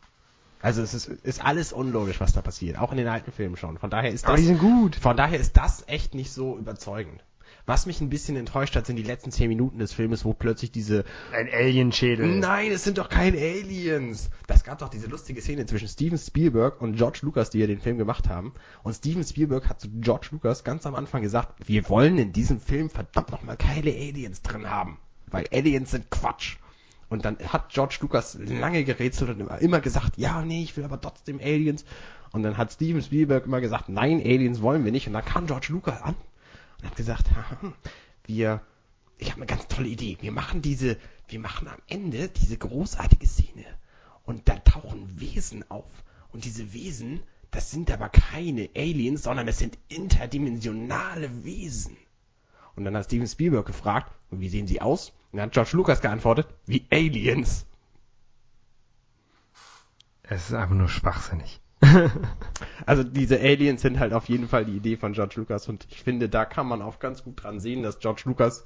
Also 0.62 0.82
es 0.84 0.94
ist, 0.94 1.08
ist 1.08 1.44
alles 1.44 1.74
unlogisch, 1.74 2.20
was 2.22 2.34
da 2.34 2.42
passiert. 2.42 2.78
Auch 2.78 2.92
in 2.92 2.98
den 2.98 3.08
alten 3.08 3.32
Filmen 3.32 3.58
schon. 3.58 3.80
Von 3.80 3.90
daher 3.90 4.12
ist 4.12 4.26
Aber 4.26 4.34
das, 4.34 4.42
die 4.42 4.48
sind 4.48 4.60
gut. 4.60 4.96
von 4.96 5.18
daher 5.18 5.40
ist 5.40 5.58
das 5.58 5.84
echt 5.88 6.14
nicht 6.14 6.32
so 6.32 6.58
überzeugend. 6.58 7.24
Was 7.66 7.86
mich 7.86 8.02
ein 8.02 8.10
bisschen 8.10 8.36
enttäuscht 8.36 8.76
hat, 8.76 8.86
sind 8.86 8.98
die 8.98 9.04
letzten 9.04 9.32
zehn 9.32 9.48
Minuten 9.48 9.80
des 9.80 9.94
Filmes, 9.94 10.26
wo 10.26 10.34
plötzlich 10.34 10.72
diese 10.72 11.06
Ein 11.32 11.48
Alienschädel. 11.50 12.40
Nein, 12.40 12.72
es 12.72 12.84
sind 12.84 12.98
doch 12.98 13.08
keine 13.08 13.38
Aliens. 13.38 14.30
Das 14.48 14.66
gab 14.66 14.80
doch 14.80 14.90
diese 14.90 15.08
lustige 15.08 15.42
Szene 15.42 15.66
zwischen 15.66 15.88
Steven 15.88 16.18
Spielberg 16.18 16.82
und 16.82 16.98
George 16.98 17.20
Lucas, 17.22 17.52
die 17.52 17.60
ja 17.60 17.68
den 17.68 17.80
Film 17.80 17.98
gemacht 17.98 18.28
haben. 18.28 18.54
Und 18.84 18.94
Steven 18.94 19.24
Spielberg 19.24 19.70
hat 19.70 19.80
zu 19.80 19.88
George 20.02 20.28
Lucas 20.32 20.66
ganz 20.66 20.86
am 20.86 20.94
Anfang 20.94 21.22
gesagt, 21.22 21.66
wir 21.66 21.88
wollen 21.88 22.18
in 22.18 22.34
diesem 22.34 22.60
Film 22.60 22.90
verdammt 22.90 23.32
nochmal 23.32 23.56
keine 23.56 23.92
Aliens 23.92 24.42
drin 24.42 24.70
haben. 24.70 24.98
Weil 25.28 25.46
Aliens 25.54 25.92
sind 25.92 26.10
Quatsch. 26.12 26.58
Und 27.08 27.24
dann 27.24 27.38
hat 27.38 27.70
George 27.70 28.00
Lucas 28.02 28.38
lange 28.42 28.84
gerätselt 28.84 29.30
und 29.30 29.40
immer, 29.40 29.60
immer 29.60 29.80
gesagt, 29.80 30.18
ja, 30.18 30.42
nee, 30.42 30.64
ich 30.64 30.76
will 30.76 30.84
aber 30.84 31.00
trotzdem 31.00 31.40
Aliens. 31.40 31.86
Und 32.34 32.44
dann 32.44 32.58
hat 32.58 32.74
Steven 32.74 33.02
Spielberg 33.02 33.46
immer 33.46 33.62
gesagt, 33.62 33.88
nein, 33.88 34.20
Aliens 34.20 34.62
wollen 34.62 34.84
wir 34.84 34.92
nicht. 34.92 35.08
Und 35.08 35.14
dann 35.14 35.24
kam 35.24 35.48
George 35.48 35.68
Lucas 35.70 36.02
an 36.02 36.16
und 36.84 36.90
hat 36.90 36.98
gesagt, 36.98 37.32
haha, 37.32 37.74
wir, 38.26 38.62
ich 39.18 39.30
habe 39.32 39.38
eine 39.38 39.46
ganz 39.46 39.68
tolle 39.68 39.88
Idee. 39.88 40.18
Wir 40.20 40.34
machen 40.34 40.62
diese, 40.62 40.98
wir 41.30 41.40
machen 41.40 41.68
am 41.70 41.80
Ende 41.88 42.28
diese 42.28 42.58
großartige 42.58 43.26
Szene 43.26 43.66
und 44.26 44.50
da 44.50 44.58
tauchen 44.58 45.20
Wesen 45.20 45.70
auf 45.72 45.90
und 46.34 46.44
diese 46.44 46.74
Wesen, 46.74 47.24
das 47.52 47.72
sind 47.72 47.90
aber 47.90 48.10
keine 48.10 48.70
Aliens, 48.76 49.24
sondern 49.24 49.48
das 49.48 49.60
sind 49.60 49.78
interdimensionale 49.88 51.46
Wesen. 51.46 51.96
Und 52.76 52.84
dann 52.84 52.98
hat 52.98 53.06
Steven 53.06 53.28
Spielberg 53.28 53.66
gefragt, 53.66 54.12
wie 54.32 54.50
sehen 54.50 54.68
sie 54.68 54.82
aus? 54.82 55.14
Und 55.32 55.38
dann 55.38 55.48
hat 55.48 55.54
George 55.54 55.72
Lucas 55.74 56.02
geantwortet, 56.02 56.48
wie 56.66 56.86
Aliens. 56.92 57.66
Es 60.24 60.50
ist 60.50 60.54
einfach 60.54 60.76
nur 60.76 60.90
schwachsinnig. 60.90 61.62
Also 62.86 63.04
diese 63.04 63.40
Aliens 63.40 63.82
sind 63.82 64.00
halt 64.00 64.14
auf 64.14 64.26
jeden 64.30 64.48
Fall 64.48 64.66
die 64.66 64.76
Idee 64.76 64.98
von 64.98 65.14
George 65.14 65.36
Lucas 65.38 65.68
und 65.70 65.86
ich 65.90 66.04
finde, 66.04 66.30
da 66.30 66.46
kann 66.46 66.68
man 66.68 66.82
auch 66.82 67.00
ganz 67.00 67.24
gut 67.24 67.42
dran 67.44 67.60
sehen, 67.60 67.84
dass 67.84 68.00
George 68.00 68.24
Lucas 68.26 68.66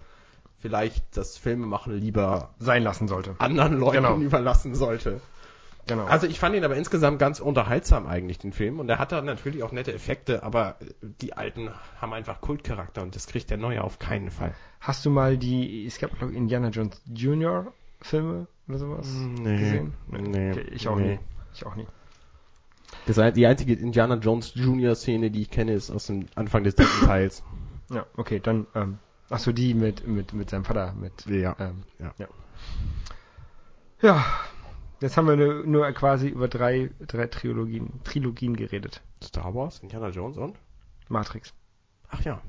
vielleicht 0.59 1.15
das 1.15 1.37
Filmemachen 1.37 1.93
lieber 1.93 2.49
Sein 2.59 2.83
lassen 2.83 3.07
sollte. 3.07 3.35
anderen 3.39 3.77
Leuten 3.79 3.97
Genau. 3.97 4.17
überlassen 4.17 4.73
sollte. 4.75 5.21
Genau. 5.85 6.05
Also 6.05 6.27
ich 6.27 6.39
fand 6.39 6.53
ihn 6.55 6.65
aber 6.65 6.75
insgesamt 6.75 7.17
ganz 7.19 7.39
unterhaltsam 7.39 8.07
eigentlich, 8.07 8.39
den 8.39 8.51
Film. 8.51 8.79
Und 8.79 8.89
er 8.89 8.99
hat 8.99 9.11
da 9.13 9.21
natürlich 9.21 9.63
auch 9.63 9.71
nette 9.71 9.93
Effekte, 9.93 10.43
aber 10.43 10.75
die 11.21 11.33
alten 11.33 11.69
haben 12.01 12.11
einfach 12.13 12.41
Kultcharakter 12.41 13.03
und 13.03 13.15
das 13.15 13.27
kriegt 13.27 13.49
der 13.51 13.57
neue 13.57 13.83
auf 13.83 13.97
keinen 13.99 14.29
Fall. 14.31 14.53
Hast 14.81 15.05
du 15.05 15.09
mal 15.09 15.37
die, 15.37 15.85
es 15.85 15.99
gab 15.99 16.17
glaube 16.17 16.33
ich 16.33 16.37
Indiana 16.37 16.69
Jones 16.69 17.01
Junior 17.13 17.71
Filme 18.01 18.47
oder 18.67 18.77
sowas 18.79 19.07
Nee, 19.07 19.57
gesehen? 19.59 19.93
nee, 20.07 20.51
ich 20.71 20.87
auch 20.89 20.97
nee. 20.97 21.13
nie. 21.13 21.19
Ich 21.53 21.65
auch 21.65 21.75
nie. 21.75 21.87
Das 23.05 23.33
die 23.33 23.45
einzige 23.45 23.73
Indiana 23.73 24.15
Jones 24.15 24.53
Junior 24.55 24.95
Szene, 24.95 25.31
die 25.31 25.43
ich 25.43 25.49
kenne, 25.49 25.73
ist 25.73 25.91
aus 25.91 26.07
dem 26.07 26.25
Anfang 26.35 26.63
des 26.63 26.75
dritten 26.75 27.05
Teils. 27.05 27.43
Ja, 27.89 28.05
okay, 28.17 28.39
dann, 28.41 28.67
ähm, 28.75 28.99
ach 29.29 29.39
so, 29.39 29.51
die 29.53 29.73
mit, 29.73 30.05
mit, 30.07 30.33
mit 30.33 30.49
seinem 30.49 30.65
Vater, 30.65 30.93
mit, 30.93 31.25
Ja. 31.25 31.55
ähm, 31.59 31.83
Ja. 31.99 32.13
ja. 32.17 32.27
Ja, 34.01 34.25
jetzt 34.99 35.17
haben 35.17 35.27
wir 35.27 35.35
nur, 35.37 35.65
nur 35.65 35.91
quasi 35.93 36.27
über 36.27 36.47
drei, 36.47 36.91
drei 36.99 37.27
Trilogien, 37.27 38.01
Trilogien 38.03 38.55
geredet. 38.55 39.01
Star 39.23 39.55
Wars, 39.55 39.79
Indiana 39.79 40.09
Jones 40.09 40.37
und? 40.37 40.55
Matrix. 41.09 41.53
Ach 42.09 42.21
ja. 42.21 42.41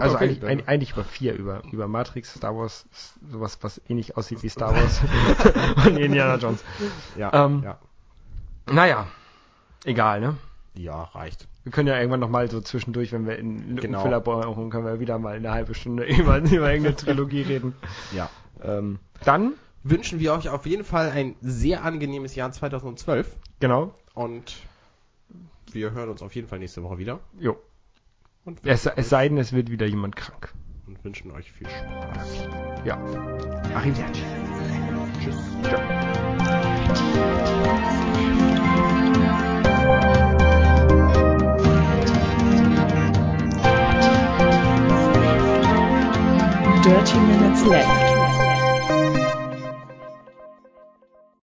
also 0.00 0.16
okay, 0.16 0.24
eigentlich, 0.24 0.44
ein, 0.44 0.66
eigentlich 0.66 0.92
über 0.92 1.04
vier, 1.04 1.34
über, 1.34 1.62
über 1.70 1.86
Matrix, 1.86 2.34
Star 2.34 2.56
Wars, 2.56 2.86
sowas, 3.30 3.58
was 3.60 3.80
ähnlich 3.88 4.16
aussieht 4.16 4.42
wie 4.42 4.48
Star 4.48 4.74
Wars 4.74 5.00
und 5.86 5.96
Indiana 5.96 6.36
Jones. 6.36 6.64
ja, 7.16 7.32
ähm, 7.32 7.62
ja. 7.62 7.78
Naja, 8.70 9.06
egal, 9.84 10.20
ne? 10.20 10.36
ja, 10.74 11.02
reicht. 11.02 11.48
Wir 11.64 11.72
können 11.72 11.88
ja 11.88 11.96
irgendwann 11.98 12.20
nochmal 12.20 12.48
so 12.50 12.60
zwischendurch, 12.60 13.10
wenn 13.12 13.26
wir 13.26 13.36
in 13.36 13.58
Genau. 13.58 13.74
Lückenfüller 13.80 14.20
brauchen, 14.20 14.70
können 14.70 14.86
wir 14.86 15.00
wieder 15.00 15.18
mal 15.18 15.34
eine 15.36 15.50
halbe 15.50 15.74
Stunde 15.74 16.04
über, 16.08 16.38
über 16.38 16.70
irgendeine 16.72 16.94
Trilogie 16.96 17.42
reden. 17.42 17.74
Ja. 18.14 18.30
Ähm, 18.62 18.98
dann, 19.24 19.54
Wünschen 19.82 20.20
wir 20.20 20.32
euch 20.34 20.48
auf 20.48 20.66
jeden 20.66 20.84
Fall 20.84 21.10
ein 21.10 21.34
sehr 21.40 21.84
angenehmes 21.84 22.34
Jahr 22.34 22.50
2012 22.52 23.34
genau, 23.60 23.94
und 24.14 24.56
wir 25.72 25.92
hören 25.92 26.10
uns 26.10 26.20
auf 26.22 26.34
jeden 26.34 26.48
Fall 26.48 26.58
nächste 26.58 26.82
Woche 26.82 26.98
wieder 26.98 27.20
jo. 27.38 27.56
und, 28.44 28.60
Es, 28.64 28.86
es 28.86 29.08
sei 29.08 29.28
denn, 29.28 29.38
es 29.38 29.52
wird 29.52 29.70
wieder 29.70 29.86
jemand 29.86 30.16
krank. 30.16 30.52
und 30.86 31.02
wünschen 31.04 31.30
euch 31.30 31.50
viel 31.52 31.68
Spaß. 31.68 32.48
Ja. 32.84 32.96
Arrivederci. 33.74 34.22
Tschüss. 35.22 35.36
Dirty 46.88 47.18
Minutes 47.20 47.64
Left. 47.66 48.07